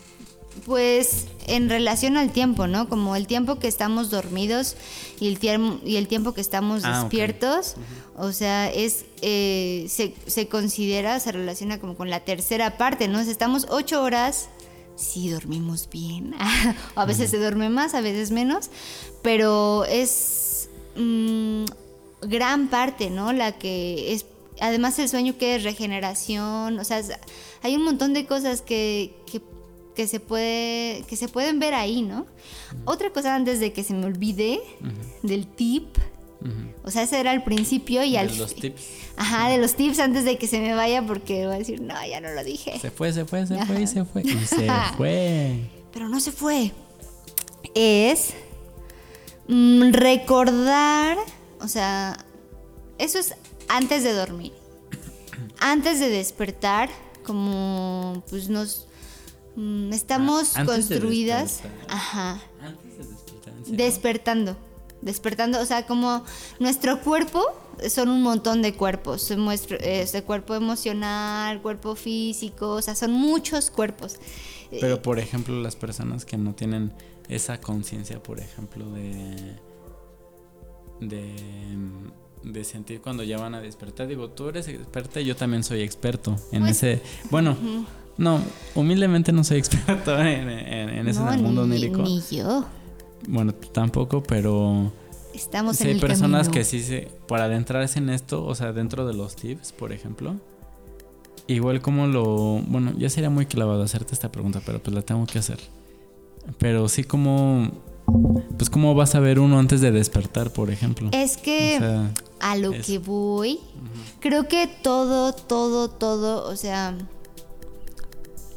Pues 0.64 1.26
en 1.46 1.68
relación 1.68 2.16
al 2.16 2.32
tiempo, 2.32 2.66
¿no? 2.66 2.88
Como 2.88 3.14
el 3.14 3.26
tiempo 3.26 3.58
que 3.58 3.68
estamos 3.68 4.10
dormidos 4.10 4.76
y 5.20 5.28
el, 5.28 5.38
tiempo 5.38 5.80
y 5.84 5.96
el 5.96 6.08
tiempo 6.08 6.32
que 6.34 6.40
estamos 6.40 6.82
Ah, 6.84 7.00
despiertos, 7.02 7.74
o 8.16 8.32
sea, 8.32 8.70
es 8.72 9.04
eh, 9.22 9.86
se, 9.88 10.14
se 10.26 10.48
considera, 10.48 11.20
se 11.20 11.30
relaciona 11.32 11.78
como 11.78 11.94
con 11.96 12.10
la 12.10 12.20
tercera 12.20 12.78
parte, 12.78 13.06
¿no? 13.06 13.20
O 13.20 13.22
sea, 13.22 13.30
estamos 13.30 13.66
ocho 13.70 14.02
horas, 14.02 14.48
sí 14.96 15.28
dormimos 15.28 15.88
bien, 15.92 16.34
a 16.96 17.04
veces 17.04 17.30
se 17.30 17.38
duerme 17.38 17.68
más, 17.68 17.94
a 17.94 18.00
veces 18.00 18.30
menos, 18.30 18.70
pero 19.22 19.84
es 19.84 20.68
mm, 20.96 21.64
gran 22.22 22.68
parte, 22.68 23.10
¿no? 23.10 23.32
La 23.32 23.52
que 23.58 24.12
es 24.14 24.24
además 24.58 24.98
el 24.98 25.08
sueño 25.10 25.36
que 25.36 25.56
es 25.56 25.64
regeneración, 25.64 26.78
o 26.78 26.84
sea, 26.84 26.98
es- 26.98 27.12
hay 27.62 27.76
un 27.76 27.84
montón 27.84 28.14
de 28.14 28.26
cosas 28.26 28.62
que, 28.62 29.14
que, 29.30 29.40
que 29.96 30.06
se 30.06 30.20
puede 30.20 31.02
que 31.08 31.16
se 31.16 31.26
pueden 31.26 31.58
ver 31.58 31.74
ahí, 31.74 32.02
¿no? 32.02 32.26
Otra 32.84 33.10
cosa 33.10 33.34
antes 33.34 33.58
de 33.58 33.72
que 33.72 33.82
se 33.82 33.94
me 33.94 34.06
olvide 34.06 34.60
del 35.22 35.46
tip, 35.48 35.96
o 36.84 36.90
sea, 36.92 37.02
ese 37.02 37.18
era 37.18 37.32
al 37.32 37.42
principio 37.42 38.04
y 38.04 38.12
De 38.12 38.18
al 38.18 38.38
los 38.38 38.54
fi- 38.54 38.60
tips. 38.60 38.82
Ajá, 39.16 39.48
de 39.48 39.58
los 39.58 39.74
tips 39.74 39.98
antes 39.98 40.24
de 40.24 40.36
que 40.38 40.46
se 40.46 40.60
me 40.60 40.74
vaya 40.74 41.04
porque 41.04 41.46
va 41.46 41.54
a 41.54 41.58
decir, 41.58 41.80
"No, 41.80 41.94
ya 42.06 42.20
no 42.20 42.30
lo 42.32 42.44
dije." 42.44 42.78
Se 42.78 42.90
fue, 42.92 43.12
se 43.12 43.24
fue, 43.24 43.46
se 43.46 43.56
fue 43.64 43.80
y 43.82 43.86
se 43.88 44.04
fue. 44.04 44.22
Y 44.22 44.28
se 44.46 44.68
fue. 44.96 45.70
pero 45.92 46.08
no 46.08 46.20
se 46.20 46.30
fue. 46.30 46.70
Es 47.74 48.34
mm, 49.48 49.92
recordar, 49.92 51.16
o 51.60 51.68
sea, 51.68 52.16
eso 52.98 53.18
es 53.18 53.34
antes 53.68 54.04
de 54.04 54.12
dormir. 54.12 54.52
Antes 55.58 55.98
de 56.00 56.10
despertar, 56.10 56.90
como 57.24 58.22
pues 58.28 58.48
nos 58.48 58.85
mm, 59.56 59.92
estamos 59.92 60.56
Ah, 60.56 60.60
antes 60.60 60.88
de 60.88 60.96
construidas, 60.98 61.60
ajá, 61.88 62.40
Antes 62.60 62.98
de 62.98 63.04
despertar. 63.04 63.76
despertando, 63.76 64.56
despertando, 65.02 65.60
o 65.60 65.64
sea, 65.66 65.86
como 65.86 66.22
nuestro 66.60 67.00
cuerpo 67.00 67.42
son 67.90 68.08
un 68.08 68.22
montón 68.22 68.62
de 68.62 68.74
cuerpos, 68.74 69.30
nuestro 69.36 69.76
este 69.78 70.22
cuerpo 70.22 70.54
emocional, 70.54 71.60
cuerpo 71.62 71.94
físico, 71.94 72.70
o 72.70 72.82
sea, 72.82 72.94
son 72.94 73.12
muchos 73.12 73.70
cuerpos. 73.70 74.16
Pero 74.70 75.00
por 75.02 75.18
ejemplo, 75.18 75.60
las 75.60 75.76
personas 75.76 76.24
que 76.24 76.36
no 76.36 76.54
tienen 76.54 76.92
esa 77.28 77.60
conciencia, 77.60 78.22
por 78.22 78.40
ejemplo, 78.40 78.88
de, 78.92 79.56
de 81.00 81.34
de 82.42 82.62
sentir 82.62 83.00
cuando 83.00 83.24
ya 83.24 83.38
van 83.38 83.54
a 83.56 83.60
despertar. 83.60 84.06
Digo, 84.06 84.30
tú 84.30 84.48
eres 84.48 84.68
experta 84.68 85.20
y 85.20 85.24
yo 85.24 85.34
también 85.34 85.64
soy 85.64 85.82
experto 85.82 86.36
en 86.52 86.62
Pues, 86.62 86.76
ese. 86.82 87.02
Bueno, 87.30 87.56
No, 88.18 88.40
humildemente 88.74 89.32
no 89.32 89.44
soy 89.44 89.58
experto 89.58 90.18
en, 90.20 90.48
en 90.48 91.08
el 91.08 91.14
mundo 91.42 91.62
onírico. 91.62 92.02
Ni 92.02 92.20
yo. 92.30 92.64
Bueno, 93.28 93.52
tampoco, 93.72 94.22
pero 94.22 94.92
Estamos 95.34 95.80
en 95.80 95.88
hay 95.88 95.92
el 95.94 96.00
personas 96.00 96.48
camino. 96.48 96.52
que 96.54 96.64
sí 96.64 96.82
se, 96.82 97.08
para 97.28 97.44
adentrarse 97.44 97.98
en 97.98 98.08
esto, 98.10 98.44
o 98.44 98.54
sea, 98.54 98.72
dentro 98.72 99.06
de 99.06 99.12
los 99.14 99.36
tips, 99.36 99.72
por 99.72 99.92
ejemplo, 99.92 100.36
igual 101.46 101.80
como 101.82 102.06
lo, 102.06 102.60
bueno, 102.66 102.92
ya 102.96 103.10
sería 103.10 103.30
muy 103.30 103.46
clavado 103.46 103.82
hacerte 103.82 104.14
esta 104.14 104.30
pregunta, 104.32 104.60
pero 104.64 104.82
pues 104.82 104.94
la 104.94 105.02
tengo 105.02 105.26
que 105.26 105.38
hacer. 105.38 105.58
Pero 106.58 106.88
sí 106.88 107.04
como, 107.04 107.70
pues 108.56 108.70
cómo 108.70 108.94
vas 108.94 109.14
a 109.14 109.20
ver 109.20 109.40
uno 109.40 109.58
antes 109.58 109.80
de 109.80 109.90
despertar, 109.90 110.52
por 110.52 110.70
ejemplo. 110.70 111.10
Es 111.12 111.36
que 111.36 111.76
O 111.76 111.80
sea, 111.80 112.10
a 112.40 112.56
lo 112.56 112.72
es- 112.72 112.86
que 112.86 112.98
voy, 112.98 113.58
creo 114.20 114.48
que 114.48 114.68
todo, 114.82 115.32
todo, 115.32 115.90
todo, 115.90 116.48
o 116.48 116.56
sea, 116.56 116.94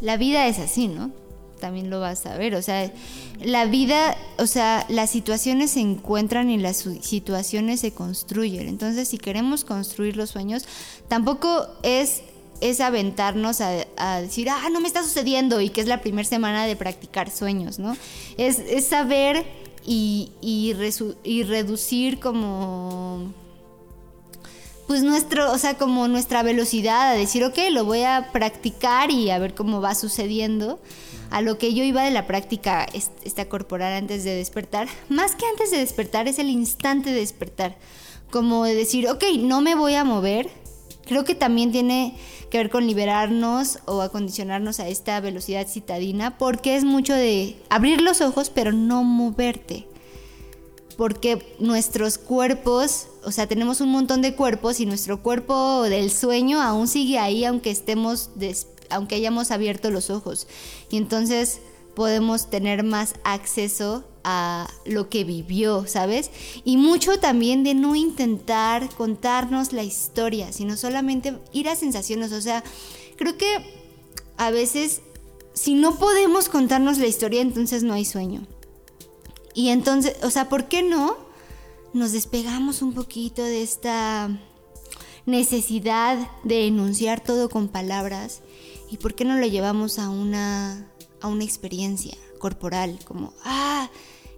la 0.01 0.17
vida 0.17 0.47
es 0.47 0.59
así, 0.59 0.87
¿no? 0.87 1.11
También 1.59 1.89
lo 1.89 1.99
vas 1.99 2.25
a 2.25 2.37
ver, 2.37 2.55
o 2.55 2.61
sea, 2.61 2.89
la 3.41 3.65
vida, 3.65 4.17
o 4.37 4.47
sea, 4.47 4.85
las 4.87 5.09
situaciones 5.09 5.71
se 5.71 5.81
encuentran 5.81 6.49
y 6.49 6.57
las 6.57 6.87
situaciones 7.01 7.81
se 7.81 7.91
construyen. 7.91 8.69
Entonces, 8.69 9.09
si 9.09 9.17
queremos 9.17 9.65
construir 9.65 10.15
los 10.15 10.29
sueños, 10.29 10.65
tampoco 11.09 11.67
es 11.83 12.23
es 12.61 12.81
aventarnos 12.81 13.61
a, 13.61 13.85
a 13.97 14.21
decir, 14.21 14.49
ah, 14.49 14.67
no 14.71 14.81
me 14.81 14.87
está 14.87 15.01
sucediendo 15.03 15.61
y 15.61 15.69
que 15.69 15.81
es 15.81 15.87
la 15.87 16.01
primera 16.01 16.27
semana 16.27 16.65
de 16.65 16.75
practicar 16.75 17.29
sueños, 17.29 17.79
¿no? 17.79 17.95
Es, 18.37 18.59
es 18.59 18.85
saber 18.85 19.45
y, 19.85 20.31
y, 20.41 20.75
y 21.23 21.43
reducir 21.43 22.19
como 22.19 23.33
pues 24.89 25.03
nuestro, 25.03 25.51
o 25.51 25.57
sea, 25.59 25.75
como 25.77 26.07
nuestra 26.07 26.41
velocidad 26.41 27.11
a 27.11 27.13
decir, 27.13 27.43
ok, 27.43 27.59
lo 27.69 27.85
voy 27.85 28.01
a 28.01 28.29
practicar 28.33 29.11
y 29.11 29.29
a 29.29 29.37
ver 29.37 29.53
cómo 29.53 29.81
va 29.81 29.93
sucediendo. 29.93 30.79
A 31.29 31.41
lo 31.41 31.59
que 31.59 31.75
yo 31.75 31.83
iba 31.83 32.01
de 32.03 32.09
la 32.09 32.25
práctica 32.25 32.87
es- 32.91 33.11
esta 33.23 33.47
corporal 33.47 33.93
antes 33.93 34.23
de 34.23 34.33
despertar, 34.33 34.87
más 35.07 35.35
que 35.35 35.45
antes 35.45 35.69
de 35.69 35.77
despertar, 35.77 36.27
es 36.27 36.39
el 36.39 36.49
instante 36.49 37.11
de 37.11 37.19
despertar. 37.19 37.77
Como 38.31 38.63
de 38.65 38.73
decir, 38.73 39.07
ok, 39.07 39.25
no 39.37 39.61
me 39.61 39.75
voy 39.75 39.93
a 39.93 40.03
mover. 40.03 40.49
Creo 41.05 41.23
que 41.23 41.35
también 41.35 41.71
tiene 41.71 42.15
que 42.49 42.57
ver 42.57 42.71
con 42.71 42.87
liberarnos 42.87 43.77
o 43.85 44.01
acondicionarnos 44.01 44.79
a 44.79 44.87
esta 44.87 45.19
velocidad 45.19 45.67
citadina, 45.67 46.35
porque 46.39 46.75
es 46.75 46.83
mucho 46.83 47.13
de 47.13 47.57
abrir 47.69 48.01
los 48.01 48.21
ojos, 48.21 48.49
pero 48.49 48.71
no 48.71 49.03
moverte 49.03 49.85
porque 50.99 51.55
nuestros 51.59 52.17
cuerpos, 52.17 53.07
o 53.23 53.31
sea, 53.31 53.47
tenemos 53.47 53.79
un 53.79 53.87
montón 53.87 54.21
de 54.21 54.35
cuerpos 54.35 54.81
y 54.81 54.85
nuestro 54.85 55.23
cuerpo 55.23 55.83
del 55.83 56.11
sueño 56.11 56.61
aún 56.61 56.89
sigue 56.89 57.17
ahí 57.17 57.45
aunque 57.45 57.71
estemos 57.71 58.31
aunque 58.89 59.15
hayamos 59.15 59.51
abierto 59.51 59.91
los 59.91 60.09
ojos. 60.09 60.45
Y 60.89 60.97
entonces 60.97 61.61
podemos 61.95 62.49
tener 62.49 62.83
más 62.83 63.15
acceso 63.23 64.03
a 64.25 64.69
lo 64.83 65.07
que 65.07 65.23
vivió, 65.23 65.87
¿sabes? 65.87 66.31
Y 66.65 66.75
mucho 66.75 67.17
también 67.17 67.63
de 67.63 67.75
no 67.75 67.95
intentar 67.95 68.89
contarnos 68.97 69.71
la 69.71 69.83
historia, 69.83 70.51
sino 70.51 70.75
solamente 70.75 71.39
ir 71.53 71.69
a 71.69 71.77
sensaciones, 71.77 72.33
o 72.33 72.41
sea, 72.41 72.61
creo 73.15 73.37
que 73.37 73.47
a 74.35 74.51
veces 74.51 74.99
si 75.53 75.75
no 75.75 75.97
podemos 75.97 76.49
contarnos 76.49 76.97
la 76.97 77.07
historia, 77.07 77.39
entonces 77.39 77.83
no 77.83 77.93
hay 77.93 78.03
sueño. 78.03 78.45
Y 79.53 79.69
entonces, 79.69 80.15
o 80.23 80.29
sea, 80.29 80.49
¿por 80.49 80.67
qué 80.67 80.83
no 80.83 81.17
nos 81.93 82.11
despegamos 82.11 82.81
un 82.81 82.93
poquito 82.93 83.43
de 83.43 83.63
esta 83.63 84.29
necesidad 85.25 86.17
de 86.43 86.67
enunciar 86.67 87.21
todo 87.21 87.49
con 87.49 87.67
palabras? 87.67 88.41
¿Y 88.91 88.97
por 88.97 89.15
qué 89.15 89.25
no 89.25 89.37
lo 89.37 89.45
llevamos 89.45 89.99
a 89.99 90.09
una, 90.09 90.87
a 91.21 91.27
una 91.27 91.43
experiencia 91.43 92.15
corporal? 92.39 92.99
Como, 93.05 93.33
ah, 93.43 93.89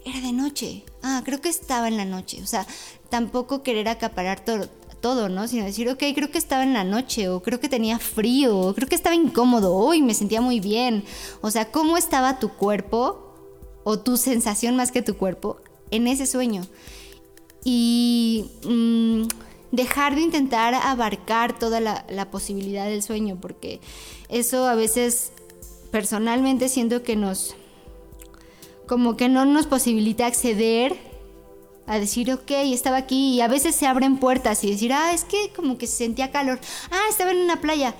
era 0.06 0.20
de 0.22 0.34
noche. 0.34 0.84
Ah, 1.04 1.22
creo 1.24 1.42
que 1.42 1.50
estaba 1.50 1.88
en 1.88 1.98
la 1.98 2.06
noche. 2.06 2.42
O 2.44 2.48
sea, 2.48 2.66
tampoco 3.10 3.64
querer 3.64 3.88
acaparar 3.88 4.44
todo, 4.44 4.68
todo, 5.02 5.30
¿no? 5.30 5.48
Sino 5.48 5.66
decir, 5.66 5.90
ok, 5.90 6.04
creo 6.16 6.32
que 6.32 6.38
estaba 6.38 6.64
en 6.64 6.74
la 6.74 6.84
noche, 6.84 7.30
o 7.30 7.42
creo 7.42 7.60
que 7.60 7.70
tenía 7.70 8.00
frío, 8.00 8.58
o 8.58 8.74
creo 8.74 8.88
que 8.88 8.96
estaba 8.96 9.16
incómodo, 9.16 9.76
hoy 9.76 10.02
me 10.02 10.14
sentía 10.14 10.42
muy 10.42 10.60
bien. 10.60 11.04
O 11.42 11.52
sea, 11.52 11.72
¿cómo 11.72 11.98
estaba 11.98 12.40
tu 12.40 12.50
cuerpo? 12.50 13.31
O 13.84 14.00
tu 14.00 14.18
sensación 14.18 14.76
más 14.76 14.92
que 14.92 15.02
tu 15.02 15.18
cuerpo 15.18 15.58
en 15.90 16.08
ese 16.08 16.26
sueño. 16.26 16.66
Y 17.64 18.50
mm, 18.68 19.24
dejar 19.72 20.16
de 20.16 20.22
intentar 20.22 20.74
abarcar 20.74 21.58
toda 21.58 21.80
la, 21.80 22.06
la 22.10 22.32
posibilidad 22.32 22.86
del 22.86 23.04
sueño, 23.04 23.38
porque 23.40 23.80
eso 24.30 24.68
a 24.68 24.76
veces 24.76 25.32
personalmente 25.92 26.70
siento 26.70 27.04
que 27.04 27.16
nos, 27.16 27.56
como 28.88 29.18
que 29.18 29.30
no 29.30 29.46
nos 29.46 29.68
posibilita 29.68 30.26
acceder 30.26 30.98
a 31.88 32.00
decir, 32.00 32.32
ok, 32.32 32.52
estaba 32.52 32.98
aquí, 32.98 33.36
y 33.36 33.42
a 33.42 33.48
veces 33.48 33.76
se 33.76 33.88
abren 33.88 34.18
puertas 34.18 34.64
y 34.64 34.72
decir, 34.72 34.94
ah, 34.94 35.14
es 35.14 35.24
que 35.24 35.52
como 35.56 35.78
que 35.78 35.88
se 35.88 35.98
sentía 35.98 36.32
calor, 36.32 36.60
ah, 36.90 37.02
estaba 37.10 37.32
en 37.32 37.38
una 37.38 37.60
playa. 37.60 37.96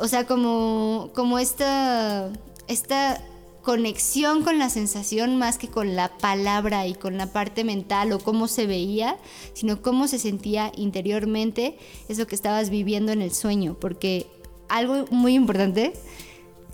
O 0.00 0.08
sea, 0.08 0.26
como, 0.26 1.10
como 1.14 1.38
esta, 1.38 2.30
esta 2.68 3.20
conexión 3.68 4.44
con 4.44 4.58
la 4.58 4.70
sensación 4.70 5.36
más 5.36 5.58
que 5.58 5.68
con 5.68 5.94
la 5.94 6.16
palabra 6.16 6.86
y 6.86 6.94
con 6.94 7.18
la 7.18 7.34
parte 7.34 7.64
mental 7.64 8.14
o 8.14 8.18
cómo 8.18 8.48
se 8.48 8.66
veía, 8.66 9.18
sino 9.52 9.82
cómo 9.82 10.08
se 10.08 10.18
sentía 10.18 10.72
interiormente 10.74 11.76
eso 12.08 12.26
que 12.26 12.34
estabas 12.34 12.70
viviendo 12.70 13.12
en 13.12 13.20
el 13.20 13.30
sueño. 13.30 13.76
Porque 13.78 14.26
algo 14.70 15.04
muy 15.10 15.34
importante 15.34 15.92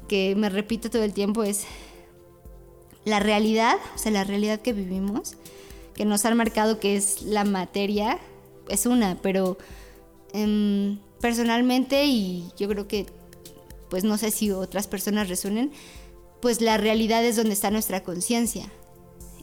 que 0.06 0.36
me 0.36 0.48
repito 0.50 0.88
todo 0.88 1.02
el 1.02 1.12
tiempo 1.12 1.42
es 1.42 1.64
la 3.04 3.18
realidad, 3.18 3.74
o 3.96 3.98
sea, 3.98 4.12
la 4.12 4.22
realidad 4.22 4.60
que 4.60 4.72
vivimos, 4.72 5.34
que 5.96 6.04
nos 6.04 6.24
han 6.24 6.36
marcado 6.36 6.78
que 6.78 6.94
es 6.94 7.22
la 7.22 7.44
materia, 7.44 8.20
es 8.68 8.86
una, 8.86 9.18
pero 9.20 9.58
em, 10.32 11.00
personalmente 11.20 12.04
y 12.06 12.44
yo 12.56 12.68
creo 12.68 12.86
que, 12.86 13.06
pues 13.90 14.04
no 14.04 14.16
sé 14.16 14.30
si 14.30 14.52
otras 14.52 14.86
personas 14.86 15.28
resuenen, 15.28 15.72
pues 16.44 16.60
la 16.60 16.76
realidad 16.76 17.24
es 17.24 17.36
donde 17.36 17.54
está 17.54 17.70
nuestra 17.70 18.02
conciencia. 18.02 18.70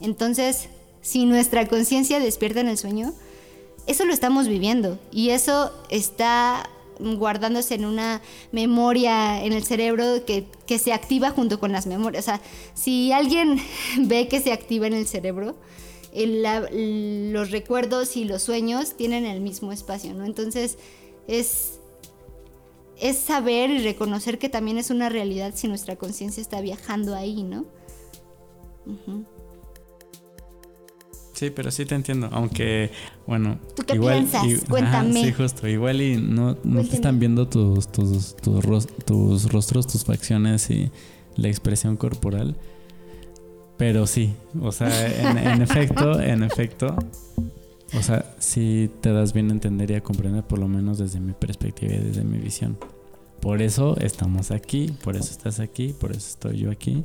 Entonces, 0.00 0.68
si 1.00 1.26
nuestra 1.26 1.66
conciencia 1.66 2.20
despierta 2.20 2.60
en 2.60 2.68
el 2.68 2.78
sueño, 2.78 3.12
eso 3.88 4.04
lo 4.04 4.12
estamos 4.12 4.46
viviendo 4.46 5.00
y 5.10 5.30
eso 5.30 5.72
está 5.90 6.70
guardándose 7.00 7.74
en 7.74 7.86
una 7.86 8.22
memoria 8.52 9.44
en 9.44 9.52
el 9.52 9.64
cerebro 9.64 10.24
que, 10.24 10.46
que, 10.64 10.78
se 10.78 10.92
activa 10.92 11.30
junto 11.30 11.58
con 11.58 11.72
las 11.72 11.88
memorias. 11.88 12.22
O 12.22 12.26
sea, 12.26 12.40
si 12.74 13.10
alguien 13.10 13.60
ve 13.98 14.28
que 14.28 14.40
se 14.40 14.52
activa 14.52 14.86
en 14.86 14.92
el 14.92 15.08
cerebro, 15.08 15.56
los 16.14 17.50
recuerdos 17.50 18.16
y 18.16 18.26
los 18.26 18.44
sueños 18.44 18.96
tienen 18.96 19.26
el 19.26 19.40
mismo 19.40 19.72
espacio, 19.72 20.14
¿no? 20.14 20.24
Entonces, 20.24 20.78
es, 21.26 21.80
es 23.02 23.18
saber 23.18 23.68
y 23.70 23.78
reconocer 23.78 24.38
que 24.38 24.48
también 24.48 24.78
es 24.78 24.90
una 24.90 25.08
realidad 25.08 25.52
si 25.56 25.66
nuestra 25.66 25.96
conciencia 25.96 26.40
está 26.40 26.60
viajando 26.60 27.14
ahí, 27.14 27.42
¿no? 27.42 27.66
Uh 28.86 28.96
-huh. 29.06 29.24
Sí, 31.34 31.50
pero 31.50 31.72
sí 31.72 31.84
te 31.84 31.96
entiendo, 31.96 32.28
aunque, 32.30 32.92
bueno... 33.26 33.58
¿Tú 33.74 33.82
qué 33.82 33.96
igual, 33.96 34.18
piensas? 34.18 34.46
Y, 34.46 34.58
Cuéntame. 34.58 35.20
Ajá, 35.20 35.26
sí, 35.26 35.32
justo, 35.32 35.66
igual 35.66 36.00
y 36.00 36.16
no, 36.16 36.56
no 36.62 36.84
te 36.84 36.94
están 36.94 37.18
viendo 37.18 37.48
tus, 37.48 37.90
tus, 37.90 38.36
tus, 38.36 38.64
ros, 38.64 38.86
tus 39.04 39.50
rostros, 39.50 39.88
tus 39.88 40.04
facciones 40.04 40.70
y 40.70 40.92
la 41.34 41.48
expresión 41.48 41.96
corporal, 41.96 42.54
pero 43.76 44.06
sí, 44.06 44.34
o 44.60 44.70
sea, 44.70 45.30
en, 45.30 45.38
en 45.38 45.62
efecto, 45.62 46.20
en 46.20 46.44
efecto, 46.44 46.94
o 47.98 48.02
sea, 48.02 48.36
sí 48.38 48.88
te 49.00 49.12
das 49.12 49.32
bien 49.32 49.48
a 49.48 49.52
entender 49.54 49.90
y 49.90 49.94
a 49.94 50.00
comprender, 50.02 50.44
por 50.44 50.60
lo 50.60 50.68
menos 50.68 50.98
desde 50.98 51.18
mi 51.18 51.32
perspectiva 51.32 51.92
y 51.94 51.98
desde 51.98 52.22
mi 52.22 52.38
visión. 52.38 52.78
Por 53.42 53.60
eso 53.60 53.96
estamos 53.98 54.52
aquí, 54.52 54.94
por 55.02 55.16
eso 55.16 55.32
estás 55.32 55.58
aquí, 55.58 55.88
por 55.98 56.12
eso 56.12 56.28
estoy 56.28 56.58
yo 56.58 56.70
aquí. 56.70 57.02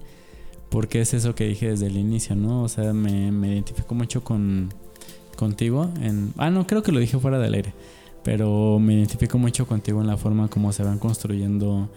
Porque 0.69 1.01
es 1.01 1.15
eso 1.15 1.33
que 1.33 1.45
dije 1.47 1.69
desde 1.69 1.87
el 1.87 1.97
inicio, 1.97 2.35
¿no? 2.35 2.61
O 2.61 2.67
sea, 2.67 2.93
me, 2.93 3.29
identifico 3.51 3.95
mucho 3.95 4.23
con 4.23 4.71
contigo 5.35 5.89
en... 5.99 6.35
Ah, 6.37 6.51
no, 6.51 6.67
creo 6.67 6.83
que 6.83 6.91
lo 6.91 6.99
dije 6.99 7.17
fuera 7.17 7.39
del 7.39 7.55
aire. 7.55 7.73
Pero 8.23 8.77
me 8.77 8.93
identifico 8.93 9.39
mucho 9.39 9.65
contigo 9.65 9.99
en 9.99 10.05
la 10.05 10.15
forma 10.15 10.47
como 10.47 10.71
se 10.73 10.83
van 10.83 10.99
construyendo 10.99 11.89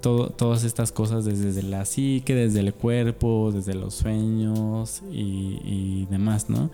todo, 0.00 0.30
todas 0.30 0.64
estas 0.64 0.90
cosas 0.90 1.26
desde, 1.26 1.62
la 1.62 1.84
psique, 1.84 2.34
desde 2.34 2.60
el 2.60 2.72
cuerpo, 2.72 3.50
desde 3.52 3.74
los 3.74 3.92
sueños 3.92 5.02
y, 5.12 6.06
demás, 6.06 6.48
¿no? 6.48 6.70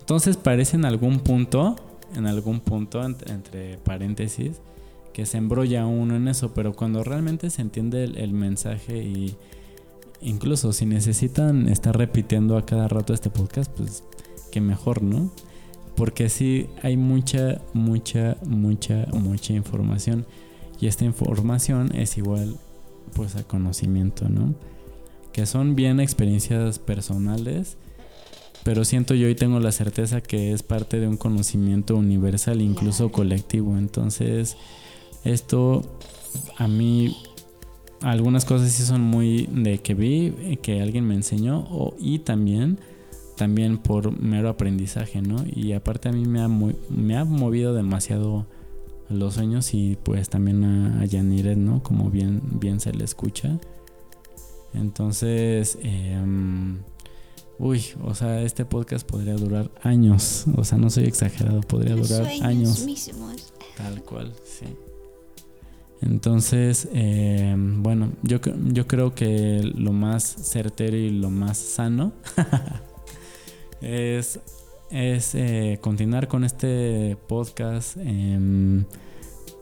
Entonces 0.00 0.38
parece 0.38 0.76
en 0.76 0.86
algún 0.86 1.18
punto, 1.18 1.76
en 2.14 2.26
algún 2.26 2.60
punto, 2.60 3.04
entre 3.04 3.76
paréntesis, 3.76 4.62
que 5.16 5.24
se 5.24 5.38
embrolla 5.38 5.86
uno 5.86 6.14
en 6.14 6.28
eso, 6.28 6.52
pero 6.52 6.74
cuando 6.74 7.02
realmente 7.02 7.48
se 7.48 7.62
entiende 7.62 8.04
el, 8.04 8.18
el 8.18 8.34
mensaje 8.34 8.98
y 8.98 9.34
incluso 10.20 10.74
si 10.74 10.84
necesitan 10.84 11.70
estar 11.70 11.96
repitiendo 11.96 12.58
a 12.58 12.66
cada 12.66 12.86
rato 12.86 13.14
este 13.14 13.30
podcast, 13.30 13.72
pues 13.74 14.04
que 14.52 14.60
mejor, 14.60 15.00
¿no? 15.00 15.30
Porque 15.96 16.28
sí 16.28 16.66
hay 16.82 16.98
mucha, 16.98 17.62
mucha, 17.72 18.36
mucha, 18.44 19.06
mucha 19.14 19.54
información. 19.54 20.26
Y 20.82 20.86
esta 20.86 21.06
información 21.06 21.96
es 21.96 22.18
igual 22.18 22.58
pues 23.14 23.36
a 23.36 23.42
conocimiento, 23.42 24.28
¿no? 24.28 24.54
Que 25.32 25.46
son 25.46 25.76
bien 25.76 25.98
experiencias 25.98 26.78
personales, 26.78 27.78
pero 28.64 28.84
siento 28.84 29.14
yo 29.14 29.30
y 29.30 29.34
tengo 29.34 29.60
la 29.60 29.72
certeza 29.72 30.20
que 30.20 30.52
es 30.52 30.62
parte 30.62 31.00
de 31.00 31.08
un 31.08 31.16
conocimiento 31.16 31.96
universal, 31.96 32.60
incluso 32.60 33.10
colectivo. 33.10 33.78
Entonces, 33.78 34.58
esto 35.26 35.82
a 36.56 36.68
mí 36.68 37.16
algunas 38.00 38.44
cosas 38.44 38.72
sí 38.72 38.82
son 38.82 39.00
muy 39.00 39.48
de 39.50 39.78
que 39.78 39.94
vi, 39.94 40.58
que 40.62 40.82
alguien 40.82 41.06
me 41.06 41.14
enseñó 41.14 41.66
y 41.98 42.20
también 42.20 42.78
también 43.36 43.78
por 43.78 44.18
mero 44.18 44.48
aprendizaje, 44.48 45.20
¿no? 45.20 45.44
Y 45.46 45.72
aparte 45.72 46.08
a 46.08 46.12
mí 46.12 46.24
me 46.24 46.40
ha, 46.40 46.48
me 46.48 47.16
ha 47.16 47.24
movido 47.24 47.74
demasiado 47.74 48.46
los 49.08 49.34
sueños 49.34 49.72
y 49.74 49.96
pues 50.02 50.28
también 50.28 50.64
a, 50.64 51.00
a 51.00 51.04
Yaniret, 51.04 51.58
¿no? 51.58 51.82
Como 51.82 52.10
bien, 52.10 52.40
bien 52.58 52.80
se 52.80 52.92
le 52.92 53.04
escucha. 53.04 53.58
Entonces, 54.74 55.78
em, 55.82 56.78
uy, 57.58 57.84
o 58.02 58.14
sea, 58.14 58.42
este 58.42 58.64
podcast 58.64 59.06
podría 59.06 59.34
durar 59.34 59.70
años. 59.82 60.46
O 60.56 60.64
sea, 60.64 60.78
no 60.78 60.90
soy 60.90 61.04
exagerado, 61.04 61.60
podría 61.60 61.94
durar 61.94 62.26
años. 62.42 62.86
Tal 63.76 64.02
cual, 64.02 64.32
sí. 64.44 64.66
Entonces, 66.02 66.88
em, 66.92 67.82
bueno, 67.82 68.12
yo, 68.22 68.38
yo 68.72 68.86
creo 68.86 69.14
que 69.14 69.62
lo 69.74 69.92
más 69.92 70.24
certero 70.24 70.96
y 70.96 71.10
lo 71.10 71.30
más 71.30 71.56
sano 71.56 72.12
es, 73.80 74.40
es 74.90 75.34
eh, 75.34 75.78
continuar 75.80 76.28
con 76.28 76.44
este 76.44 77.16
podcast 77.26 77.96
em, 77.96 78.84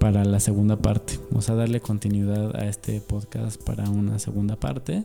para 0.01 0.25
la 0.25 0.41
segunda 0.41 0.77
parte. 0.77 1.19
O 1.33 1.41
sea, 1.41 1.55
darle 1.55 1.81
continuidad 1.81 2.57
a 2.57 2.67
este 2.67 3.01
podcast 3.01 3.63
para 3.63 3.89
una 3.89 4.19
segunda 4.19 4.57
parte 4.57 5.05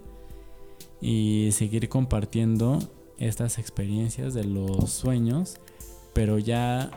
y 1.02 1.50
seguir 1.52 1.90
compartiendo 1.90 2.80
estas 3.18 3.60
experiencias 3.60 4.34
de 4.34 4.46
los 4.46 4.90
sueños, 4.90 5.58
pero 6.14 6.40
ya 6.40 6.90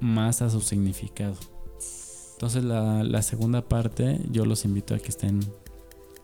más 0.00 0.42
a 0.42 0.50
su 0.50 0.60
significado. 0.60 1.36
Entonces 2.40 2.64
la, 2.64 3.20
segunda 3.20 3.60
parte, 3.60 4.18
yo 4.32 4.46
los 4.46 4.64
invito 4.64 4.94
a 4.94 4.98
que 4.98 5.10
estén 5.10 5.40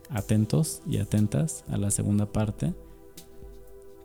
atentos 0.08 0.80
y 0.88 0.96
atentas 0.96 1.62
a 1.68 1.76
la 1.76 1.90
segunda 1.90 2.24
parte 2.24 2.72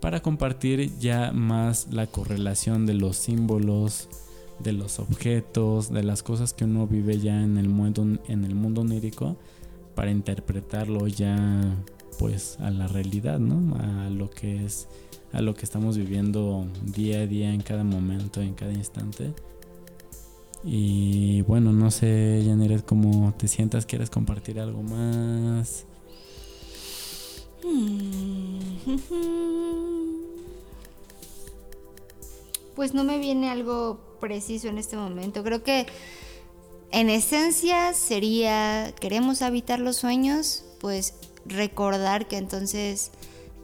para 0.01 0.21
compartir 0.21 0.91
ya 0.99 1.31
más 1.31 1.87
la 1.93 2.07
correlación 2.07 2.85
de 2.85 2.95
los 2.95 3.15
símbolos, 3.15 4.09
de 4.59 4.73
los 4.73 4.99
objetos, 4.99 5.89
de 5.89 6.03
las 6.03 6.21
cosas 6.21 6.51
que 6.51 6.65
uno 6.65 6.85
vive 6.85 7.17
ya 7.17 7.41
en 7.41 7.57
el 7.57 7.69
mundo, 7.69 8.05
en 8.27 8.43
el 8.43 8.55
mundo 8.55 8.81
onírico, 8.81 9.37
para 9.95 10.11
interpretarlo 10.11 11.07
ya 11.07 11.61
pues 12.19 12.59
a 12.59 12.71
la 12.71 12.87
realidad, 12.87 13.39
¿no? 13.39 13.77
A 13.77 14.09
lo 14.09 14.29
que 14.29 14.65
es, 14.65 14.89
a 15.31 15.41
lo 15.41 15.53
que 15.53 15.63
estamos 15.63 15.95
viviendo 15.95 16.67
día 16.93 17.21
a 17.21 17.25
día, 17.25 17.53
en 17.53 17.61
cada 17.61 17.85
momento, 17.85 18.41
en 18.41 18.53
cada 18.53 18.73
instante. 18.73 19.33
Y 20.63 21.41
bueno, 21.43 21.71
no 21.71 21.89
sé, 21.89 22.43
Janiret, 22.45 22.85
cómo 22.85 23.33
te 23.37 23.47
sientas, 23.47 23.85
¿quieres 23.85 24.09
compartir 24.09 24.59
algo 24.59 24.83
más? 24.83 25.85
Pues 32.75 32.93
no 32.93 33.03
me 33.03 33.19
viene 33.19 33.49
algo 33.49 33.99
preciso 34.19 34.69
en 34.69 34.77
este 34.77 34.95
momento. 34.95 35.43
Creo 35.43 35.61
que 35.61 35.85
en 36.91 37.09
esencia 37.09 37.93
sería, 37.93 38.93
queremos 38.99 39.41
habitar 39.41 39.79
los 39.79 39.97
sueños, 39.97 40.63
pues 40.79 41.13
recordar 41.45 42.27
que 42.27 42.37
entonces, 42.37 43.11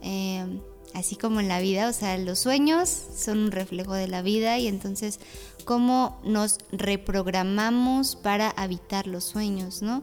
eh, 0.02 0.46
así 0.94 1.16
como 1.16 1.40
en 1.40 1.48
la 1.48 1.60
vida, 1.60 1.88
o 1.88 1.92
sea, 1.92 2.16
los 2.18 2.38
sueños 2.38 2.88
son 2.88 3.38
un 3.38 3.50
reflejo 3.50 3.94
de 3.94 4.08
la 4.08 4.22
vida 4.22 4.58
y 4.58 4.66
entonces 4.66 5.20
cómo 5.64 6.18
nos 6.24 6.58
reprogramamos 6.72 8.16
para 8.16 8.50
habitar 8.50 9.06
los 9.06 9.24
sueños, 9.24 9.82
¿no? 9.82 10.02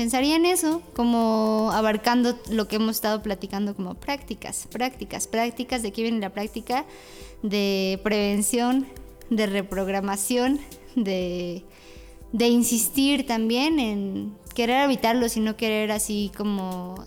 pensaría 0.00 0.36
en 0.36 0.46
eso, 0.46 0.80
como 0.94 1.70
abarcando 1.74 2.38
lo 2.50 2.68
que 2.68 2.76
hemos 2.76 2.96
estado 2.96 3.22
platicando 3.22 3.74
como 3.74 3.96
prácticas, 3.96 4.66
prácticas, 4.70 5.26
prácticas, 5.26 5.82
de 5.82 5.88
aquí 5.88 6.02
viene 6.02 6.20
la 6.20 6.30
práctica 6.30 6.86
de 7.42 8.00
prevención, 8.02 8.86
de 9.28 9.46
reprogramación, 9.46 10.58
de, 10.96 11.64
de 12.32 12.48
insistir 12.48 13.26
también 13.26 13.78
en 13.78 14.34
querer 14.54 14.82
evitarlo, 14.84 15.28
sino 15.28 15.56
querer 15.56 15.92
así 15.92 16.32
como 16.34 17.04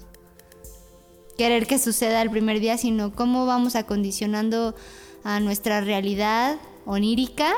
querer 1.37 1.67
que 1.67 1.79
suceda 1.79 2.21
el 2.21 2.29
primer 2.29 2.59
día, 2.59 2.77
sino 2.77 3.13
cómo 3.13 3.45
vamos 3.45 3.75
acondicionando 3.75 4.75
a 5.23 5.39
nuestra 5.39 5.81
realidad 5.81 6.57
onírica 6.85 7.53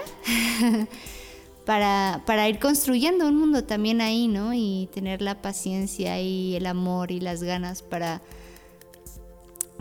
para, 1.66 2.50
ir 2.50 2.60
construyendo 2.60 3.28
un 3.28 3.38
mundo 3.38 3.64
también 3.64 4.02
ahí, 4.02 4.28
¿no? 4.28 4.54
Y 4.54 4.88
tener 4.94 5.22
la 5.22 5.42
paciencia 5.42 6.20
y 6.22 6.56
el 6.56 6.68
amor 6.68 7.12
y 7.12 7.20
las 7.20 7.44
ganas 7.44 7.82
para 7.82 8.22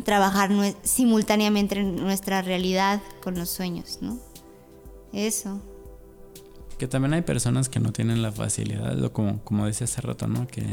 trabajar 0.05 0.51
simultáneamente 0.83 1.79
en 1.79 1.97
nuestra 1.97 2.43
realidad 2.43 3.01
con 3.23 3.37
los 3.37 3.51
sueños, 3.51 3.99
¿no? 4.01 4.19
Eso. 5.13 5.61
Que 6.79 6.89
también 6.89 7.15
hay 7.15 7.23
personas 7.23 7.69
que 7.69 7.79
no 7.79 7.93
tienen 7.93 8.23
la 8.23 8.33
facilidad, 8.33 9.13
como, 9.13 9.41
como 9.45 9.67
decía 9.67 9.85
hace 9.85 10.01
rato, 10.01 10.27
¿no? 10.27 10.49
Que, 10.49 10.65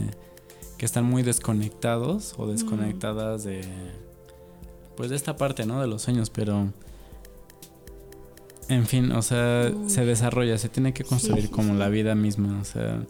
que 0.82 0.86
están 0.88 1.06
muy 1.06 1.22
desconectados 1.22 2.34
o 2.40 2.48
desconectadas 2.48 3.44
de, 3.44 3.62
pues 4.98 5.12
de 5.12 5.16
esta 5.16 5.38
parte, 5.38 5.68
¿no? 5.68 5.80
De 5.80 5.86
los 5.86 6.02
sueños, 6.02 6.32
pero 6.32 6.74
en 8.68 8.88
fin, 8.88 9.12
o 9.12 9.22
sea, 9.22 9.72
se 9.86 10.06
desarrolla, 10.06 10.58
se 10.58 10.70
tiene 10.70 10.92
que 10.92 11.04
construir 11.04 11.52
como 11.52 11.76
la 11.76 11.88
vida 11.88 12.16
misma, 12.16 12.60
o 12.60 12.66
sea, 12.66 13.06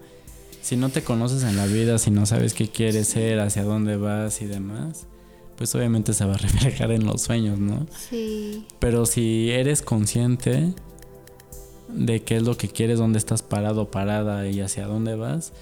si 0.62 0.76
no 0.76 0.90
te 0.90 1.02
conoces 1.02 1.44
en 1.44 1.56
la 1.56 1.66
vida, 1.66 1.98
si 1.98 2.12
no 2.12 2.26
sabes 2.26 2.54
qué 2.54 2.68
quieres 2.68 3.08
ser, 3.08 3.40
hacia 3.40 3.64
dónde 3.64 3.96
vas 3.96 4.42
y 4.42 4.48
demás, 4.48 5.08
pues 5.56 5.74
obviamente 5.74 6.14
se 6.14 6.26
va 6.26 6.34
a 6.34 6.38
reflejar 6.40 6.92
en 6.92 7.06
los 7.06 7.22
sueños, 7.22 7.58
¿no? 7.58 7.88
Sí. 7.98 8.66
Pero 8.80 9.06
si 9.06 9.50
eres 9.50 9.82
consciente 9.82 10.74
de 11.88 12.22
qué 12.22 12.36
es 12.36 12.44
lo 12.44 12.58
que 12.58 12.68
quieres, 12.68 13.00
dónde 13.00 13.18
estás 13.18 13.42
parado, 13.42 13.90
parada 13.90 14.46
y 14.50 14.60
hacia 14.60 14.88
dónde 14.88 15.16
vas, 15.16 15.54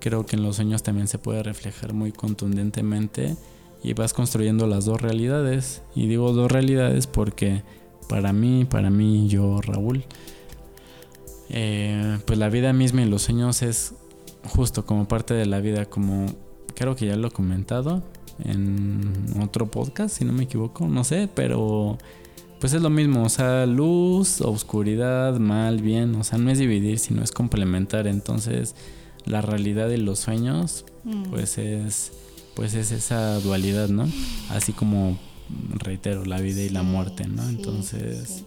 creo 0.00 0.26
que 0.26 0.36
en 0.36 0.42
los 0.42 0.56
sueños 0.56 0.82
también 0.82 1.08
se 1.08 1.18
puede 1.18 1.42
reflejar 1.42 1.92
muy 1.92 2.12
contundentemente 2.12 3.36
y 3.82 3.94
vas 3.94 4.14
construyendo 4.14 4.66
las 4.66 4.84
dos 4.84 5.00
realidades. 5.00 5.82
Y 5.94 6.06
digo 6.06 6.32
dos 6.32 6.50
realidades 6.50 7.06
porque 7.06 7.62
para 8.08 8.32
mí, 8.32 8.64
para 8.64 8.90
mí, 8.90 9.28
yo, 9.28 9.60
Raúl, 9.60 10.04
eh, 11.50 12.18
pues 12.26 12.38
la 12.38 12.48
vida 12.48 12.72
misma 12.72 13.02
y 13.02 13.06
los 13.06 13.22
sueños 13.22 13.62
es 13.62 13.94
justo 14.44 14.84
como 14.84 15.08
parte 15.08 15.34
de 15.34 15.46
la 15.46 15.60
vida, 15.60 15.86
como 15.86 16.26
creo 16.74 16.96
que 16.96 17.06
ya 17.06 17.16
lo 17.16 17.28
he 17.28 17.30
comentado 17.30 18.02
en 18.44 19.26
otro 19.40 19.70
podcast, 19.70 20.16
si 20.16 20.24
no 20.24 20.32
me 20.32 20.44
equivoco, 20.44 20.86
no 20.86 21.04
sé, 21.04 21.28
pero 21.34 21.98
pues 22.60 22.72
es 22.72 22.82
lo 22.82 22.90
mismo, 22.90 23.22
o 23.24 23.28
sea, 23.28 23.66
luz, 23.66 24.40
oscuridad, 24.40 25.38
mal, 25.38 25.80
bien, 25.80 26.14
o 26.16 26.24
sea, 26.24 26.38
no 26.38 26.50
es 26.50 26.58
dividir, 26.58 26.98
sino 26.98 27.22
es 27.22 27.32
complementar, 27.32 28.06
entonces 28.06 28.74
la 29.26 29.42
realidad 29.42 29.90
y 29.90 29.98
los 29.98 30.20
sueños, 30.20 30.84
mm. 31.04 31.24
pues 31.24 31.58
es 31.58 32.12
pues 32.56 32.72
es 32.72 32.90
esa 32.90 33.38
dualidad, 33.40 33.90
¿no? 33.90 34.08
Así 34.48 34.72
como 34.72 35.18
reitero, 35.74 36.24
la 36.24 36.40
vida 36.40 36.62
y 36.62 36.70
la 36.70 36.82
muerte, 36.82 37.28
¿no? 37.28 37.46
Entonces, 37.48 38.44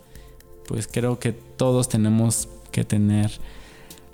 pues 0.67 0.87
creo 0.87 1.19
que 1.19 1.31
todos 1.31 1.89
tenemos 1.89 2.49
que 2.71 2.83
tener 2.83 3.31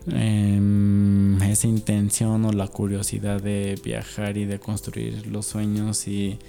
em, 0.07 1.41
esa 1.43 1.68
intención 1.68 2.43
o 2.43 2.51
la 2.51 2.68
curiosidad 2.68 3.41
de 3.41 3.80
viajar 3.84 4.36
y 4.36 4.43
de 4.43 4.59
construir 4.59 5.28
los 5.28 5.45
sueños 5.45 6.09
y 6.09 6.39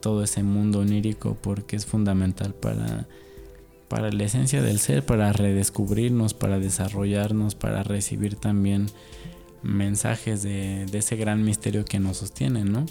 todo 0.00 0.24
ese 0.24 0.42
mundo 0.42 0.80
onírico 0.80 1.36
porque 1.40 1.76
es 1.76 1.86
fundamental 1.86 2.54
para, 2.54 3.06
para 3.86 4.10
la 4.10 4.24
esencia 4.24 4.62
del 4.62 4.80
ser, 4.80 5.06
para 5.06 5.32
redescubrirnos, 5.32 6.34
para 6.34 6.58
desarrollarnos, 6.58 7.54
para 7.54 7.84
recibir 7.84 8.34
también 8.34 8.88
mensajes 9.66 10.42
de, 10.42 10.86
de 10.86 10.98
ese 10.98 11.16
gran 11.16 11.44
misterio 11.44 11.84
que 11.84 11.98
nos 11.98 12.18
sostiene, 12.18 12.64
¿no? 12.64 12.86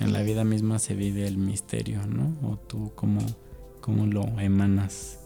En 0.00 0.12
la 0.12 0.22
vida 0.22 0.44
misma 0.44 0.78
se 0.78 0.94
vive 0.94 1.26
el 1.26 1.38
misterio, 1.38 2.06
¿no? 2.06 2.36
O 2.48 2.56
tú 2.56 2.92
cómo, 2.94 3.20
cómo 3.80 4.06
lo 4.06 4.24
emanas. 4.40 5.18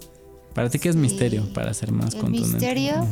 Para 0.55 0.69
ti, 0.69 0.79
¿qué 0.79 0.89
es 0.89 0.97
misterio? 0.97 1.53
Para 1.53 1.75
ser 1.75 1.93
más 1.93 2.15
¿El 2.15 2.31
Misterio, 2.31 3.07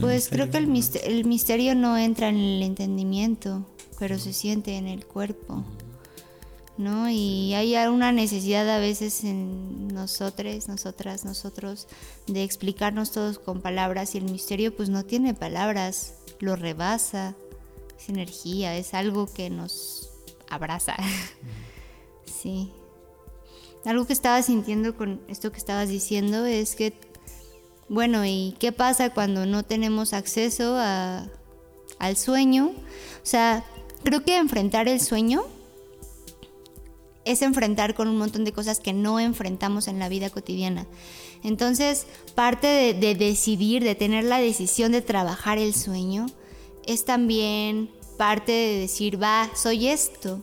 Pues 0.00 0.28
creo 0.28 0.50
que 0.50 0.58
el, 0.58 0.68
el 1.04 1.24
misterio 1.24 1.74
no 1.74 1.96
entra 1.96 2.28
en 2.28 2.36
el 2.36 2.62
entendimiento, 2.62 3.66
pero 3.98 4.18
se 4.18 4.32
siente 4.32 4.76
en 4.76 4.86
el 4.86 5.06
cuerpo. 5.06 5.64
¿no? 6.78 7.08
Y 7.08 7.54
hay 7.54 7.74
una 7.86 8.12
necesidad 8.12 8.68
a 8.68 8.78
veces 8.78 9.24
en 9.24 9.88
nosotros, 9.88 10.68
nosotras, 10.68 11.24
nosotros, 11.24 11.88
de 12.26 12.42
explicarnos 12.42 13.12
todos 13.12 13.38
con 13.38 13.62
palabras 13.62 14.14
y 14.14 14.18
el 14.18 14.24
misterio 14.24 14.76
pues 14.76 14.88
no 14.88 15.04
tiene 15.04 15.34
palabras, 15.34 16.14
lo 16.40 16.56
rebasa, 16.56 17.34
es 17.98 18.08
energía, 18.08 18.76
es 18.76 18.94
algo 18.94 19.26
que 19.32 19.50
nos 19.50 20.10
abraza. 20.48 20.96
sí. 22.24 22.72
Algo 23.84 24.06
que 24.06 24.12
estaba 24.12 24.42
sintiendo 24.42 24.96
con 24.96 25.20
esto 25.28 25.52
que 25.52 25.58
estabas 25.58 25.88
diciendo 25.88 26.44
es 26.44 26.74
que, 26.74 26.92
bueno, 27.88 28.24
¿y 28.24 28.56
qué 28.58 28.72
pasa 28.72 29.10
cuando 29.10 29.46
no 29.46 29.62
tenemos 29.62 30.12
acceso 30.12 30.76
a, 30.76 31.28
al 31.98 32.16
sueño? 32.16 32.72
O 33.22 33.26
sea, 33.26 33.64
creo 34.02 34.24
que 34.24 34.36
enfrentar 34.36 34.88
el 34.88 35.00
sueño 35.00 35.44
es 37.24 37.42
enfrentar 37.42 37.94
con 37.94 38.08
un 38.08 38.16
montón 38.18 38.44
de 38.44 38.52
cosas 38.52 38.80
que 38.80 38.92
no 38.92 39.20
enfrentamos 39.20 39.88
en 39.88 39.98
la 39.98 40.08
vida 40.08 40.30
cotidiana. 40.30 40.86
Entonces, 41.46 42.06
parte 42.34 42.66
de, 42.66 42.92
de, 42.92 43.14
decidir, 43.14 43.84
de 43.84 43.94
tener 43.94 44.24
la 44.24 44.38
decisión 44.38 44.92
de 44.92 45.00
trabajar 45.00 45.58
el 45.58 45.74
sueño, 45.74 46.26
es 46.86 47.04
también 47.04 47.88
parte 48.18 48.52
de 48.52 48.80
decir, 48.80 49.22
va, 49.22 49.48
soy 49.54 49.88
esto. 49.88 50.42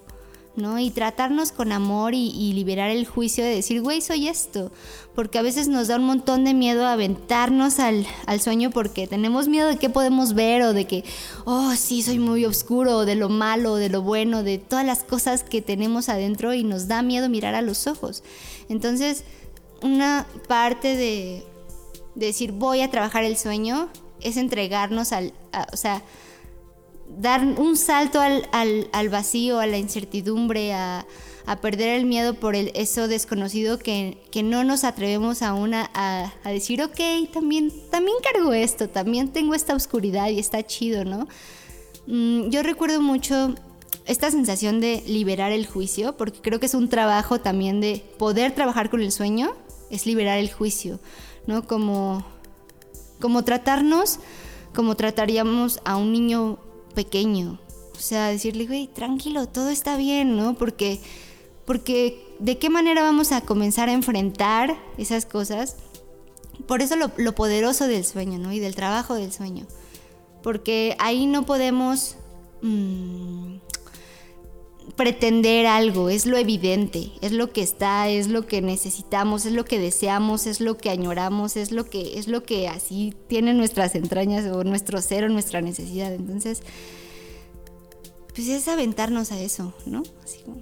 ¿no? 0.56 0.78
Y 0.78 0.92
tratarnos 0.92 1.52
con 1.52 1.72
amor 1.72 2.14
y, 2.14 2.54
liberar 2.54 2.92
el 2.92 3.08
juicio 3.08 3.44
de 3.44 3.56
decir, 3.56 3.82
güey, 3.82 4.02
soy 4.02 4.28
esto. 4.28 4.72
Porque 5.16 5.40
a 5.40 5.42
veces 5.42 5.68
nos 5.68 5.88
da 5.88 5.98
un 5.98 6.06
montón 6.06 6.44
de 6.44 6.54
miedo 6.54 6.86
aventarnos 6.86 7.80
al, 7.80 8.06
al, 8.26 8.40
sueño 8.40 8.70
porque 8.70 9.08
tenemos 9.08 9.48
miedo 9.48 9.68
de 9.68 9.78
qué 9.78 9.90
podemos 9.90 10.34
ver 10.34 10.62
o 10.64 10.74
de 10.74 10.86
que, 10.86 11.04
oh, 11.46 11.74
sí, 11.76 12.04
soy 12.04 12.20
muy 12.20 12.46
oscuro, 12.46 12.98
o 12.98 13.06
de 13.06 13.16
lo 13.16 13.30
malo, 13.30 13.76
de 13.76 13.90
lo 13.90 14.02
bueno, 14.02 14.44
de 14.44 14.58
todas 14.58 14.86
las 14.86 15.04
cosas 15.04 15.44
que 15.44 15.62
tenemos 15.62 16.10
adentro 16.10 16.54
y 16.54 16.64
nos 16.64 16.88
da 16.88 17.02
miedo 17.02 17.30
mirar 17.30 17.56
a 17.56 17.62
los 17.62 17.88
ojos. 17.88 18.24
Entonces, 18.70 19.24
una 19.84 20.26
parte 20.48 20.96
de, 20.96 21.44
decir, 22.16 22.52
voy 22.52 22.82
a 22.82 22.90
trabajar 22.90 23.24
el 23.24 23.38
sueño 23.38 23.90
es 24.22 24.38
entregarnos 24.38 25.12
al, 25.12 25.34
o 25.72 25.78
sea, 25.78 26.02
dar 27.18 27.44
un 27.44 27.78
salto 27.78 28.22
al, 28.22 28.48
al, 28.52 29.10
vacío, 29.10 29.60
a 29.60 29.68
la 29.68 29.78
incertidumbre, 29.78 30.74
a, 30.74 31.06
a, 31.46 31.62
perder 31.62 31.90
el 32.00 32.06
miedo 32.06 32.36
por 32.36 32.56
el, 32.56 32.72
eso 32.74 33.08
desconocido 33.08 33.78
que, 33.78 34.18
que 34.32 34.44
no 34.44 34.64
nos 34.64 34.84
atrevemos 34.84 35.42
aún 35.42 35.74
a, 35.74 35.90
a, 35.94 36.50
decir, 36.50 36.82
ok, 36.82 37.32
también, 37.32 37.72
también 37.92 38.18
cargo 38.24 38.54
esto, 38.54 38.90
también 38.90 39.30
tengo 39.30 39.54
esta 39.54 39.76
oscuridad 39.76 40.30
y 40.30 40.40
está 40.40 40.64
chido, 40.64 41.04
¿no? 41.04 41.28
Mm, 42.08 42.50
yo 42.50 42.64
recuerdo 42.64 43.02
mucho 43.02 43.54
esta 44.06 44.32
sensación 44.32 44.80
de 44.82 45.04
liberar 45.08 45.52
el 45.52 45.66
juicio, 45.66 46.18
porque 46.18 46.40
creo 46.42 46.60
que 46.60 46.66
es 46.66 46.74
un 46.74 46.90
trabajo 46.90 47.40
también 47.40 47.80
de 47.80 48.04
poder 48.18 48.54
trabajar 48.54 48.90
con 48.90 49.02
el 49.02 49.12
sueño, 49.12 49.54
es 49.94 50.06
liberar 50.06 50.40
el 50.40 50.52
juicio, 50.52 51.00
¿no? 51.48 51.68
Como, 51.68 52.26
como 53.20 53.44
tratarnos 53.44 54.20
como 54.74 54.96
trataríamos 54.96 55.80
a 55.86 55.96
un 55.98 56.12
niño 56.12 56.58
pequeño. 56.96 57.60
O 57.96 58.00
sea, 58.00 58.28
decirle, 58.28 58.66
güey, 58.66 58.88
tranquilo, 58.88 59.48
todo 59.48 59.70
está 59.70 59.96
bien, 59.98 60.36
¿no? 60.36 60.56
Porque, 60.56 61.00
porque 61.66 62.36
de 62.40 62.58
qué 62.58 62.70
manera 62.70 63.02
vamos 63.04 63.32
a 63.32 63.42
comenzar 63.42 63.88
a 63.88 63.94
enfrentar 63.94 64.76
esas 64.98 65.26
cosas. 65.26 65.78
Por 66.68 66.82
eso 66.82 66.96
lo, 66.96 67.36
poderoso 67.36 67.88
del 67.88 68.04
sueño, 68.04 68.40
¿no? 68.40 68.52
Y 68.52 68.60
del 68.60 68.76
trabajo 68.76 69.14
del 69.14 69.32
sueño. 69.32 69.66
Porque 70.42 70.96
ahí 71.00 71.26
no 71.26 71.46
podemos 71.46 72.18
mmm, 72.62 73.58
pretender 74.96 75.66
algo, 75.66 76.10
es 76.10 76.26
lo 76.26 76.38
evidente, 76.38 77.12
es 77.22 77.32
lo 77.32 77.52
que 77.52 77.62
está, 77.62 78.10
es 78.10 78.28
lo 78.28 78.46
que 78.46 78.62
necesitamos, 78.62 79.46
es 79.46 79.54
lo 79.54 79.66
que 79.66 79.80
deseamos, 79.80 80.46
es 80.46 80.62
lo 80.62 80.78
que 80.78 80.90
añoramos, 80.90 81.58
es 81.58 81.72
lo 81.72 81.90
que 81.90 82.20
es 82.20 82.28
lo 82.28 82.44
que 82.44 82.68
así 82.68 83.14
tiene 83.28 83.54
nuestras 83.54 83.96
entrañas 83.96 84.46
o 84.46 84.64
nuestro 84.64 85.02
ser 85.02 85.24
o 85.24 85.30
nuestra 85.30 85.62
necesidad. 85.62 86.14
Entonces, 86.14 86.62
pues 88.36 88.48
es 88.48 88.68
aventarnos 88.68 89.32
a 89.32 89.42
eso, 89.42 89.74
¿no? 89.86 90.04
Así 90.24 90.40
como, 90.44 90.62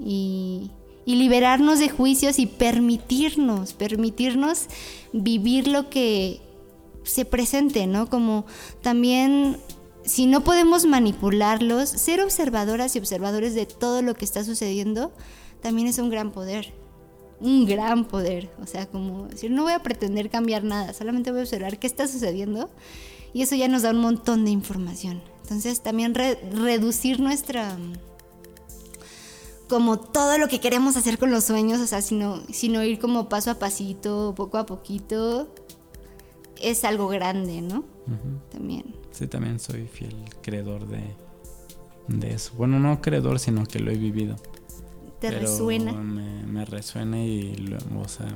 y, 0.00 0.70
y 1.04 1.16
liberarnos 1.16 1.78
de 1.78 1.88
juicios 1.88 2.38
y 2.38 2.46
permitirnos, 2.46 3.72
permitirnos 3.72 4.66
vivir 5.12 5.68
lo 5.68 5.90
que 5.90 6.40
se 7.04 7.24
presente, 7.24 7.86
¿no? 7.86 8.08
Como 8.08 8.46
también 8.82 9.58
si 10.08 10.26
no 10.26 10.42
podemos 10.42 10.86
manipularlos, 10.86 11.88
ser 11.88 12.20
observadoras 12.22 12.96
y 12.96 12.98
observadores 12.98 13.54
de 13.54 13.66
todo 13.66 14.02
lo 14.02 14.14
que 14.14 14.24
está 14.24 14.42
sucediendo 14.42 15.12
también 15.60 15.86
es 15.86 15.98
un 15.98 16.08
gran 16.08 16.32
poder. 16.32 16.72
Un 17.40 17.66
gran 17.66 18.06
poder. 18.06 18.50
O 18.60 18.66
sea, 18.66 18.86
como 18.86 19.28
decir, 19.28 19.50
no 19.50 19.64
voy 19.64 19.72
a 19.72 19.82
pretender 19.82 20.30
cambiar 20.30 20.64
nada, 20.64 20.92
solamente 20.94 21.30
voy 21.30 21.40
a 21.40 21.42
observar 21.44 21.78
qué 21.78 21.86
está 21.86 22.08
sucediendo 22.08 22.70
y 23.32 23.42
eso 23.42 23.54
ya 23.54 23.68
nos 23.68 23.82
da 23.82 23.90
un 23.90 24.00
montón 24.00 24.44
de 24.44 24.50
información. 24.50 25.22
Entonces 25.42 25.82
también 25.82 26.14
reducir 26.14 27.20
nuestra 27.20 27.76
como 29.68 29.98
todo 29.98 30.38
lo 30.38 30.48
que 30.48 30.60
queremos 30.60 30.96
hacer 30.96 31.18
con 31.18 31.30
los 31.30 31.44
sueños, 31.44 31.80
o 31.80 31.86
sea, 31.86 32.00
sino, 32.00 32.42
sino 32.50 32.82
ir 32.82 32.98
como 32.98 33.28
paso 33.28 33.50
a 33.50 33.58
pasito, 33.58 34.32
poco 34.34 34.56
a 34.56 34.64
poquito, 34.64 35.54
es 36.58 36.84
algo 36.84 37.08
grande, 37.08 37.60
¿no? 37.60 37.84
También. 38.50 38.97
Sí, 39.18 39.26
también 39.26 39.58
soy 39.58 39.88
fiel 39.88 40.14
creedor 40.42 40.86
de, 40.86 41.00
de 42.06 42.34
eso. 42.34 42.52
Bueno, 42.56 42.78
no 42.78 43.00
creedor, 43.00 43.40
sino 43.40 43.66
que 43.66 43.80
lo 43.80 43.90
he 43.90 43.96
vivido. 43.96 44.36
¿Te 45.20 45.32
resuena? 45.32 45.92
Me, 45.92 46.64
resuena 46.64 47.20
y 47.24 47.56
lo, 47.56 47.78
o 48.00 48.06
sea, 48.06 48.32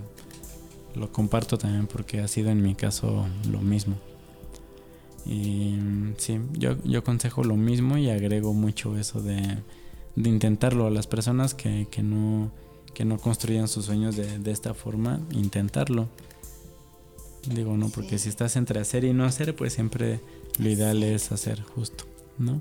lo 0.97 1.13
comparto 1.13 1.57
también 1.57 1.87
porque 1.87 2.19
ha 2.19 2.27
sido 2.27 2.51
en 2.51 2.63
mi 2.63 2.75
caso 2.75 3.27
lo 3.49 3.61
mismo. 3.61 3.95
Y 5.25 5.77
sí, 6.17 6.41
yo, 6.55 6.75
yo 6.83 6.99
aconsejo 6.99 7.45
lo 7.45 7.55
mismo 7.55 7.97
y 7.97 8.11
agrego 8.11 8.53
mucho 8.53 8.99
eso 8.99 9.23
de, 9.23 9.59
de 10.17 10.29
intentarlo 10.29 10.89
a 10.89 10.91
las 10.91 11.07
personas 11.07 11.55
que, 11.55 11.87
que, 11.93 12.03
no, 12.03 12.51
que 12.93 13.05
no 13.05 13.19
construyan 13.19 13.69
sus 13.69 13.85
sueños 13.85 14.17
de, 14.17 14.41
de 14.41 14.51
esta 14.51 14.75
forma, 14.75 15.21
intentarlo. 15.31 16.09
Digo, 17.47 17.77
no, 17.77 17.89
porque 17.89 18.19
si 18.19 18.29
estás 18.29 18.57
entre 18.57 18.81
hacer 18.81 19.05
y 19.05 19.13
no 19.13 19.25
hacer, 19.25 19.55
pues 19.55 19.75
siempre 19.75 20.21
lo 20.59 20.69
ideal 20.69 21.03
es 21.03 21.33
hacer 21.33 21.63
justo, 21.63 22.05
¿no? 22.39 22.61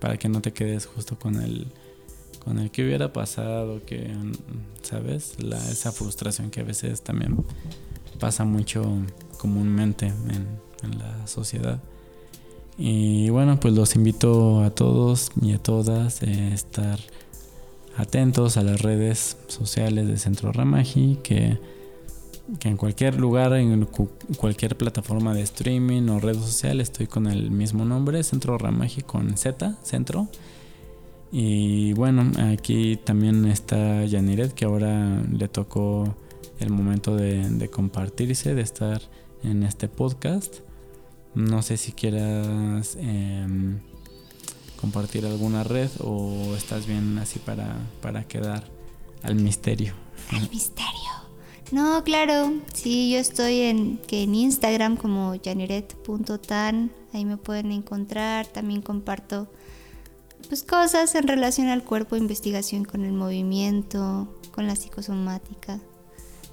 Para 0.00 0.16
que 0.16 0.28
no 0.28 0.40
te 0.40 0.52
quedes 0.52 0.86
justo 0.86 1.18
con 1.18 1.36
el 1.36 1.66
con 2.44 2.58
el 2.58 2.70
que 2.70 2.84
hubiera 2.84 3.12
pasado, 3.12 3.84
que 3.86 4.10
sabes, 4.82 5.36
esa 5.70 5.92
frustración 5.92 6.50
que 6.50 6.60
a 6.60 6.64
veces 6.64 7.02
también 7.02 7.36
pasa 8.18 8.44
mucho 8.44 8.84
comúnmente 9.38 10.06
en, 10.06 10.72
la 10.98 11.28
sociedad. 11.28 11.80
Y 12.76 13.30
bueno, 13.30 13.60
pues 13.60 13.72
los 13.74 13.94
invito 13.94 14.64
a 14.64 14.70
todos 14.70 15.30
y 15.40 15.52
a 15.52 15.58
todas 15.58 16.22
a 16.22 16.26
estar 16.26 16.98
atentos 17.96 18.56
a 18.56 18.62
las 18.62 18.82
redes 18.82 19.36
sociales 19.46 20.08
de 20.08 20.18
Centro 20.18 20.50
Ramaji, 20.50 21.20
que 21.22 21.60
que 22.58 22.68
en 22.68 22.76
cualquier 22.76 23.18
lugar, 23.18 23.52
en 23.54 23.86
cualquier 24.36 24.76
plataforma 24.76 25.34
de 25.34 25.42
streaming 25.42 26.08
o 26.08 26.20
red 26.20 26.34
social, 26.34 26.80
estoy 26.80 27.06
con 27.06 27.26
el 27.26 27.50
mismo 27.50 27.84
nombre, 27.84 28.22
Centro 28.22 28.58
Ramaji 28.58 29.02
con 29.02 29.36
Z, 29.36 29.76
Centro. 29.82 30.28
Y 31.30 31.94
bueno, 31.94 32.30
aquí 32.52 32.98
también 33.02 33.46
está 33.46 34.04
Yaniret, 34.04 34.52
que 34.52 34.66
ahora 34.66 35.22
le 35.30 35.48
tocó 35.48 36.14
el 36.60 36.70
momento 36.70 37.16
de, 37.16 37.68
compartirse, 37.70 38.54
de 38.54 38.62
estar 38.62 39.00
en 39.42 39.62
este 39.62 39.88
podcast. 39.88 40.56
No 41.34 41.62
sé 41.62 41.78
si 41.78 41.92
quieras 41.92 42.96
em, 43.00 43.80
compartir 44.78 45.24
alguna 45.24 45.64
red 45.64 45.88
o 46.00 46.54
estás 46.54 46.86
bien 46.86 47.16
así 47.18 47.38
para, 47.38 47.76
para 48.02 48.24
quedar 48.24 48.64
al 49.22 49.36
misterio. 49.36 49.94
Al 50.32 50.50
misterio. 50.50 51.21
No, 51.72 52.04
claro, 52.04 52.52
sí, 52.74 53.12
yo 53.12 53.18
estoy 53.18 53.60
en, 53.62 53.96
que 53.96 54.24
en 54.24 54.34
Instagram 54.34 54.98
como 54.98 55.34
janiret.tan, 55.42 56.92
ahí 57.14 57.24
me 57.24 57.38
pueden 57.38 57.72
encontrar, 57.72 58.46
también 58.46 58.82
comparto 58.82 59.48
pues 60.48 60.64
cosas 60.64 61.14
en 61.14 61.26
relación 61.26 61.68
al 61.68 61.82
cuerpo, 61.82 62.16
investigación 62.16 62.84
con 62.84 63.06
el 63.06 63.12
movimiento, 63.12 64.28
con 64.50 64.66
la 64.66 64.76
psicosomática, 64.76 65.80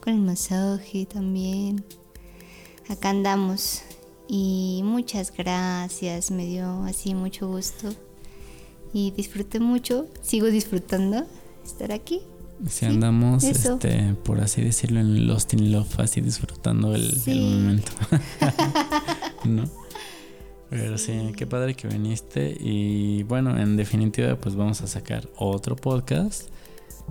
con 0.02 0.14
el 0.14 0.22
masaje 0.22 1.06
también. 1.06 1.84
Acá 2.88 3.10
andamos. 3.10 3.82
Y 4.30 4.82
muchas 4.86 5.36
gracias, 5.36 6.32
me 6.32 6.46
dio 6.46 6.84
así 6.84 7.14
mucho 7.14 7.50
gusto. 7.50 7.90
Y 8.94 9.12
disfruté 9.12 9.60
mucho, 9.60 10.08
sigo 10.22 10.48
disfrutando 10.48 11.26
estar 11.66 11.92
aquí. 11.92 12.22
Si 12.68 12.86
andamos, 12.86 13.44
este, 13.44 14.16
por 14.24 14.42
así 14.42 14.62
decirlo, 14.62 15.00
en 15.00 15.28
Lost 15.28 15.54
in 15.54 15.72
Love, 15.72 16.00
así 16.00 16.20
disfrutando 16.20 16.94
el, 16.94 17.14
momento. 17.26 17.92
¿No? 19.46 19.64
Pero 20.70 20.98
sí, 20.98 21.32
qué 21.38 21.48
padre 21.48 21.74
que 21.74 21.88
viniste. 21.88 22.56
Y 22.60 23.24
bueno, 23.24 23.58
en 23.58 23.78
definitiva, 23.78 24.36
pues 24.36 24.56
vamos 24.56 24.82
a 24.82 24.88
sacar 24.88 25.30
otro 25.38 25.76
podcast, 25.76 26.50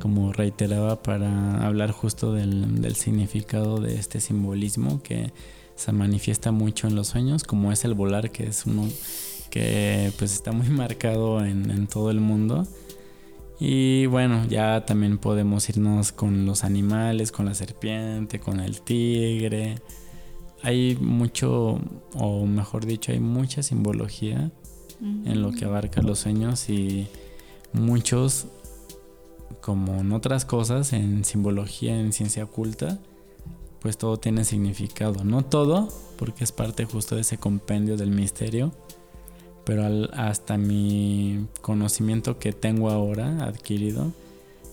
como 0.01 0.32
reiteraba, 0.32 1.03
para 1.03 1.66
hablar 1.66 1.92
justo 1.92 2.32
del, 2.34 2.82
del 2.82 2.96
significado 2.96 3.80
de 3.80 3.99
este 3.99 4.20
simbolismo 4.20 5.03
que 5.03 5.32
se 5.76 5.92
manifiesta 5.92 6.53
mucho 6.53 6.88
en 6.88 6.94
los 6.94 7.09
sueños, 7.09 7.44
como 7.44 7.72
es 7.72 7.84
el 7.84 7.94
volar, 7.94 8.30
que 8.30 8.46
es 8.46 8.66
uno 8.66 8.86
que 9.51 10.12
pues 10.18 10.34
está 10.34 10.53
muy 10.53 10.68
marcado 10.68 11.44
en, 11.44 11.70
en 11.70 11.86
todo 11.86 12.11
el 12.11 12.20
mundo. 12.20 12.66
Y 13.61 14.06
bueno, 14.06 14.46
ya 14.46 14.84
también 14.86 15.18
podemos 15.18 15.68
irnos 15.68 16.12
con 16.12 16.46
los 16.46 16.62
animales, 16.62 17.32
con 17.32 17.46
la 17.46 17.54
serpiente, 17.54 18.38
con 18.38 18.61
el 18.61 18.82
tigre. 18.82 19.76
Hay 20.62 20.96
mucho, 21.00 21.80
o 22.14 22.46
mejor 22.46 22.86
dicho, 22.86 23.11
hay 23.12 23.20
mucha 23.20 23.62
simbología 23.62 24.50
en 25.00 25.42
lo 25.42 25.52
que 25.52 25.64
abarca 25.64 26.02
los 26.02 26.20
sueños 26.20 26.68
y 26.68 27.09
muchos, 27.72 28.46
como 29.61 30.00
en 30.00 30.12
otras 30.12 30.44
cosas, 30.44 30.92
en 30.92 31.24
simbología, 31.24 31.98
en 31.98 32.12
ciencia 32.12 32.44
oculta, 32.44 32.98
pues 33.80 33.98
todo 33.98 34.16
tiene 34.18 34.44
significado. 34.44 35.24
No 35.24 35.44
todo, 35.44 35.88
porque 36.16 36.44
es 36.44 36.52
parte 36.52 36.84
justo 36.84 37.14
de 37.14 37.22
ese 37.22 37.38
compendio 37.38 37.96
del 37.96 38.11
misterio, 38.11 38.72
pero 39.68 39.84
hasta 40.14 40.56
mi 40.56 41.46
conocimiento 41.60 42.38
que 42.38 42.54
tengo 42.54 42.88
ahora 42.88 43.44
adquirido, 43.44 44.14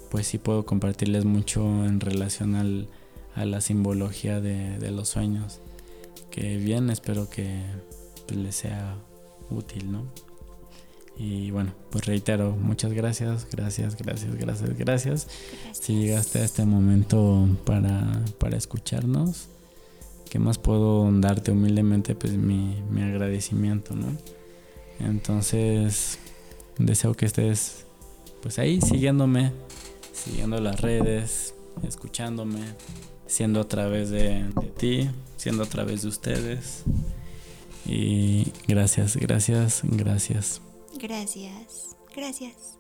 pues 0.09 0.25
sí 0.25 0.37
puedo 0.37 0.65
compartirles 0.65 1.25
mucho 1.25 1.65
en 1.83 1.99
relación 1.99 2.55
al, 2.55 2.87
a 3.35 3.43
la 3.43 3.59
simbología 3.59 4.39
de, 4.39 4.91
los 4.91 5.09
sueños. 5.09 5.59
Que 6.31 6.55
bien, 6.55 6.89
espero 6.89 7.29
que 7.29 7.59
pues, 8.25 8.39
les 8.39 8.55
sea 8.55 8.95
útil, 9.49 9.91
¿no? 9.91 10.05
Y 11.17 11.51
bueno, 11.51 11.73
pues 11.89 12.05
reitero, 12.05 12.55
muchas 12.55 12.93
gracias, 12.93 13.47
gracias, 13.51 13.97
gracias, 13.97 14.33
gracias, 14.37 14.77
gracias. 14.77 15.27
Si 15.73 16.03
llegaste 16.03 16.39
a 16.39 16.45
este 16.45 16.63
momento 16.63 17.49
para, 17.65 18.23
para 18.39 18.55
escucharnos, 18.55 19.49
¿qué 20.29 20.39
más 20.39 20.57
puedo 20.57 21.11
darte 21.19 21.51
humildemente? 21.51 22.15
Pues 22.15 22.37
mi, 22.37 22.81
mi 22.89 23.01
agradecimiento, 23.01 23.93
¿no? 23.93 24.34
Entonces, 24.99 26.19
deseo 26.77 27.13
que 27.13 27.25
estés 27.25 27.85
pues 28.41 28.59
ahí 28.59 28.79
siguiéndome, 28.79 29.51
siguiendo 30.13 30.59
las 30.59 30.79
redes, 30.79 31.55
escuchándome, 31.83 32.61
siendo 33.25 33.61
a 33.61 33.67
través 33.67 34.09
de, 34.09 34.43
de 34.43 34.67
ti, 34.77 35.09
siendo 35.37 35.63
a 35.63 35.65
través 35.65 36.03
de 36.03 36.09
ustedes. 36.09 36.83
Y 37.85 38.51
gracias, 38.67 39.15
gracias, 39.17 39.81
gracias. 39.83 40.61
Gracias, 40.99 41.95
gracias. 42.15 42.74